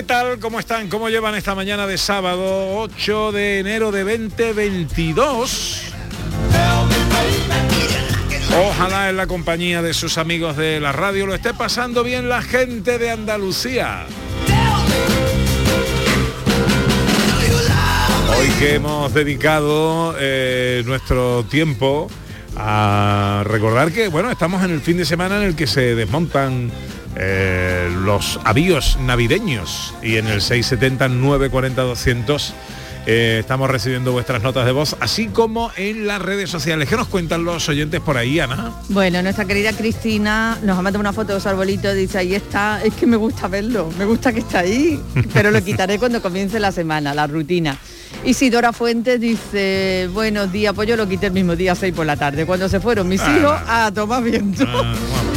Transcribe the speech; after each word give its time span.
¿Qué 0.00 0.06
tal? 0.06 0.38
¿Cómo 0.38 0.58
están? 0.58 0.88
¿Cómo 0.88 1.10
llevan 1.10 1.34
esta 1.34 1.54
mañana 1.54 1.86
de 1.86 1.98
sábado 1.98 2.78
8 2.78 3.32
de 3.32 3.58
enero 3.58 3.92
de 3.92 4.02
2022? 4.02 5.92
Ojalá 8.66 9.10
en 9.10 9.18
la 9.18 9.26
compañía 9.26 9.82
de 9.82 9.92
sus 9.92 10.16
amigos 10.16 10.56
de 10.56 10.80
la 10.80 10.92
radio 10.92 11.26
lo 11.26 11.34
esté 11.34 11.52
pasando 11.52 12.02
bien 12.02 12.30
la 12.30 12.40
gente 12.40 12.98
de 12.98 13.10
Andalucía. 13.10 14.06
Hoy 18.38 18.48
que 18.58 18.76
hemos 18.76 19.12
dedicado 19.12 20.14
eh, 20.18 20.82
nuestro 20.86 21.44
tiempo 21.44 22.08
a 22.56 23.42
recordar 23.44 23.92
que, 23.92 24.08
bueno, 24.08 24.30
estamos 24.30 24.64
en 24.64 24.70
el 24.70 24.80
fin 24.80 24.96
de 24.96 25.04
semana 25.04 25.36
en 25.36 25.42
el 25.42 25.56
que 25.56 25.66
se 25.66 25.94
desmontan 25.94 26.70
eh, 27.16 27.90
los 28.04 28.38
avíos 28.44 28.98
navideños 29.00 29.94
y 30.02 30.16
en 30.16 30.26
el 30.26 30.40
670 30.40 31.08
940 31.08 31.82
200 31.82 32.54
eh, 33.06 33.38
estamos 33.40 33.70
recibiendo 33.70 34.12
vuestras 34.12 34.42
notas 34.42 34.66
de 34.66 34.72
voz, 34.72 34.94
así 35.00 35.26
como 35.28 35.72
en 35.76 36.06
las 36.06 36.20
redes 36.20 36.50
sociales. 36.50 36.88
¿Qué 36.88 36.96
nos 36.96 37.08
cuentan 37.08 37.44
los 37.44 37.68
oyentes 37.68 38.00
por 38.00 38.16
ahí, 38.16 38.38
Ana? 38.40 38.72
Bueno, 38.90 39.22
nuestra 39.22 39.46
querida 39.46 39.72
Cristina 39.72 40.58
nos 40.62 40.78
ha 40.78 40.82
mandado 40.82 41.00
una 41.00 41.12
foto 41.12 41.34
de 41.34 41.40
su 41.40 41.48
arbolito, 41.48 41.92
dice, 41.94 42.18
ahí 42.18 42.34
está, 42.34 42.82
es 42.84 42.94
que 42.94 43.06
me 43.06 43.16
gusta 43.16 43.48
verlo, 43.48 43.90
me 43.98 44.04
gusta 44.04 44.32
que 44.32 44.40
está 44.40 44.60
ahí, 44.60 45.00
pero 45.32 45.50
lo 45.50 45.64
quitaré 45.64 45.98
cuando 45.98 46.20
comience 46.20 46.60
la 46.60 46.72
semana, 46.72 47.14
la 47.14 47.26
rutina. 47.26 47.78
Isidora 48.24 48.72
Fuentes 48.72 49.18
dice, 49.20 50.08
buenos 50.12 50.52
días, 50.52 50.74
pues 50.74 50.88
yo 50.88 50.96
lo 50.96 51.08
quité 51.08 51.26
el 51.28 51.32
mismo 51.32 51.56
día 51.56 51.74
6 51.74 51.94
por 51.94 52.04
la 52.06 52.16
tarde, 52.16 52.44
cuando 52.44 52.68
se 52.68 52.78
fueron 52.80 53.08
mis 53.08 53.20
Ah. 53.22 53.36
hijos 53.38 53.60
a 53.66 53.90
tomar 53.92 54.22
viento. 54.22 54.64
Ah. 54.68 54.94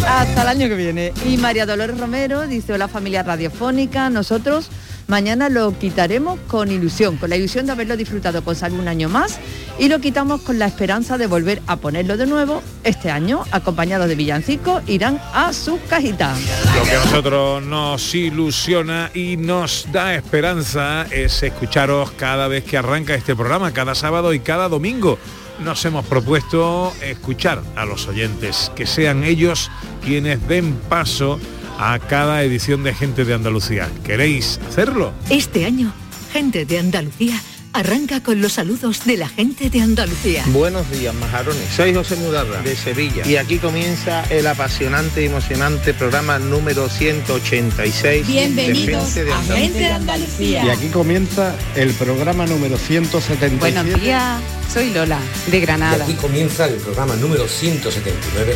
Hasta 0.22 0.42
el 0.42 0.48
año 0.50 0.68
que 0.68 0.76
viene. 0.76 1.14
Y 1.26 1.38
María 1.38 1.66
Dolores 1.66 1.98
Romero 1.98 2.46
dice, 2.46 2.74
hola 2.74 2.88
familia 2.90 3.24
radiofónica, 3.24 4.10
nosotros 4.10 4.70
mañana 5.08 5.50
lo 5.50 5.78
quitaremos 5.78 6.40
con 6.48 6.72
ilusión, 6.72 7.18
con 7.18 7.30
la 7.30 7.36
ilusión 7.36 7.66
de 7.66 7.72
haberlo 7.72 7.98
disfrutado 7.98 8.44
con 8.44 8.56
salud 8.56 8.80
un 8.80 8.88
año 8.88 9.10
más 9.10 9.40
y 9.80 9.88
lo 9.90 10.00
quitamos 10.00 10.42
con 10.42 10.60
la 10.60 10.66
esperanza 10.66 11.18
de 11.18 11.28
volver 11.28 11.62
a 11.68 11.78
ponerlo 11.78 12.18
de 12.18 12.28
nuevo 12.28 12.62
este 12.84 13.10
año, 13.12 13.44
acompañados 13.52 14.08
de 14.08 14.16
villancicos, 14.16 14.84
irán 14.88 15.20
a 15.34 15.54
sus 15.54 15.80
cajitas. 15.90 16.38
Lo 16.76 16.84
que 16.84 16.96
a 16.96 17.06
nosotros 17.06 17.64
nos 17.64 18.14
ilusiona 18.16 19.12
y 19.14 19.38
nos 19.38 19.88
da 19.92 20.16
esperanza 20.16 21.06
es 21.12 21.44
escucharos 21.44 22.12
cada 22.12 22.48
vez 22.48 22.64
que 22.64 22.78
arranca 22.78 23.16
este 23.16 23.36
programa, 23.36 23.74
cada 23.74 23.96
sábado 23.96 24.34
y 24.34 24.40
cada 24.40 24.70
domingo. 24.70 25.18
Nos 25.60 25.86
hemos 25.86 26.06
propuesto 26.06 26.94
escuchar 27.02 27.62
a 27.76 27.86
los 27.86 28.08
oyentes, 28.08 28.72
que 28.76 28.88
sean 28.88 29.24
ellos 29.24 29.70
quienes 30.04 30.46
den 30.48 30.74
paso 30.90 31.40
a 31.86 32.00
cada 32.00 32.44
edición 32.44 32.84
de 32.84 32.94
Gente 32.94 33.26
de 33.26 33.34
Andalucía. 33.34 33.90
¿Queréis 34.06 34.58
hacerlo? 34.70 35.12
Este 35.30 35.66
año, 35.66 35.94
gente 36.32 36.66
de 36.66 36.80
Andalucía 36.80 37.36
arranca 37.74 38.22
con 38.24 38.42
los 38.42 38.54
saludos 38.54 39.04
de 39.04 39.18
la 39.18 39.28
gente 39.28 39.70
de 39.70 39.82
Andalucía. 39.82 40.44
Buenos 40.48 40.90
días, 40.92 41.14
majarones. 41.16 41.68
Soy 41.76 41.94
José 41.94 42.16
Mudarra, 42.16 42.62
de 42.62 42.76
Sevilla. 42.78 43.28
Y 43.28 43.36
aquí 43.36 43.58
comienza 43.58 44.24
el 44.30 44.48
apasionante 44.48 45.24
y 45.24 45.26
emocionante 45.26 45.94
programa 45.94 46.40
número 46.40 46.88
186. 46.88 48.28
Bienvenidos 48.28 49.16
de 49.16 49.24
Gente 49.24 49.24
de 49.24 49.32
a 49.34 49.38
Andalucía. 49.40 49.58
Gente 49.58 49.80
de 49.80 49.88
Andalucía. 49.88 50.66
Y 50.66 50.70
aquí 50.70 50.88
comienza 50.88 51.56
el 51.76 51.92
programa 51.94 52.46
número 52.46 52.78
177. 52.78 53.58
Buenos 53.58 54.02
días, 54.02 54.40
soy 54.72 54.94
Lola, 54.94 55.20
de 55.48 55.58
Y 55.58 55.62
Granada. 55.62 56.06
aquí 56.06 56.14
comienza 56.14 56.66
el 56.66 56.76
programa 56.76 57.16
número 57.16 57.46
179 57.48 58.56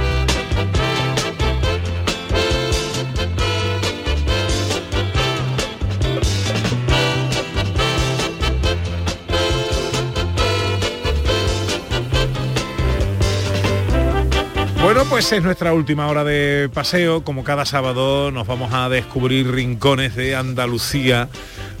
Bueno, 14.93 15.09
pues 15.09 15.31
es 15.31 15.41
nuestra 15.41 15.73
última 15.73 16.07
hora 16.07 16.25
de 16.25 16.69
paseo. 16.73 17.23
Como 17.23 17.45
cada 17.45 17.63
sábado 17.63 18.29
nos 18.29 18.45
vamos 18.45 18.73
a 18.73 18.89
descubrir 18.89 19.49
rincones 19.49 20.17
de 20.17 20.35
Andalucía. 20.35 21.29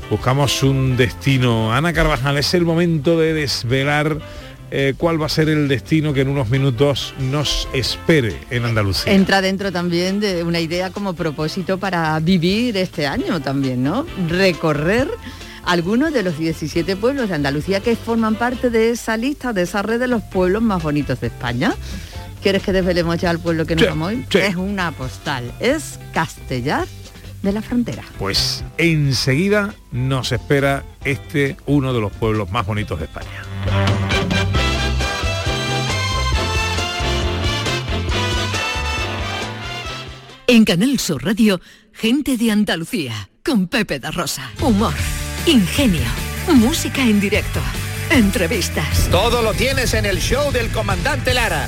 Buscamos 0.09 0.63
un 0.63 0.95
destino. 0.95 1.73
Ana 1.73 1.91
Carvajal, 1.91 2.37
es 2.37 2.53
el 2.53 2.63
momento 2.63 3.19
de 3.19 3.33
desvelar 3.33 4.17
eh, 4.71 4.93
cuál 4.97 5.21
va 5.21 5.25
a 5.25 5.29
ser 5.29 5.49
el 5.49 5.67
destino 5.67 6.13
que 6.13 6.21
en 6.21 6.29
unos 6.29 6.47
minutos 6.49 7.13
nos 7.19 7.67
espere 7.73 8.39
en 8.49 8.63
Andalucía. 8.63 9.11
Entra 9.11 9.41
dentro 9.41 9.73
también 9.73 10.21
de 10.21 10.45
una 10.45 10.61
idea 10.61 10.89
como 10.91 11.13
propósito 11.13 11.77
para 11.77 12.17
vivir 12.21 12.77
este 12.77 13.07
año 13.07 13.41
también, 13.41 13.83
¿no? 13.83 14.05
Recorrer 14.29 15.09
algunos 15.65 16.13
de 16.13 16.23
los 16.23 16.37
17 16.37 16.95
pueblos 16.95 17.27
de 17.27 17.35
Andalucía 17.35 17.81
que 17.81 17.97
forman 17.97 18.35
parte 18.35 18.69
de 18.69 18.91
esa 18.91 19.17
lista, 19.17 19.51
de 19.51 19.63
esa 19.63 19.81
red 19.81 19.99
de 19.99 20.07
los 20.07 20.23
pueblos 20.23 20.61
más 20.61 20.81
bonitos 20.81 21.19
de 21.19 21.27
España. 21.27 21.75
¿Quieres 22.41 22.63
que 22.63 22.71
desvelemos 22.73 23.17
ya 23.19 23.31
el 23.31 23.39
pueblo 23.39 23.65
que 23.65 23.75
nos 23.75 23.83
Sí, 23.83 23.89
vamos 23.89 24.07
hoy? 24.09 24.25
sí. 24.29 24.37
Es 24.39 24.55
una 24.55 24.91
postal, 24.91 25.51
es 25.59 25.99
Castellar 26.13 26.87
de 27.43 27.51
la 27.51 27.61
Frontera. 27.61 28.03
Pues 28.19 28.63
enseguida 28.77 29.73
nos 29.91 30.31
espera 30.31 30.83
este 31.05 31.57
uno 31.65 31.93
de 31.93 32.01
los 32.01 32.11
pueblos 32.11 32.51
más 32.51 32.65
bonitos 32.65 32.99
de 32.99 33.05
España. 33.05 33.43
En 40.47 40.65
Canal 40.65 40.99
Sur 40.99 41.23
Radio, 41.23 41.61
gente 41.93 42.37
de 42.37 42.51
Andalucía 42.51 43.29
con 43.43 43.67
Pepe 43.67 43.99
da 43.99 44.11
Rosa. 44.11 44.51
Humor, 44.61 44.93
ingenio, 45.45 46.01
música 46.55 47.01
en 47.01 47.19
directo, 47.19 47.59
entrevistas. 48.09 49.07
Todo 49.09 49.41
lo 49.41 49.53
tienes 49.53 49.93
en 49.93 50.05
el 50.05 50.19
show 50.19 50.51
del 50.51 50.69
comandante 50.71 51.33
Lara. 51.33 51.67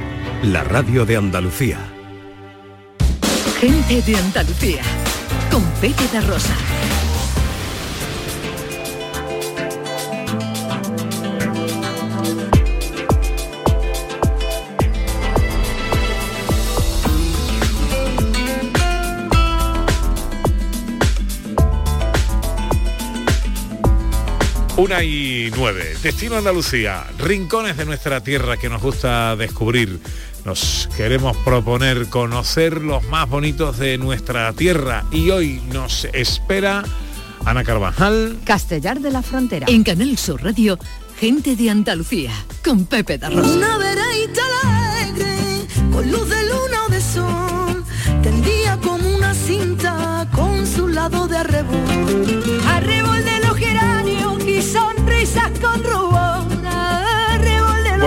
la 0.43 0.63
radio 0.63 1.05
de 1.05 1.17
Andalucía. 1.17 1.77
Gente 3.59 4.01
de 4.01 4.15
Andalucía. 4.15 4.81
Con 5.51 5.63
Pepe 5.79 6.07
da 6.11 6.21
Rosa. 6.21 6.55
Una 24.81 25.03
y 25.03 25.51
nueve. 25.55 25.95
Destino 26.01 26.37
Andalucía. 26.37 27.05
Rincones 27.19 27.77
de 27.77 27.85
nuestra 27.85 28.23
tierra 28.23 28.57
que 28.57 28.67
nos 28.67 28.81
gusta 28.81 29.35
descubrir. 29.35 29.99
Nos 30.43 30.89
queremos 30.97 31.37
proponer 31.37 32.07
conocer 32.07 32.81
los 32.81 33.03
más 33.03 33.29
bonitos 33.29 33.77
de 33.77 33.99
nuestra 33.99 34.51
tierra. 34.53 35.05
Y 35.11 35.29
hoy 35.29 35.61
nos 35.71 36.05
espera 36.13 36.83
Ana 37.45 37.63
Carvajal. 37.63 38.39
Castellar 38.43 39.01
de 39.01 39.11
la 39.11 39.21
Frontera. 39.21 39.67
En 39.69 39.83
Canal 39.83 40.17
Sur 40.17 40.43
Radio, 40.43 40.79
Gente 41.19 41.55
de 41.55 41.69
Andalucía. 41.69 42.31
Con 42.63 42.87
Pepe 42.87 43.19
da 43.19 43.29
Rosa. 43.29 43.55
Una 43.55 43.77
vereita 43.77 44.41
alegre, 44.63 45.67
con 45.91 46.11
luz 46.11 46.27
de 46.27 46.41
luna 46.41 46.85
o 46.87 46.89
de 46.89 47.01
sol, 47.01 47.85
tendía 48.23 48.77
como 48.77 49.15
una 49.15 49.35
cinta 49.35 50.27
con 50.31 50.65
su 50.65 50.87
lado 50.87 51.27
de. 51.27 51.37
Arrebol 51.37 52.40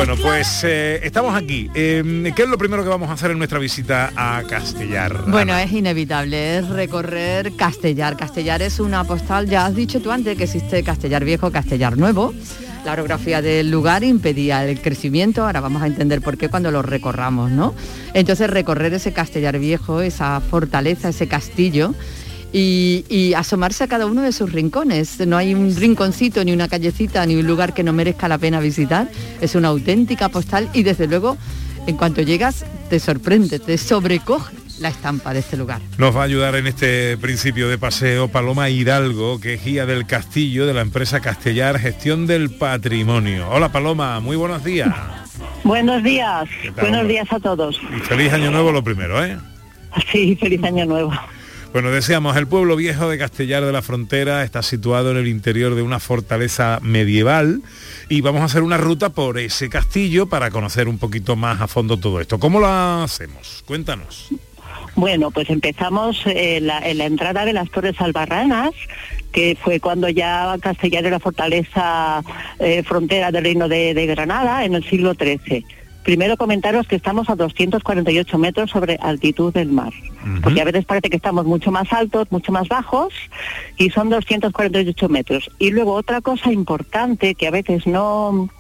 Bueno, 0.07 0.21
pues 0.21 0.63
eh, 0.65 1.01
estamos 1.03 1.35
aquí. 1.35 1.71
Eh, 1.75 2.31
¿Qué 2.37 2.43
es 2.43 2.49
lo 2.51 2.59
primero 2.59 2.83
que 2.83 2.91
vamos 2.91 3.09
a 3.09 3.15
hacer 3.15 3.31
en 3.31 3.39
nuestra 3.39 3.59
visita 3.59 4.13
a 4.15 4.43
Castellar? 4.43 5.25
Bueno, 5.29 5.57
es 5.57 5.73
inevitable, 5.73 6.59
es 6.59 6.69
recorrer 6.69 7.57
Castellar. 7.57 8.15
Castellar 8.15 8.61
es 8.61 8.81
una 8.81 9.05
postal, 9.05 9.49
ya 9.49 9.65
has 9.65 9.75
dicho 9.75 10.03
tú 10.03 10.11
antes 10.11 10.37
que 10.37 10.45
existe 10.45 10.83
Castellar 10.83 11.25
Viejo, 11.25 11.51
Castellar 11.51 11.97
Nuevo. 11.97 12.35
La 12.85 12.93
orografía 12.93 13.41
del 13.41 13.71
lugar 13.71 14.05
impedía 14.05 14.63
el 14.67 14.79
crecimiento, 14.83 15.47
ahora 15.47 15.61
vamos 15.61 15.81
a 15.81 15.87
entender 15.87 16.21
por 16.21 16.37
qué 16.37 16.51
cuando 16.51 16.71
lo 16.71 16.83
recorramos, 16.83 17.51
¿no? 17.51 17.75
Entonces 18.13 18.51
recorrer 18.51 18.93
ese 18.93 19.15
Castellar 19.15 19.59
Viejo, 19.59 20.03
esa 20.03 20.39
fortaleza, 20.43 21.09
ese 21.09 21.29
castillo, 21.29 21.95
y, 22.55 23.05
y 23.09 23.35
asomarse 23.35 23.83
a 23.83 23.89
cada 23.89 24.07
uno 24.07 24.23
de 24.23 24.31
sus 24.31 24.53
rincones. 24.53 25.19
No 25.27 25.37
hay 25.37 25.55
un 25.55 25.75
rinconcito, 25.75 26.45
ni 26.45 26.53
una 26.53 26.69
callecita, 26.69 27.27
ni 27.27 27.35
un 27.35 27.47
lugar 27.47 27.75
que 27.75 27.83
no 27.83 27.93
merezca 27.93 28.29
la 28.29 28.39
pena 28.39 28.61
visitar. 28.61 29.11
Es 29.41 29.57
una 29.57 29.69
auténtica 29.69 30.29
postal 30.29 30.71
y 30.73 30.85
desde 30.85 31.09
luego, 31.09 31.37
en 31.89 31.97
cuanto 31.97 32.23
llegas, 32.23 32.65
te 32.89 33.01
sorprende, 33.01 33.59
te 33.59 33.77
sobrecoge 33.77 34.55
la 34.79 34.89
estampa 34.89 35.33
de 35.33 35.41
este 35.41 35.57
lugar. 35.57 35.81
Nos 35.99 36.17
va 36.17 36.23
a 36.23 36.25
ayudar 36.25 36.55
en 36.55 36.69
este 36.69 37.17
principio 37.17 37.69
de 37.69 37.77
paseo 37.77 38.29
Paloma 38.29 38.71
Hidalgo, 38.71 39.41
que 39.41 39.55
es 39.55 39.65
guía 39.65 39.85
del 39.85 40.07
castillo 40.07 40.65
de 40.65 40.75
la 40.75 40.81
empresa 40.81 41.21
Castellar 41.21 41.81
Gestión 41.81 42.27
del 42.29 42.51
Patrimonio. 42.51 43.49
Hola 43.51 43.73
Paloma, 43.73 44.21
muy 44.21 44.37
buenos 44.37 44.63
días. 44.63 44.95
Buenos 45.65 46.05
días, 46.05 46.49
buenos 46.81 47.09
días 47.09 47.27
a 47.33 47.41
todos. 47.41 47.81
Y 47.97 48.01
feliz 48.01 48.33
año 48.33 48.53
nuevo 48.53 48.71
lo 48.71 48.85
primero, 48.85 49.25
¿eh? 49.25 49.39
Sí, 50.13 50.37
feliz 50.37 50.63
año 50.63 50.85
nuevo. 50.87 51.13
Bueno, 51.75 51.91
decíamos, 51.91 52.37
el 52.37 52.47
pueblo 52.47 52.77
viejo 52.77 53.09
de 53.09 53.19
Castellar 53.19 53.65
de 53.65 53.73
la 53.73 53.83
Frontera 53.83 54.45
está 54.45 54.63
situado 54.63 55.11
en 55.11 55.17
el 55.17 55.27
interior 55.27 55.75
de 55.75 55.83
una 55.83 55.99
fortaleza 55.99 56.79
medieval 56.83 57.63
y 58.09 58.21
vamos 58.21 58.43
a 58.43 58.45
hacer 58.45 58.63
una 58.63 58.77
ruta 58.77 59.09
por 59.09 59.41
ese 59.41 59.69
castillo 59.69 60.27
para 60.27 60.53
conocer 60.53 60.87
un 60.87 60.99
poquito 60.99 61.35
más 61.35 61.61
a 61.61 61.67
fondo 61.67 61.97
todo 61.97 62.21
esto. 62.21 62.39
¿Cómo 62.39 62.61
lo 62.61 62.69
hacemos? 62.69 63.65
Cuéntanos. 63.67 64.29
Bueno, 64.95 65.33
pues 65.33 65.51
empezamos 65.51 66.25
eh, 66.27 66.59
en 66.59 66.99
la 66.99 67.07
entrada 67.07 67.45
de 67.45 67.53
las 67.53 67.69
Torres 67.71 68.01
Albarranas, 68.01 68.71
que 69.33 69.59
fue 69.61 69.81
cuando 69.81 70.09
ya 70.09 70.57
Castellar 70.61 71.05
era 71.05 71.19
fortaleza 71.19 72.23
eh, 72.61 72.85
frontera 72.85 73.33
del 73.33 73.43
Reino 73.43 73.67
de, 73.67 73.95
de 73.95 74.07
Granada 74.07 74.65
en 74.65 74.75
el 74.75 74.89
siglo 74.89 75.15
XIII. 75.15 75.67
Primero 76.05 76.37
comentaros 76.37 76.87
que 76.87 76.97
estamos 76.97 77.31
a 77.31 77.35
248 77.35 78.39
metros 78.39 78.71
sobre 78.71 78.99
altitud 79.01 79.53
del 79.53 79.71
mar, 79.71 79.93
porque 80.43 80.61
a 80.61 80.65
veces 80.65 80.85
parece 80.85 81.09
que 81.09 81.17
estamos 81.17 81.47
mucho 81.47 81.71
más 81.73 81.93
altos, 81.93 82.31
mucho 82.31 82.53
más 82.53 82.69
bajos, 82.69 83.15
y 83.79 83.89
son 83.89 84.11
248 84.11 85.09
metros. 85.09 85.51
Y 85.59 85.71
luego 85.71 85.95
otra 85.95 86.21
cosa 86.21 86.53
importante 86.53 87.35
que 87.35 87.47
a 87.47 87.51
veces 87.51 87.87
no 87.87 88.51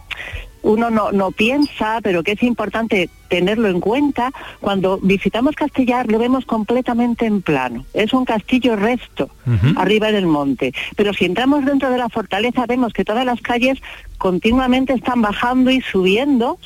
uno 0.64 0.90
no, 0.90 1.12
no 1.12 1.30
piensa, 1.30 2.00
pero 2.02 2.22
que 2.22 2.32
es 2.32 2.42
importante 2.42 3.08
tenerlo 3.28 3.68
en 3.68 3.80
cuenta, 3.80 4.32
cuando 4.60 4.98
visitamos 4.98 5.54
Castellar 5.54 6.10
lo 6.10 6.18
vemos 6.18 6.46
completamente 6.46 7.26
en 7.26 7.42
plano. 7.42 7.84
Es 7.92 8.12
un 8.12 8.24
castillo 8.24 8.74
recto, 8.74 9.28
arriba 9.76 10.10
del 10.10 10.26
monte. 10.26 10.72
Pero 10.96 11.12
si 11.12 11.26
entramos 11.26 11.64
dentro 11.64 11.90
de 11.90 11.98
la 11.98 12.08
fortaleza 12.08 12.66
vemos 12.66 12.92
que 12.92 13.04
todas 13.04 13.26
las 13.26 13.40
calles 13.40 13.78
continuamente 14.18 14.94
están 14.94 15.20
bajando 15.20 15.70
y 15.70 15.80
subiendo, 15.82 16.58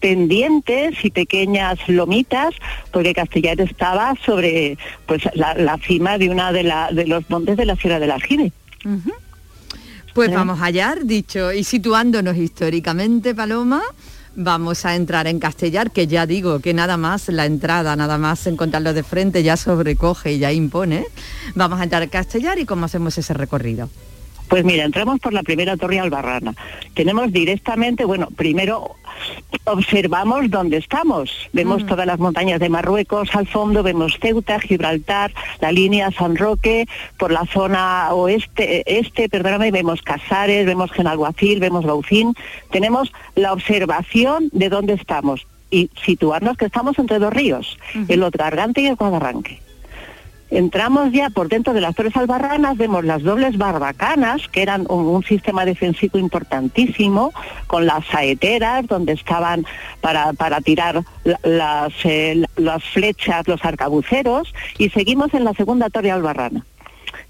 pendientes 0.00 1.04
y 1.04 1.10
pequeñas 1.10 1.78
lomitas, 1.88 2.54
porque 2.90 3.14
Castellar 3.14 3.60
estaba 3.60 4.14
sobre 4.24 4.78
pues 5.06 5.22
la, 5.34 5.54
la 5.54 5.78
cima 5.78 6.18
de 6.18 6.28
una 6.28 6.52
de, 6.52 6.64
la, 6.64 6.90
de 6.90 7.06
los 7.06 7.28
montes 7.30 7.56
de 7.56 7.66
la 7.66 7.76
Sierra 7.76 8.00
del 8.00 8.10
Aljibe. 8.10 8.52
Pues 10.14 10.32
vamos 10.32 10.60
allá, 10.62 10.94
dicho 11.02 11.52
y 11.52 11.64
situándonos 11.64 12.36
históricamente, 12.36 13.34
Paloma, 13.34 13.82
vamos 14.36 14.84
a 14.84 14.94
entrar 14.94 15.26
en 15.26 15.40
Castellar, 15.40 15.90
que 15.90 16.06
ya 16.06 16.24
digo 16.24 16.60
que 16.60 16.72
nada 16.72 16.96
más 16.96 17.28
la 17.30 17.46
entrada, 17.46 17.96
nada 17.96 18.16
más 18.16 18.46
encontrarlo 18.46 18.94
de 18.94 19.02
frente 19.02 19.42
ya 19.42 19.56
sobrecoge 19.56 20.34
y 20.34 20.38
ya 20.38 20.52
impone. 20.52 21.04
Vamos 21.56 21.80
a 21.80 21.82
entrar 21.82 22.04
en 22.04 22.10
Castellar 22.10 22.60
y 22.60 22.64
cómo 22.64 22.86
hacemos 22.86 23.18
ese 23.18 23.34
recorrido. 23.34 23.90
Pues 24.48 24.64
mira, 24.64 24.84
entramos 24.84 25.20
por 25.20 25.32
la 25.32 25.42
primera 25.42 25.76
torre 25.76 25.98
albarrana. 25.98 26.54
Tenemos 26.94 27.32
directamente, 27.32 28.04
bueno, 28.04 28.28
primero 28.36 28.96
observamos 29.64 30.50
dónde 30.50 30.76
estamos. 30.76 31.30
Vemos 31.52 31.86
todas 31.86 32.06
las 32.06 32.18
montañas 32.18 32.60
de 32.60 32.68
Marruecos 32.68 33.34
al 33.34 33.46
fondo, 33.46 33.82
vemos 33.82 34.18
Ceuta, 34.20 34.60
Gibraltar, 34.60 35.32
la 35.60 35.72
línea 35.72 36.10
San 36.10 36.36
Roque, 36.36 36.86
por 37.16 37.32
la 37.32 37.46
zona 37.46 38.12
oeste, 38.12 38.82
este, 38.98 39.28
perdóname, 39.28 39.70
vemos 39.70 40.02
Casares, 40.02 40.66
vemos 40.66 40.92
Genalguacil, 40.92 41.60
vemos 41.60 41.84
Baucín. 41.84 42.34
Tenemos 42.70 43.12
la 43.34 43.52
observación 43.52 44.50
de 44.52 44.68
dónde 44.68 44.94
estamos 44.94 45.46
y 45.70 45.90
situarnos 46.04 46.56
que 46.56 46.66
estamos 46.66 46.98
entre 46.98 47.18
dos 47.18 47.32
ríos, 47.32 47.78
el 48.08 48.22
Otgargante 48.22 48.82
y 48.82 48.86
el 48.86 48.96
Guadarranque. 48.96 49.63
Entramos 50.50 51.10
ya 51.10 51.30
por 51.30 51.48
dentro 51.48 51.72
de 51.72 51.80
las 51.80 51.94
Torres 51.94 52.16
Albarranas, 52.16 52.76
vemos 52.76 53.04
las 53.04 53.22
dobles 53.22 53.56
barbacanas, 53.56 54.46
que 54.48 54.62
eran 54.62 54.86
un, 54.88 55.24
sistema 55.24 55.64
defensivo 55.64 56.18
importantísimo, 56.18 57.32
con 57.66 57.86
las 57.86 58.04
saeteras, 58.06 58.86
donde 58.86 59.14
estaban 59.14 59.64
para, 60.00 60.32
para 60.34 60.60
tirar 60.60 61.02
la- 61.24 61.40
las, 61.42 61.92
eh, 62.04 62.44
las 62.56 62.84
flechas, 62.84 63.48
los 63.48 63.64
arcabuceros, 63.64 64.54
y 64.78 64.90
seguimos 64.90 65.32
en 65.34 65.44
la 65.44 65.54
segunda 65.54 65.88
Torre 65.90 66.10
Albarrana. 66.10 66.64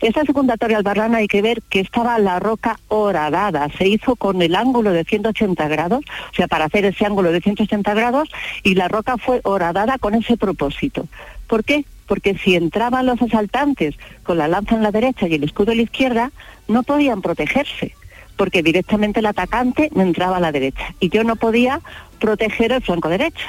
Esta 0.00 0.22
segunda 0.24 0.56
torre 0.56 0.74
albarrana 0.74 1.18
hay 1.18 1.28
que 1.28 1.40
ver 1.40 1.62
que 1.62 1.80
estaba 1.80 2.18
la 2.18 2.38
roca 2.40 2.78
horadada, 2.88 3.68
se 3.78 3.86
hizo 3.88 4.16
con 4.16 4.42
el 4.42 4.54
ángulo 4.54 4.90
de 4.92 5.04
180 5.04 5.68
grados, 5.68 6.04
o 6.32 6.34
sea, 6.34 6.46
para 6.48 6.64
hacer 6.66 6.84
ese 6.84 7.06
ángulo 7.06 7.32
de 7.32 7.40
180 7.40 7.94
grados, 7.94 8.28
y 8.64 8.74
la 8.74 8.88
roca 8.88 9.16
fue 9.18 9.40
horadada 9.44 9.96
con 9.98 10.14
ese 10.14 10.36
propósito. 10.36 11.06
¿Por 11.46 11.64
qué? 11.64 11.84
Porque 12.06 12.36
si 12.38 12.54
entraban 12.56 13.06
los 13.06 13.20
asaltantes 13.22 13.94
con 14.22 14.38
la 14.38 14.48
lanza 14.48 14.74
en 14.76 14.82
la 14.82 14.90
derecha 14.90 15.26
y 15.26 15.34
el 15.34 15.44
escudo 15.44 15.72
en 15.72 15.78
la 15.78 15.84
izquierda, 15.84 16.30
no 16.68 16.82
podían 16.82 17.22
protegerse, 17.22 17.94
porque 18.36 18.62
directamente 18.62 19.20
el 19.20 19.26
atacante 19.26 19.90
me 19.94 20.02
entraba 20.02 20.36
a 20.36 20.40
la 20.40 20.52
derecha 20.52 20.94
y 21.00 21.08
yo 21.08 21.24
no 21.24 21.36
podía 21.36 21.80
proteger 22.20 22.72
el 22.72 22.82
flanco 22.82 23.08
derecho. 23.08 23.46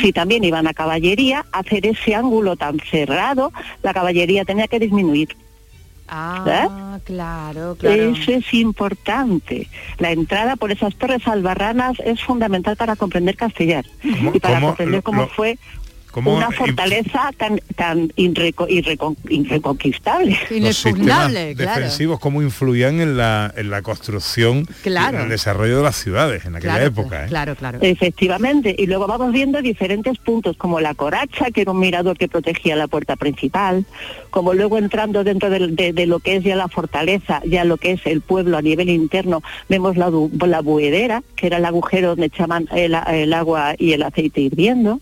Si 0.00 0.12
también 0.14 0.44
iban 0.44 0.66
a 0.66 0.72
caballería, 0.74 1.44
hacer 1.52 1.86
ese 1.86 2.14
ángulo 2.14 2.56
tan 2.56 2.78
cerrado, 2.80 3.52
la 3.82 3.92
caballería 3.92 4.44
tenía 4.46 4.66
que 4.66 4.78
disminuir. 4.78 5.36
Ah, 6.10 6.98
claro, 7.04 7.76
claro. 7.78 8.02
Eso 8.14 8.32
es 8.32 8.54
importante. 8.54 9.68
La 9.98 10.10
entrada 10.10 10.56
por 10.56 10.72
esas 10.72 10.94
torres 10.96 11.28
albarranas 11.28 11.98
es 12.02 12.22
fundamental 12.22 12.76
para 12.76 12.96
comprender 12.96 13.36
Castellar 13.36 13.84
y 14.32 14.40
para 14.40 14.54
cómo 14.54 14.66
comprender 14.68 14.94
lo- 15.00 15.02
cómo 15.02 15.22
lo- 15.22 15.28
fue 15.28 15.58
¿Cómo 16.10 16.34
una 16.36 16.50
fortaleza 16.50 17.30
tan 17.36 17.60
tan 17.76 18.08
irreco- 18.16 18.66
irrecon- 18.68 19.16
irreconquistable. 19.28 20.36
los 20.60 20.76
sistemas 20.76 21.32
defensivos 21.32 22.18
cómo 22.18 22.42
influían 22.42 23.00
en 23.00 23.16
la, 23.16 23.52
en 23.56 23.70
la 23.70 23.82
construcción 23.82 24.66
Claro. 24.82 25.12
y 25.12 25.20
en 25.20 25.22
el 25.24 25.28
desarrollo 25.30 25.76
de 25.78 25.82
las 25.82 25.96
ciudades 25.96 26.44
en 26.44 26.56
aquella 26.56 26.82
época. 26.84 27.24
¿eh? 27.24 27.28
Claro, 27.28 27.54
claro. 27.56 27.78
Efectivamente, 27.82 28.74
y 28.76 28.86
luego 28.86 29.06
vamos 29.06 29.32
viendo 29.32 29.60
diferentes 29.62 30.18
puntos, 30.18 30.56
como 30.56 30.80
la 30.80 30.94
coracha, 30.94 31.50
que 31.52 31.60
era 31.62 31.72
un 31.72 31.78
mirador 31.80 32.16
que 32.18 32.28
protegía 32.28 32.74
la 32.74 32.88
puerta 32.88 33.16
principal, 33.16 33.84
como 34.30 34.54
luego 34.54 34.78
entrando 34.78 35.24
dentro 35.24 35.50
de, 35.50 35.92
de 35.92 36.06
lo 36.06 36.18
que 36.20 36.36
es 36.36 36.44
ya 36.44 36.56
la 36.56 36.68
fortaleza, 36.68 37.40
ya 37.46 37.64
lo 37.64 37.76
que 37.76 37.92
es 37.92 38.00
el 38.06 38.20
pueblo 38.22 38.56
a 38.56 38.62
nivel 38.62 38.88
interno, 38.88 39.42
vemos 39.68 39.96
la, 39.96 40.10
la 40.46 40.60
buedera, 40.60 41.22
que 41.36 41.46
era 41.46 41.58
el 41.58 41.64
agujero 41.64 42.08
donde 42.10 42.26
echaban 42.26 42.66
el, 42.74 42.94
agua 43.34 43.74
y 43.78 43.92
el 43.92 44.02
aceite 44.02 44.40
hirviendo. 44.40 45.00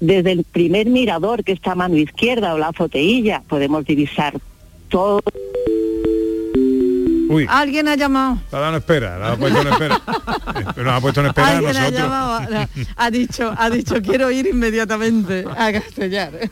Desde 0.00 0.32
el 0.32 0.44
primer 0.44 0.86
mirador, 0.86 1.42
que 1.44 1.52
está 1.52 1.72
a 1.72 1.74
mano 1.74 1.96
izquierda, 1.96 2.54
o 2.54 2.58
la 2.58 2.68
azoteilla, 2.68 3.42
podemos 3.48 3.84
divisar 3.84 4.34
todo 4.88 5.20
Uy, 7.28 7.44
Alguien 7.46 7.88
ha 7.88 7.94
llamado. 7.94 8.38
la 8.50 8.58
dado 8.58 8.76
espera, 8.78 9.18
la 9.18 9.32
ha 9.32 9.36
puesto 9.36 9.60
en 9.60 9.68
espera. 9.68 10.00
Eh, 10.56 10.82
Nos 10.82 10.94
ha 10.94 11.00
puesto 11.00 11.20
en 11.20 11.26
espera 11.26 11.46
a 11.46 11.50
Alguien 11.58 11.76
ha 11.76 11.90
llamado, 11.90 12.32
ha, 12.32 12.68
ha 12.96 13.10
dicho, 13.10 13.54
ha 13.54 13.68
dicho 13.68 14.00
quiero 14.00 14.30
ir 14.30 14.46
inmediatamente 14.46 15.44
a 15.56 15.72
Castellar. 15.72 16.32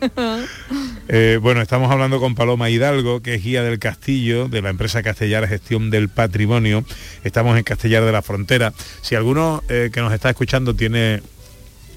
Eh, 1.09 1.39
bueno, 1.41 1.61
estamos 1.63 1.89
hablando 1.93 2.19
con 2.19 2.35
Paloma 2.35 2.69
Hidalgo, 2.69 3.23
que 3.23 3.37
es 3.37 3.45
guía 3.45 3.63
del 3.63 3.79
castillo 3.79 4.49
de 4.49 4.61
la 4.61 4.71
empresa 4.71 5.05
Castellar 5.05 5.47
Gestión 5.47 5.89
del 5.89 6.09
Patrimonio. 6.09 6.85
Estamos 7.23 7.57
en 7.57 7.63
Castellar 7.63 8.05
de 8.05 8.11
la 8.11 8.23
Frontera. 8.23 8.73
Si 9.03 9.15
alguno 9.15 9.63
eh, 9.69 9.91
que 9.93 10.01
nos 10.01 10.13
está 10.13 10.31
escuchando 10.31 10.75
tiene 10.75 11.23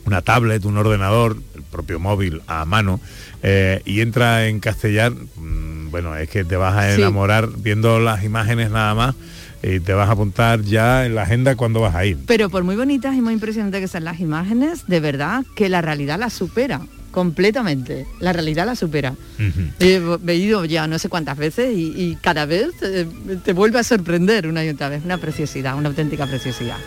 una 0.06 0.22
tablet, 0.22 0.64
un 0.66 0.78
ordenador, 0.78 1.38
el 1.56 1.64
propio 1.64 2.00
móvil 2.00 2.42
a 2.48 2.66
mano, 2.66 3.00
eh, 3.44 3.82
y 3.86 4.02
entra 4.02 4.48
en 4.48 4.60
Castellar, 4.60 5.12
mm, 5.14 5.92
bueno, 5.92 6.16
es 6.16 6.30
que 6.30 6.44
te 6.44 6.56
vas 6.56 6.76
a 6.76 6.96
Sí. 6.96 7.02
enamorar 7.02 7.50
viendo 7.58 8.00
las 8.00 8.24
imágenes 8.24 8.70
nada 8.72 8.94
más 8.96 9.16
y 9.62 9.80
te 9.80 9.94
vas 9.94 10.08
a 10.10 10.14
apuntar 10.14 10.62
ya 10.62 11.06
en 11.06 11.16
la 11.16 11.24
agenda 11.24 11.56
cuando 11.56 11.82
vas 11.82 11.94
a 11.96 12.06
ir. 12.06 12.18
Pero 12.26 12.50
por 12.50 12.64
muy 12.64 12.76
bonitas 12.76 13.16
y 13.16 13.22
muy 13.22 13.34
impresionantes 13.34 13.82
que 13.82 13.88
sean 13.88 14.04
las 14.06 14.20
imágenes, 14.20 14.86
de 14.88 15.00
verdad 15.00 15.44
que 15.56 15.68
la 15.70 15.82
realidad 15.82 16.18
la 16.20 16.30
supera 16.30 16.82
completamente. 17.12 18.06
La 18.20 18.34
realidad 18.34 18.66
la 18.68 18.76
supera. 18.76 19.16
He 19.80 20.00
he 20.28 20.36
ido 20.36 20.64
ya 20.66 20.86
no 20.88 21.00
sé 21.00 21.10
cuántas 21.10 21.38
veces 21.38 21.76
y, 21.76 21.88
y 21.98 22.18
cada 22.22 22.46
vez 22.46 22.70
eh, 22.84 23.08
te 23.44 23.52
vuelve 23.54 23.80
a 23.80 23.84
sorprender 23.84 24.48
una 24.48 24.64
y 24.64 24.70
otra 24.70 24.90
vez. 24.90 25.04
Una 25.04 25.18
preciosidad, 25.18 25.76
una 25.76 25.90
auténtica 25.90 26.28
preciosidad. 26.28 26.78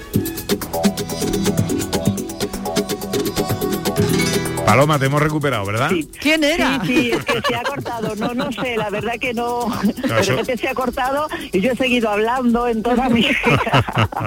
Paloma, 4.73 4.99
te 4.99 5.05
hemos 5.05 5.21
recuperado, 5.21 5.67
¿verdad? 5.67 5.91
¿Quién 6.19 6.43
era? 6.45 6.81
Sí, 6.81 6.87
sí, 6.87 7.11
es 7.11 7.23
que 7.27 7.41
se 7.47 7.55
ha 7.55 7.63
cortado. 7.63 8.17
No, 8.17 8.33
no 8.33 8.51
sé, 8.53 8.75
la 8.79 8.89
verdad 8.89 9.13
que 9.21 9.35
no. 9.35 9.67
Eso- 10.03 10.31
repente 10.31 10.57
se 10.57 10.67
ha 10.67 10.73
cortado 10.75 11.27
y 11.53 11.61
yo 11.61 11.73
he 11.73 11.77
seguido 11.77 12.09
hablando 12.09 12.67
en 12.67 12.83
toda 12.83 13.11
mi, 13.11 13.27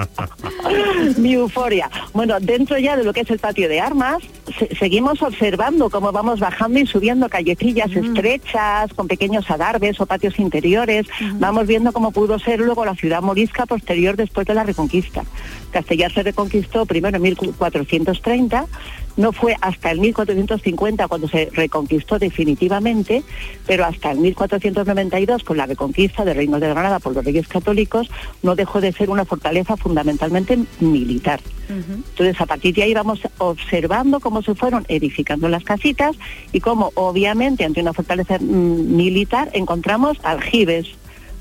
mi 1.16 1.32
euforia. 1.34 1.90
Bueno, 2.12 2.36
dentro 2.40 2.78
ya 2.78 2.96
de 2.96 3.02
lo 3.02 3.12
que 3.12 3.22
es 3.22 3.30
el 3.30 3.40
patio 3.40 3.68
de 3.68 3.80
armas, 3.80 4.18
se- 4.56 4.72
seguimos 4.76 5.20
observando 5.20 5.90
cómo 5.90 6.12
vamos 6.12 6.38
bajando 6.38 6.78
y 6.78 6.86
subiendo 6.86 7.28
callecillas 7.28 7.90
estrechas, 7.90 8.94
con 8.94 9.08
pequeños 9.08 9.50
adarves 9.50 10.00
o 10.00 10.06
patios 10.06 10.38
interiores. 10.38 11.06
Vamos 11.34 11.66
viendo 11.66 11.92
cómo 11.92 12.12
pudo 12.12 12.38
ser 12.38 12.60
luego 12.60 12.84
la 12.84 12.94
ciudad 12.94 13.20
morisca 13.20 13.66
posterior 13.66 14.14
después 14.16 14.46
de 14.46 14.54
la 14.54 14.62
Reconquista. 14.62 15.24
Castellar 15.72 16.12
se 16.12 16.22
reconquistó 16.22 16.86
primero 16.86 17.16
en 17.16 17.22
1430, 17.22 18.66
no 19.16 19.32
fue 19.32 19.56
hasta 19.60 19.90
el 19.90 20.00
1450 20.00 21.08
cuando 21.08 21.28
se 21.28 21.50
reconquistó 21.52 22.18
definitivamente, 22.18 23.22
pero 23.66 23.84
hasta 23.84 24.10
el 24.10 24.18
1492 24.18 25.44
con 25.44 25.56
la 25.56 25.66
reconquista 25.66 26.24
del 26.24 26.36
Reino 26.36 26.60
de 26.60 26.68
Granada 26.68 26.98
por 26.98 27.14
los 27.14 27.24
reyes 27.24 27.48
católicos 27.48 28.10
no 28.42 28.54
dejó 28.54 28.80
de 28.80 28.92
ser 28.92 29.10
una 29.10 29.24
fortaleza 29.24 29.76
fundamentalmente 29.76 30.58
militar. 30.80 31.40
Entonces, 31.68 32.40
a 32.40 32.46
partir 32.46 32.74
de 32.74 32.84
ahí 32.84 32.94
vamos 32.94 33.20
observando 33.38 34.20
cómo 34.20 34.42
se 34.42 34.54
fueron 34.54 34.84
edificando 34.88 35.48
las 35.48 35.64
casitas 35.64 36.16
y 36.52 36.60
cómo, 36.60 36.92
obviamente, 36.94 37.64
ante 37.64 37.80
una 37.80 37.92
fortaleza 37.92 38.38
mm, 38.38 38.96
militar 38.96 39.50
encontramos 39.52 40.18
aljibes, 40.22 40.86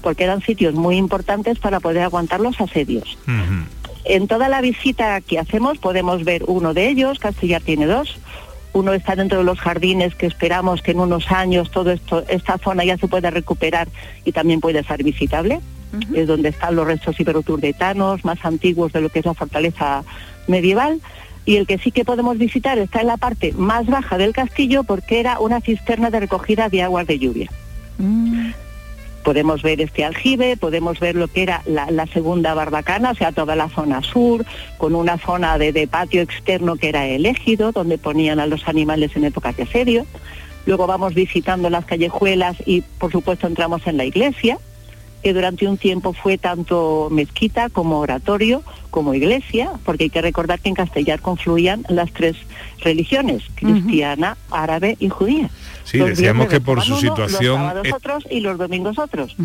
porque 0.01 0.23
eran 0.23 0.41
sitios 0.41 0.73
muy 0.73 0.97
importantes 0.97 1.59
para 1.59 1.79
poder 1.79 2.03
aguantar 2.03 2.39
los 2.39 2.59
asedios. 2.59 3.17
En 4.05 4.27
toda 4.27 4.49
la 4.49 4.61
visita 4.61 5.19
que 5.21 5.39
hacemos 5.39 5.79
podemos 5.79 6.23
ver 6.23 6.43
uno 6.47 6.73
de 6.73 6.87
ellos, 6.89 7.19
Castellar 7.19 7.61
tiene 7.61 7.87
dos. 7.87 8.17
Uno 8.73 8.93
está 8.93 9.15
dentro 9.15 9.39
de 9.39 9.43
los 9.43 9.59
jardines 9.59 10.15
que 10.15 10.27
esperamos 10.27 10.81
que 10.81 10.91
en 10.91 10.99
unos 10.99 11.31
años 11.31 11.71
todo 11.71 11.91
esto, 11.91 12.23
esta 12.27 12.57
zona 12.57 12.83
ya 12.83 12.97
se 12.97 13.07
pueda 13.07 13.31
recuperar 13.31 13.87
y 14.23 14.31
también 14.31 14.61
puede 14.61 14.83
ser 14.83 15.03
visitable. 15.03 15.59
Es 16.13 16.27
donde 16.27 16.49
están 16.49 16.75
los 16.75 16.85
restos 16.85 17.19
iberoturdetanos 17.19 18.25
más 18.25 18.43
antiguos 18.43 18.91
de 18.91 19.01
lo 19.01 19.09
que 19.09 19.19
es 19.19 19.25
la 19.25 19.33
fortaleza 19.33 20.03
medieval. 20.47 20.99
Y 21.45 21.55
el 21.55 21.67
que 21.67 21.77
sí 21.77 21.91
que 21.91 22.03
podemos 22.03 22.37
visitar 22.37 22.77
está 22.77 23.01
en 23.01 23.07
la 23.07 23.17
parte 23.17 23.53
más 23.53 23.85
baja 23.85 24.17
del 24.17 24.33
castillo 24.33 24.83
porque 24.83 25.19
era 25.19 25.39
una 25.39 25.61
cisterna 25.61 26.09
de 26.09 26.19
recogida 26.19 26.69
de 26.69 26.83
aguas 26.83 27.07
de 27.07 27.19
lluvia 27.19 27.49
podemos 29.25 29.63
ver 29.63 29.81
este 29.81 30.05
aljibe, 30.05 30.55
podemos 30.55 30.99
ver 30.99 31.15
lo 31.15 31.27
que 31.27 31.41
era 31.41 31.63
la, 31.65 31.89
la 31.89 32.05
segunda 32.05 32.53
barbacana, 32.53 33.11
o 33.11 33.15
sea, 33.15 33.31
toda 33.31 33.55
la 33.55 33.67
zona 33.69 34.03
sur, 34.03 34.45
con 34.77 34.93
una 34.93 35.17
zona 35.17 35.57
de, 35.57 35.73
de 35.73 35.87
patio 35.87 36.21
externo 36.21 36.75
que 36.75 36.89
era 36.89 37.07
el 37.07 37.25
ejido, 37.25 37.71
donde 37.71 37.97
ponían 37.97 38.39
a 38.39 38.45
los 38.45 38.67
animales 38.67 39.15
en 39.15 39.25
épocas 39.25 39.57
de 39.57 39.63
asedio. 39.63 40.05
Luego 40.67 40.85
vamos 40.85 41.15
visitando 41.15 41.69
las 41.71 41.85
callejuelas 41.85 42.55
y, 42.65 42.81
por 42.81 43.11
supuesto, 43.11 43.47
entramos 43.47 43.85
en 43.87 43.97
la 43.97 44.05
iglesia, 44.05 44.59
que 45.23 45.33
durante 45.33 45.67
un 45.67 45.77
tiempo 45.77 46.13
fue 46.13 46.37
tanto 46.37 47.07
mezquita 47.11 47.69
como 47.69 47.99
oratorio, 47.99 48.61
como 48.91 49.15
iglesia, 49.15 49.71
porque 49.83 50.03
hay 50.03 50.09
que 50.11 50.21
recordar 50.21 50.59
que 50.59 50.69
en 50.69 50.75
Castellar 50.75 51.19
confluían 51.19 51.83
las 51.89 52.11
tres 52.13 52.35
religiones, 52.79 53.41
cristiana, 53.55 54.37
árabe 54.51 54.97
y 54.99 55.09
judía. 55.09 55.49
Sí, 55.85 55.99
Los 55.99 56.09
decíamos 56.09 56.47
que 56.47 56.59
por 56.59 56.81
su 56.81 56.93
uno, 56.93 57.01
situación 57.01 57.61
Los 57.75 57.93
otros 57.93 58.23
y 58.29 58.39
los 58.39 58.57
domingos 58.57 58.97
otros. 58.97 59.35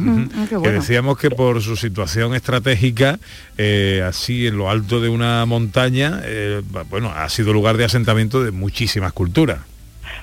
que 0.62 0.70
decíamos 0.70 1.18
que 1.18 1.30
por 1.30 1.62
su 1.62 1.76
situación 1.76 2.34
estratégica, 2.34 3.18
eh, 3.58 4.02
así 4.06 4.46
en 4.46 4.56
lo 4.56 4.70
alto 4.70 5.00
de 5.00 5.10
una 5.10 5.44
montaña, 5.44 6.20
eh, 6.24 6.62
bueno, 6.88 7.12
ha 7.14 7.28
sido 7.28 7.52
lugar 7.52 7.76
de 7.76 7.84
asentamiento 7.84 8.42
de 8.42 8.50
muchísimas 8.52 9.12
culturas. 9.12 9.58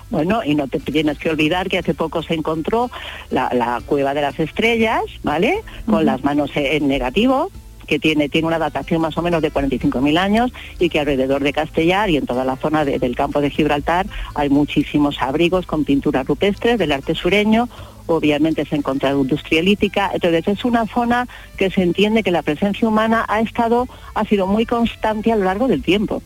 Bueno, 0.09 0.41
y 0.43 0.55
no 0.55 0.67
te 0.67 0.79
tienes 0.79 1.19
que 1.19 1.29
olvidar 1.29 1.69
que 1.69 1.77
hace 1.77 1.93
poco 1.93 2.24
se 2.24 2.33
encontró 2.33 2.89
la, 3.29 3.50
la 3.53 3.81
cueva 3.86 4.13
de 4.13 4.21
las 4.21 4.39
estrellas, 4.39 5.01
¿vale? 5.24 5.62
Con 5.86 6.05
las 6.05 6.24
manos 6.24 6.50
en 6.55 6.88
negativo 6.88 7.51
que 7.88 7.98
tiene, 8.00 8.29
tiene 8.29 8.48
una 8.48 8.60
datación 8.60 9.01
más 9.01 9.17
o 9.17 9.22
menos 9.22 9.41
de 9.41 9.51
45.000 9.51 10.17
años 10.17 10.51
y 10.79 10.89
que 10.89 11.00
alrededor 11.00 11.41
de 11.41 11.53
Castellar 11.53 12.10
y 12.10 12.17
en 12.17 12.25
toda 12.25 12.44
la 12.46 12.58
zona 12.58 12.86
de- 12.86 13.00
del 13.00 13.15
campo 13.15 13.41
de 13.41 13.50
Gibraltar 13.50 14.06
hay 14.36 14.50
muchísimos 14.50 15.22
abrigos 15.22 15.65
con 15.65 15.86
pinturas 15.86 16.27
rupestres 16.27 16.77
del 16.77 16.91
arte 16.91 17.15
sureño, 17.15 17.70
obviamente 18.06 18.65
se 18.65 18.75
ha 18.75 18.77
encontrado 18.77 19.22
industria 19.22 19.62
lítica, 19.62 20.12
entonces 20.13 20.48
es 20.48 20.63
una 20.65 20.86
zona 20.86 21.27
que 21.58 21.70
se 21.70 21.82
entiende 21.82 22.24
que 22.24 22.32
la 22.32 22.41
presencia 22.41 22.88
humana 22.88 23.25
ha 23.27 23.39
estado, 23.41 23.88
ha 24.13 24.24
sido 24.25 24.48
muy 24.48 24.65
constante 24.65 25.32
a 25.32 25.36
lo 25.36 25.46
largo 25.46 25.67
del 25.67 25.82
tiempo 25.82 26.22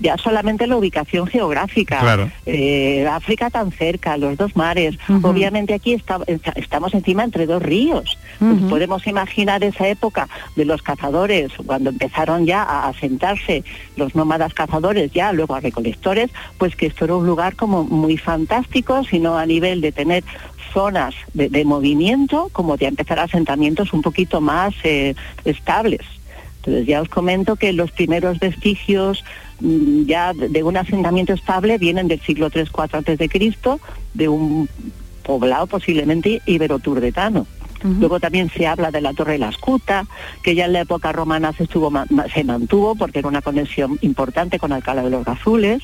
ya 0.00 0.16
solamente 0.16 0.66
la 0.66 0.76
ubicación 0.76 1.26
geográfica, 1.26 2.00
Claro. 2.00 2.30
eh, 2.46 3.06
África 3.10 3.50
tan 3.50 3.70
cerca, 3.70 4.16
los 4.16 4.36
dos 4.36 4.56
mares, 4.56 4.98
obviamente 5.22 5.74
aquí 5.74 5.92
está- 5.94 6.20
está- 6.26 6.52
estamos 6.56 6.94
encima 6.94 7.22
entre 7.24 7.46
dos 7.46 7.62
ríos. 7.62 8.18
Pues 8.38 8.60
podemos 8.70 9.06
imaginar 9.06 9.62
esa 9.62 9.86
época 9.88 10.28
de 10.56 10.64
los 10.64 10.82
cazadores, 10.82 11.52
cuando 11.66 11.90
empezaron 11.90 12.46
ya 12.46 12.62
a 12.62 12.88
asentarse 12.88 13.62
los 13.96 14.14
nómadas 14.14 14.54
cazadores, 14.54 15.12
ya 15.12 15.32
luego 15.32 15.54
a 15.54 15.60
recolectores, 15.60 16.30
pues 16.58 16.74
que 16.76 16.86
esto 16.86 17.04
era 17.04 17.14
un 17.16 17.26
lugar 17.26 17.54
como 17.56 17.84
muy 17.84 18.16
fantástico, 18.16 19.04
sino 19.04 19.36
a 19.36 19.44
nivel 19.46 19.80
de 19.82 19.92
tener 19.92 20.24
zonas 20.72 21.14
de, 21.34 21.48
de 21.48 21.64
movimiento, 21.64 22.48
como 22.52 22.76
de 22.76 22.86
empezar 22.86 23.18
asentamientos 23.18 23.92
un 23.92 24.02
poquito 24.02 24.40
más 24.40 24.72
eh, 24.84 25.14
estables. 25.44 26.00
Entonces 26.58 26.86
ya 26.86 27.00
os 27.02 27.08
comento 27.08 27.56
que 27.56 27.72
los 27.72 27.90
primeros 27.90 28.38
vestigios 28.38 29.24
ya 29.60 30.32
de 30.32 30.62
un 30.62 30.76
asentamiento 30.76 31.32
estable 31.32 31.78
vienen 31.78 32.08
del 32.08 32.20
siglo 32.20 32.50
3-4 32.50 32.94
antes 32.94 33.18
de 33.18 33.28
Cristo, 33.28 33.80
de 34.14 34.28
un 34.28 34.68
poblado 35.22 35.66
posiblemente 35.66 36.40
iberoturdetano. 36.46 37.46
Luego 37.82 38.20
también 38.20 38.50
se 38.50 38.66
habla 38.66 38.90
de 38.90 39.00
la 39.00 39.14
Torre 39.14 39.32
de 39.32 39.38
la 39.38 39.48
Escuta, 39.48 40.04
que 40.42 40.54
ya 40.54 40.66
en 40.66 40.74
la 40.74 40.80
época 40.80 41.12
romana 41.12 41.54
estuvo, 41.58 41.90
se 42.32 42.44
mantuvo 42.44 42.94
porque 42.94 43.20
era 43.20 43.28
una 43.28 43.40
conexión 43.40 43.98
importante 44.02 44.58
con 44.58 44.72
Alcalá 44.72 45.02
de 45.02 45.10
los 45.10 45.24
Gazules. 45.24 45.82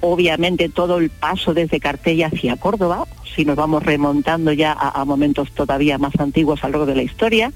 Obviamente 0.00 0.70
todo 0.70 0.98
el 0.98 1.10
paso 1.10 1.52
desde 1.52 1.80
Cartella 1.80 2.28
hacia 2.28 2.56
Córdoba, 2.56 3.06
si 3.34 3.44
nos 3.44 3.56
vamos 3.56 3.82
remontando 3.82 4.52
ya 4.52 4.72
a, 4.72 5.00
a 5.00 5.04
momentos 5.04 5.52
todavía 5.52 5.98
más 5.98 6.18
antiguos 6.18 6.64
a 6.64 6.68
lo 6.68 6.72
largo 6.72 6.86
de 6.86 6.96
la 6.96 7.02
historia, 7.02 7.52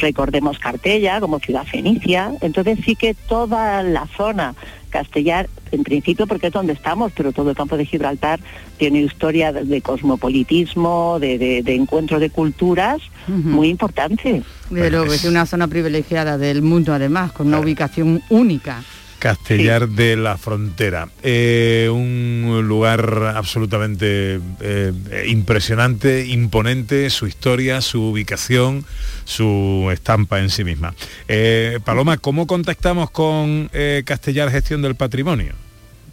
recordemos 0.00 0.58
Cartella 0.58 1.20
como 1.20 1.38
ciudad 1.38 1.64
fenicia, 1.64 2.32
entonces 2.40 2.78
sí 2.84 2.96
que 2.96 3.14
toda 3.14 3.82
la 3.82 4.06
zona 4.16 4.54
Castellar, 4.90 5.48
en 5.70 5.84
principio 5.84 6.26
porque 6.26 6.46
es 6.46 6.52
donde 6.52 6.72
estamos, 6.72 7.12
pero 7.14 7.32
todo 7.32 7.50
el 7.50 7.56
campo 7.56 7.76
de 7.76 7.84
Gibraltar 7.84 8.40
tiene 8.78 9.02
historia 9.02 9.52
de, 9.52 9.82
cosmopolitismo, 9.82 11.18
de, 11.20 11.36
de- 11.38 11.62
de 11.62 11.74
encuentro 11.74 12.18
de 12.18 12.30
culturas 12.30 12.98
muy 13.26 13.68
importante. 13.68 14.42
Que 14.72 14.88
es 15.14 15.24
una 15.24 15.44
zona 15.46 15.68
privilegiada 15.68 16.38
del 16.38 16.62
mundo 16.62 16.94
además, 16.94 17.32
con 17.32 17.48
una 17.48 17.58
ubicación 17.64 18.22
única. 18.30 18.82
Castellar 19.18 19.88
de 19.88 20.16
la 20.16 20.36
Frontera. 20.36 21.08
Eh, 21.22 21.88
un 21.92 22.62
lugar 22.66 23.32
absolutamente 23.34 24.40
eh, 24.60 24.92
impresionante, 25.28 26.26
imponente, 26.26 27.10
su 27.10 27.26
historia, 27.26 27.80
su 27.80 28.02
ubicación, 28.02 28.84
su 29.24 29.88
estampa 29.92 30.38
en 30.40 30.50
sí 30.50 30.64
misma. 30.64 30.94
Eh, 31.28 31.78
Paloma, 31.84 32.18
¿cómo 32.18 32.46
contactamos 32.46 33.10
con 33.10 33.70
Castellar 34.04 34.50
Gestión 34.50 34.82
del 34.82 34.94
Patrimonio? 34.94 35.54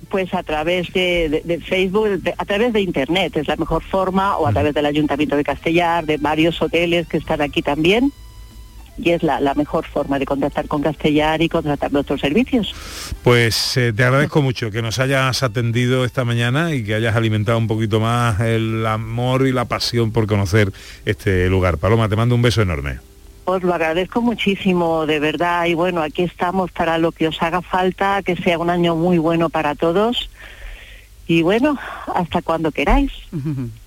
Pues 0.10 0.34
a 0.36 0.44
través 0.44 0.94
de, 0.94 1.30
de- 1.30 1.42
de 1.44 1.60
Facebook, 1.60 2.08
de- 2.22 2.34
a 2.38 2.46
través 2.46 2.72
de 2.74 2.82
Internet 2.82 3.36
es 3.38 3.48
la 3.48 3.56
mejor 3.56 3.84
forma, 3.84 4.38
o 4.38 4.46
a 4.48 4.52
través 4.54 4.74
del 4.74 4.86
Ayuntamiento 4.86 5.36
de 5.36 5.44
Castellar, 5.44 6.06
de 6.06 6.18
varios 6.18 6.62
hoteles 6.62 7.08
que 7.08 7.18
están 7.18 7.42
aquí 7.42 7.62
también. 7.62 8.12
Y 8.98 9.12
es 9.12 9.24
la, 9.24 9.40
la 9.42 9.54
mejor 9.54 9.86
forma 9.86 10.20
de 10.20 10.26
contactar 10.26 10.68
con 10.68 10.82
Castellar 10.82 11.42
y 11.42 11.50
contratar 11.50 11.92
nuestros 11.92 12.22
servicios. 12.22 12.74
Pues 13.24 13.76
eh, 13.78 13.92
te 13.94 14.04
agradezco 14.04 14.42
mucho 14.42 14.72
que 14.72 14.82
nos 14.82 15.00
hayas 15.00 15.44
atendido 15.44 16.06
esta 16.06 16.24
mañana 16.24 16.74
y 16.74 16.84
que 16.84 16.96
hayas 16.96 17.16
alimentado 17.16 17.58
un 17.58 17.68
poquito 17.68 18.00
más 18.00 18.40
el 18.40 18.86
amor 18.86 19.48
y 19.48 19.52
la 19.52 19.66
pasión 19.66 20.12
por 20.12 20.28
conocer 20.28 20.72
este 21.06 21.50
lugar. 21.50 21.78
Paloma, 21.78 22.08
te 22.08 22.16
mando 22.16 22.36
un 22.36 22.42
beso 22.42 22.62
enorme. 22.62 23.00
Os 23.46 23.62
lo 23.62 23.74
agradezco 23.74 24.22
muchísimo, 24.22 25.06
de 25.06 25.20
verdad. 25.20 25.66
Y 25.66 25.76
bueno, 25.76 26.02
aquí 26.02 26.24
estamos 26.24 26.72
para 26.72 26.98
lo 26.98 27.12
que 27.12 27.28
os 27.28 27.42
haga 27.44 27.62
falta, 27.62 28.24
que 28.24 28.36
sea 28.36 28.58
un 28.58 28.70
año 28.70 28.96
muy 28.96 29.20
bueno 29.20 29.50
para 29.50 29.76
todos. 29.76 30.30
Y 31.28 31.42
bueno, 31.42 31.78
hasta 32.14 32.42
cuando 32.42 32.72
queráis. 32.72 33.12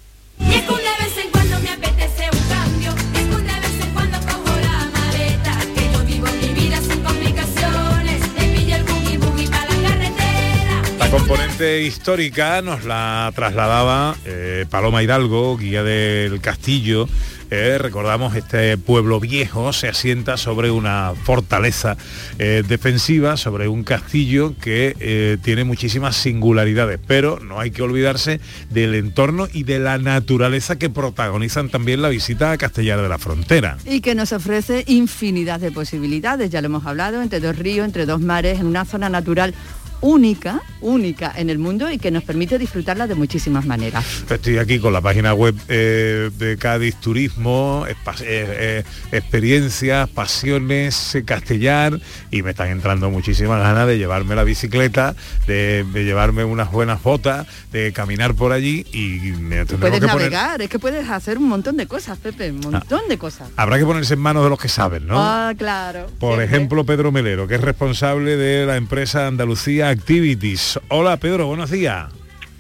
Componente 11.11 11.83
histórica 11.85 12.61
nos 12.61 12.85
la 12.85 13.33
trasladaba 13.35 14.15
eh, 14.27 14.67
Paloma 14.69 15.03
Hidalgo, 15.03 15.57
guía 15.57 15.83
del 15.83 16.41
castillo. 16.43 17.09
Eh, 17.51 17.79
recordamos 17.79 18.37
este 18.37 18.77
pueblo 18.77 19.19
viejo 19.19 19.73
se 19.73 19.89
asienta 19.89 20.37
sobre 20.37 20.71
una 20.71 21.15
fortaleza 21.25 21.97
eh, 22.39 22.63
defensiva, 22.69 23.39
sobre 23.39 23.69
un 23.69 23.85
castillo 23.85 24.55
que 24.61 25.39
tiene 25.43 25.65
muchísimas 25.65 26.15
singularidades, 26.15 27.01
pero 27.07 27.41
no 27.41 27.59
hay 27.59 27.71
que 27.71 27.81
olvidarse 27.81 28.41
del 28.69 28.95
entorno 28.95 29.49
y 29.51 29.63
de 29.63 29.79
la 29.79 29.97
naturaleza 29.97 30.77
que 30.77 30.91
protagonizan 30.91 31.71
también 31.71 32.03
la 32.03 32.11
visita 32.11 32.53
a 32.53 32.59
Castellar 32.59 33.01
de 33.01 33.09
la 33.09 33.19
Frontera. 33.19 33.79
Y 33.87 34.03
que 34.03 34.15
nos 34.15 34.33
ofrece 34.35 34.85
infinidad 34.87 35.59
de 35.59 35.73
posibilidades, 35.73 36.51
ya 36.51 36.61
lo 36.61 36.67
hemos 36.67 36.85
hablado, 36.85 37.23
entre 37.23 37.41
dos 37.41 37.57
ríos, 37.57 37.87
entre 37.87 38.05
dos 38.05 38.21
mares, 38.21 38.61
en 38.61 38.67
una 38.67 38.85
zona 38.85 39.09
natural 39.09 39.55
única, 40.01 40.61
única 40.81 41.33
en 41.37 41.51
el 41.51 41.59
mundo 41.59 41.91
y 41.91 41.99
que 41.99 42.11
nos 42.11 42.23
permite 42.23 42.59
disfrutarla 42.59 43.07
de 43.07 43.15
muchísimas 43.15 43.67
maneras. 43.67 44.05
Estoy 44.31 44.59
aquí 44.59 44.79
con 44.79 44.93
la 44.93 45.01
página 45.01 45.35
web 45.35 45.55
eh, 45.69 46.31
de 46.39 46.57
Cádiz 46.57 46.95
Turismo, 46.97 47.85
eh, 47.89 47.95
eh, 48.23 48.85
experiencias, 49.13 50.09
pasiones, 50.09 51.15
eh, 51.15 51.25
Castellar, 51.25 52.01
y 52.31 52.43
me 52.43 52.51
están 52.51 52.69
entrando 52.69 53.11
muchísimas 53.11 53.61
ganas 53.63 53.87
de 53.87 53.99
llevarme 53.99 54.35
la 54.35 54.45
bicicleta, 54.45 55.15
de, 55.47 55.85
de 55.93 56.05
llevarme 56.05 56.45
unas 56.45 56.71
buenas 56.73 57.03
botas, 57.03 57.47
de 57.73 57.93
caminar 57.93 58.35
por 58.35 58.53
allí 58.53 58.87
y 58.93 59.33
me 59.39 59.65
Puedes 59.67 60.01
que 60.01 60.07
poner- 60.07 60.31
navegar, 60.31 60.63
es 60.63 60.69
que 60.69 60.79
puedes 60.79 61.09
hacer 61.11 61.39
un 61.39 61.49
montón 61.49 61.77
de 61.77 61.87
cosas, 61.87 62.19
Pepe, 62.19 62.51
un 62.51 62.61
montón 62.61 63.01
de 63.09 63.19
cosas. 63.19 63.49
Habrá 63.57 63.79
que 63.79 63.85
ponerse 63.85 64.15
en 64.15 64.21
manos 64.21 64.45
de 64.45 64.51
los 64.51 64.59
que 64.59 64.69
saben, 64.69 65.07
¿no? 65.07 65.15
Ah, 65.19 65.53
claro. 65.57 66.07
Por 66.19 66.43
ejemplo, 66.43 66.85
Pedro 66.85 67.13
Melero, 67.13 67.47
que 67.47 67.57
es 67.57 67.61
responsable 67.61 68.37
de 68.37 68.67
la 68.67 68.77
empresa 68.77 69.27
Andalucía 69.27 69.88
Activities. 69.89 70.79
Hola, 70.89 71.17
Pedro, 71.17 71.47
buenos 71.47 71.71
días. 71.71 72.07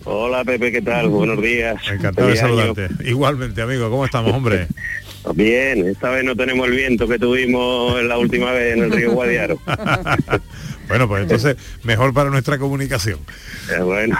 Hola 0.04 0.44
Pepe, 0.44 0.72
¿qué 0.72 0.80
tal? 0.80 1.08
Buenos 1.08 1.42
días. 1.42 1.76
Encantado 1.90 2.28
de 2.28 2.32
año. 2.32 2.40
saludarte. 2.40 2.88
Igualmente, 3.04 3.60
amigo, 3.60 3.90
¿cómo 3.90 4.04
estamos, 4.04 4.32
hombre? 4.32 4.66
Bien, 5.34 5.86
esta 5.86 6.10
vez 6.10 6.24
no 6.24 6.34
tenemos 6.34 6.66
el 6.68 6.74
viento 6.74 7.06
que 7.06 7.18
tuvimos 7.18 8.02
la 8.04 8.16
última 8.16 8.52
vez 8.52 8.76
en 8.76 8.84
el 8.84 8.90
río 8.90 9.12
Guadiaro. 9.12 9.58
Bueno, 10.88 11.06
pues 11.06 11.20
entonces 11.20 11.56
mejor 11.82 12.14
para 12.14 12.30
nuestra 12.30 12.56
comunicación. 12.56 13.18
Eh, 13.70 13.82
bueno. 13.82 14.18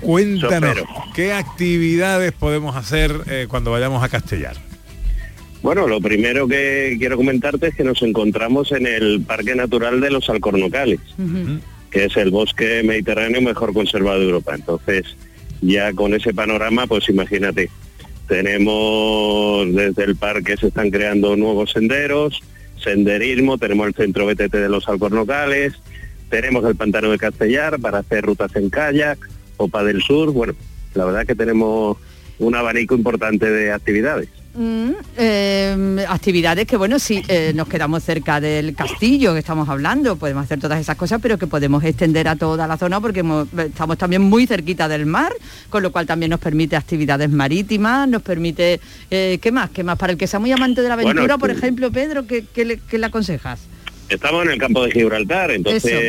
Cuéntanos, 0.00 0.70
Sopero. 0.78 0.88
¿qué 1.14 1.34
actividades 1.34 2.32
podemos 2.32 2.76
hacer 2.76 3.12
eh, 3.26 3.44
cuando 3.46 3.72
vayamos 3.72 4.02
a 4.02 4.08
Castellar? 4.08 4.56
Bueno, 5.62 5.86
lo 5.86 6.00
primero 6.00 6.48
que 6.48 6.96
quiero 6.98 7.18
comentarte 7.18 7.68
es 7.68 7.74
que 7.74 7.84
nos 7.84 8.00
encontramos 8.00 8.72
en 8.72 8.86
el 8.86 9.20
Parque 9.20 9.54
Natural 9.54 10.00
de 10.00 10.10
los 10.10 10.30
Alcornocales, 10.30 11.00
que 11.90 12.04
es 12.04 12.16
el 12.16 12.30
bosque 12.30 12.82
mediterráneo 12.84 13.40
mejor 13.40 13.72
conservado 13.72 14.20
de 14.20 14.26
Europa. 14.26 14.54
Entonces, 14.54 15.04
ya 15.60 15.92
con 15.92 16.14
ese 16.14 16.34
panorama, 16.34 16.86
pues 16.86 17.08
imagínate, 17.08 17.70
tenemos 18.28 19.74
desde 19.74 20.04
el 20.04 20.16
parque 20.16 20.56
se 20.56 20.68
están 20.68 20.90
creando 20.90 21.36
nuevos 21.36 21.72
senderos, 21.72 22.42
senderismo, 22.82 23.58
tenemos 23.58 23.88
el 23.88 23.94
centro 23.94 24.26
BTT 24.26 24.52
de 24.52 24.68
los 24.68 24.88
Alcornocales, 24.88 25.74
tenemos 26.28 26.64
el 26.64 26.76
pantano 26.76 27.10
de 27.10 27.18
Castellar 27.18 27.80
para 27.80 27.98
hacer 27.98 28.24
rutas 28.24 28.54
en 28.56 28.70
kayak, 28.70 29.18
Opa 29.56 29.82
del 29.82 30.02
Sur, 30.02 30.30
bueno, 30.30 30.54
la 30.94 31.04
verdad 31.06 31.26
que 31.26 31.34
tenemos 31.34 31.96
un 32.38 32.54
abanico 32.54 32.94
importante 32.94 33.50
de 33.50 33.72
actividades. 33.72 34.28
Mm, 34.60 34.90
eh, 35.16 36.04
actividades 36.08 36.66
que 36.66 36.76
bueno 36.76 36.98
si 36.98 37.22
nos 37.54 37.68
quedamos 37.68 38.02
cerca 38.02 38.40
del 38.40 38.74
castillo 38.74 39.32
que 39.32 39.38
estamos 39.38 39.68
hablando 39.68 40.16
podemos 40.16 40.42
hacer 40.42 40.58
todas 40.58 40.80
esas 40.80 40.96
cosas 40.96 41.20
pero 41.22 41.38
que 41.38 41.46
podemos 41.46 41.84
extender 41.84 42.26
a 42.26 42.34
toda 42.34 42.66
la 42.66 42.76
zona 42.76 43.00
porque 43.00 43.20
hemos- 43.20 43.46
estamos 43.56 43.96
también 43.98 44.22
muy 44.22 44.48
cerquita 44.48 44.88
del 44.88 45.06
mar 45.06 45.32
con 45.70 45.84
lo 45.84 45.92
cual 45.92 46.06
también 46.06 46.30
nos 46.30 46.40
permite 46.40 46.74
actividades 46.74 47.30
marítimas 47.30 48.08
nos 48.08 48.20
permite 48.22 48.80
eh, 49.12 49.38
qué 49.40 49.52
más 49.52 49.70
qué 49.70 49.84
más 49.84 49.96
para 49.96 50.14
el 50.14 50.18
que 50.18 50.26
sea 50.26 50.40
muy 50.40 50.50
amante 50.50 50.82
de 50.82 50.88
la 50.88 50.96
Bueno, 50.96 51.10
aventura 51.10 51.38
por 51.38 51.52
ejemplo 51.52 51.92
Pedro 51.92 52.26
¿qué, 52.26 52.44
qué 52.52 52.64
le, 52.64 52.78
qué 52.80 52.98
le 52.98 53.06
aconsejas? 53.06 53.60
Estamos 54.08 54.44
en 54.44 54.50
el 54.50 54.58
campo 54.58 54.82
de 54.84 54.90
Gibraltar, 54.90 55.52
entonces 55.52 55.84
Eso. 55.84 56.00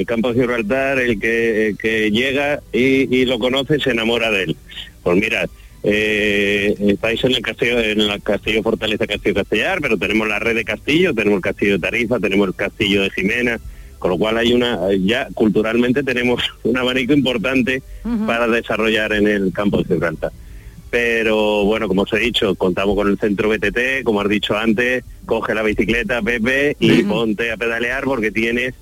el 0.00 0.04
campo 0.04 0.32
de 0.32 0.40
Gibraltar, 0.40 0.98
el 0.98 1.20
que, 1.20 1.68
el 1.68 1.76
que 1.78 2.10
llega 2.10 2.58
y, 2.72 3.14
y 3.14 3.24
lo 3.26 3.38
conoce 3.38 3.78
se 3.78 3.90
enamora 3.90 4.30
de 4.32 4.44
él. 4.44 4.56
Pues 5.02 5.16
mira, 5.18 5.46
eh, 5.86 6.74
estáis 6.78 7.22
en 7.24 7.32
el 7.32 7.42
castillo, 7.42 7.78
en 7.78 8.00
el 8.00 8.22
castillo 8.22 8.62
Fortaleza 8.62 9.06
Castillo 9.06 9.34
Castellar, 9.34 9.80
pero 9.82 9.98
tenemos 9.98 10.26
la 10.26 10.38
red 10.38 10.54
de 10.54 10.64
castillos, 10.64 11.14
tenemos 11.14 11.36
el 11.36 11.42
castillo 11.42 11.72
de 11.74 11.78
Tarifa, 11.78 12.18
tenemos 12.18 12.48
el 12.48 12.54
castillo 12.54 13.02
de 13.02 13.10
Jimena, 13.10 13.60
con 13.98 14.12
lo 14.12 14.18
cual 14.18 14.38
hay 14.38 14.54
una, 14.54 14.80
ya 14.98 15.28
culturalmente 15.34 16.02
tenemos 16.02 16.42
un 16.62 16.78
abanico 16.78 17.12
importante 17.12 17.82
para 18.26 18.48
desarrollar 18.48 19.12
en 19.12 19.28
el 19.28 19.52
campo 19.52 19.78
de 19.78 19.84
Gibraltar. 19.84 20.32
Pero 20.90 21.64
bueno, 21.64 21.88
como 21.88 22.02
os 22.02 22.12
he 22.12 22.18
dicho, 22.18 22.54
contamos 22.54 22.94
con 22.94 23.08
el 23.08 23.18
centro 23.18 23.48
BTT, 23.50 24.04
como 24.04 24.20
has 24.20 24.28
dicho 24.28 24.56
antes, 24.56 25.04
coge 25.26 25.52
la 25.52 25.62
bicicleta, 25.62 26.22
Pepe, 26.22 26.76
y 26.78 27.02
ponte 27.02 27.50
a 27.50 27.56
pedalear 27.56 28.04
porque 28.04 28.30
tienes 28.30 28.74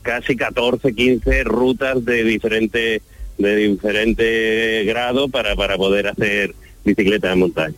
casi 0.00 0.36
14, 0.36 0.94
15 0.94 1.44
rutas 1.44 2.04
de 2.04 2.22
diferente, 2.22 3.02
de 3.38 3.56
diferente 3.56 4.84
grado 4.84 5.28
para, 5.28 5.54
para 5.56 5.76
poder 5.76 6.08
hacer 6.08 6.54
bicicleta 6.84 7.30
de 7.30 7.36
montaña. 7.36 7.74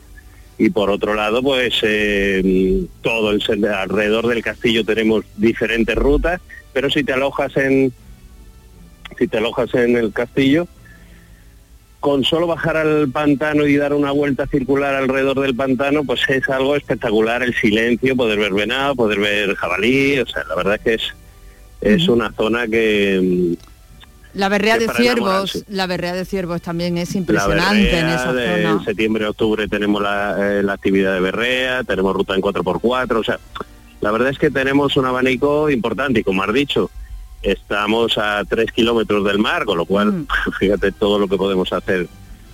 Y 0.58 0.70
por 0.70 0.90
otro 0.90 1.14
lado, 1.14 1.42
pues 1.42 1.74
eh, 1.82 2.84
todo 3.00 3.30
el 3.30 3.64
alrededor 3.66 4.26
del 4.26 4.42
castillo 4.42 4.84
tenemos 4.84 5.24
diferentes 5.36 5.94
rutas, 5.94 6.40
pero 6.72 6.90
si 6.90 7.04
te 7.04 7.12
alojas 7.12 7.56
en 7.56 7.92
si 9.16 9.26
te 9.26 9.38
alojas 9.38 9.74
en 9.74 9.96
el 9.96 10.12
castillo, 10.12 10.68
con 12.00 12.24
solo 12.24 12.46
bajar 12.46 12.76
al 12.76 13.10
pantano 13.10 13.66
y 13.66 13.76
dar 13.76 13.92
una 13.92 14.12
vuelta 14.12 14.46
circular 14.46 14.94
alrededor 14.94 15.40
del 15.40 15.56
pantano, 15.56 16.04
pues 16.04 16.20
es 16.28 16.48
algo 16.48 16.76
espectacular 16.76 17.42
el 17.42 17.54
silencio, 17.54 18.16
poder 18.16 18.38
ver 18.38 18.52
venado, 18.52 18.94
poder 18.94 19.18
ver 19.18 19.54
jabalí, 19.56 20.20
o 20.20 20.26
sea, 20.26 20.44
la 20.44 20.54
verdad 20.54 20.74
es 20.76 20.80
que 20.80 20.94
es, 20.94 21.14
es 21.80 22.08
una 22.08 22.32
zona 22.32 22.68
que 22.68 23.56
La 24.34 24.48
berrea 24.48 24.78
de 24.78 24.88
ciervos, 24.88 25.64
la 25.68 25.86
berrea 25.86 26.12
de 26.12 26.24
ciervos 26.24 26.60
también 26.62 26.98
es 26.98 27.14
la 27.14 27.18
impresionante 27.18 27.98
en 27.98 28.06
esa 28.08 28.32
de 28.32 28.62
zona. 28.62 28.84
septiembre 28.84 29.26
octubre 29.26 29.66
tenemos 29.68 30.02
la, 30.02 30.36
eh, 30.58 30.62
la 30.62 30.74
actividad 30.74 31.14
de 31.14 31.20
berrea, 31.20 31.82
tenemos 31.84 32.14
ruta 32.14 32.34
en 32.34 32.42
4x4, 32.42 33.16
o 33.16 33.24
sea, 33.24 33.38
la 34.00 34.10
verdad 34.12 34.28
es 34.28 34.38
que 34.38 34.50
tenemos 34.50 34.96
un 34.96 35.06
abanico 35.06 35.70
importante 35.70 36.20
y 36.20 36.24
como 36.24 36.42
has 36.42 36.52
dicho, 36.52 36.90
estamos 37.42 38.18
a 38.18 38.44
3 38.44 38.70
kilómetros 38.72 39.24
del 39.24 39.38
mar, 39.38 39.64
con 39.64 39.78
lo 39.78 39.86
cual 39.86 40.12
Mm. 40.12 40.26
fíjate 40.58 40.92
todo 40.92 41.18
lo 41.18 41.28
que 41.28 41.36
podemos 41.36 41.72
hacer 41.72 42.06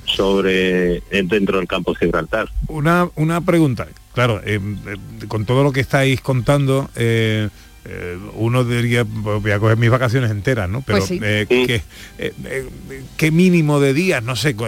sobre 0.05 1.01
dentro 1.11 1.59
del 1.59 1.67
campo 1.67 1.93
de 1.93 1.99
Gibraltar. 1.99 2.49
Una, 2.69 3.09
una 3.17 3.41
pregunta. 3.41 3.89
claro, 4.13 4.41
eh, 4.45 4.61
eh, 4.61 5.27
con 5.29 5.45
todo 5.45 5.65
lo 5.65 5.73
que 5.73 5.81
estáis 5.81 6.21
contando, 6.21 6.91
eh, 6.95 7.49
eh, 7.87 8.19
uno 8.35 8.65
diría, 8.65 9.05
pues, 9.05 9.43
voy 9.43 9.51
a 9.51 9.59
coger 9.59 9.77
mis 9.77 9.91
vacaciones 9.91 10.31
enteras, 10.31 10.69
¿no? 10.71 10.81
Pero 10.83 10.99
Pues 10.99 11.09
sí. 11.09 11.21
eh, 11.23 11.47
¿qué, 11.49 11.83
eh, 12.19 12.33
eh, 12.47 12.69
qué 13.17 13.31
mínimo 13.31 13.79
de 13.81 13.93
días? 13.93 14.23
No 14.23 14.37
sé, 14.37 14.57
cu- 14.57 14.67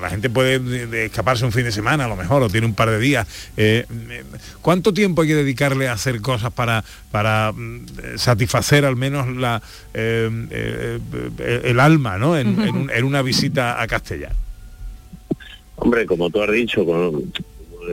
la 0.00 0.10
gente 0.10 0.28
puede 0.28 0.58
de- 0.58 0.86
de 0.86 1.06
escaparse 1.06 1.44
un 1.46 1.52
fin 1.52 1.64
de 1.64 1.72
semana 1.72 2.04
a 2.04 2.08
lo 2.08 2.16
mejor, 2.16 2.42
o 2.42 2.48
tiene 2.50 2.66
un 2.66 2.74
par 2.74 2.90
de 2.90 2.98
días. 2.98 3.26
Eh, 3.56 3.86
eh, 4.10 4.22
¿Cuánto 4.60 4.92
tiempo 4.92 5.22
hay 5.22 5.28
que 5.28 5.34
dedicarle 5.34 5.88
a 5.88 5.92
hacer 5.94 6.20
cosas 6.20 6.52
para, 6.52 6.84
para 7.10 7.52
mm, 7.52 7.86
satisfacer 8.16 8.84
al 8.84 8.96
menos 8.96 9.28
la, 9.28 9.62
eh, 9.94 10.28
eh, 10.50 10.98
eh, 11.38 11.60
el 11.64 11.80
alma, 11.80 12.18
¿no? 12.18 12.36
En, 12.36 12.60
en 12.60 12.76
un- 12.76 12.90
en 12.90 13.04
una 13.04 13.22
visita 13.22 13.80
a 13.80 13.86
Castellar. 13.86 14.34
Hombre, 15.76 16.06
como 16.06 16.28
tú 16.28 16.42
has 16.42 16.50
dicho, 16.50 16.84
con 16.84 17.32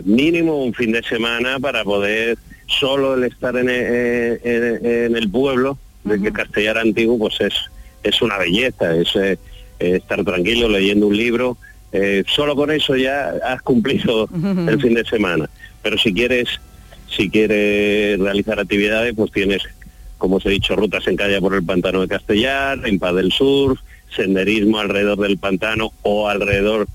mínimo 0.04 0.64
un 0.66 0.74
fin 0.74 0.92
de 0.92 1.02
semana 1.04 1.60
para 1.60 1.84
poder 1.84 2.38
solo 2.68 3.16
el 3.16 3.24
estar 3.26 3.56
en, 3.58 3.70
e- 3.70 4.40
en- 4.44 4.86
en 4.86 5.16
el 5.18 5.30
pueblo 5.30 5.78
de 6.04 6.20
que 6.22 6.32
Castellar 6.32 6.78
Antiguo 6.78 7.18
pues 7.18 7.40
es, 7.42 7.54
es 8.04 8.22
una 8.22 8.38
belleza, 8.38 8.96
es 8.96 9.16
eh, 9.16 9.38
eh, 9.80 9.96
estar 9.98 10.24
tranquilo 10.24 10.70
leyendo 10.70 11.08
un 11.08 11.18
libro. 11.18 11.58
eh, 11.92 12.24
solo 12.28 12.56
con 12.56 12.72
eso 12.72 12.96
ya 12.96 13.30
has 13.46 13.62
cumplido 13.62 14.28
el 14.68 14.82
fin 14.82 14.94
de 14.96 15.06
semana. 15.06 15.50
Pero 15.82 15.98
si 15.98 16.14
quieres, 16.14 16.48
si 17.10 17.30
quieres 17.30 18.20
realizar 18.20 18.60
actividades, 18.60 19.14
pues 19.16 19.32
tienes, 19.32 19.62
como 20.18 20.38
os 20.38 20.46
he 20.46 20.50
dicho, 20.50 20.76
rutas 20.76 21.08
en 21.08 21.16
calle 21.16 21.40
por 21.40 21.54
el 21.56 21.64
pantano 21.64 22.02
de 22.02 22.08
Castellar, 22.08 22.80
en 22.86 23.00
Paz 23.00 23.16
del 23.16 23.32
Sur, 23.32 23.80
senderismo 24.16 24.80
alrededor 24.80 25.20
del 25.20 25.38
pantano 25.38 25.92
o 26.02 26.28
alrededor 26.28 26.88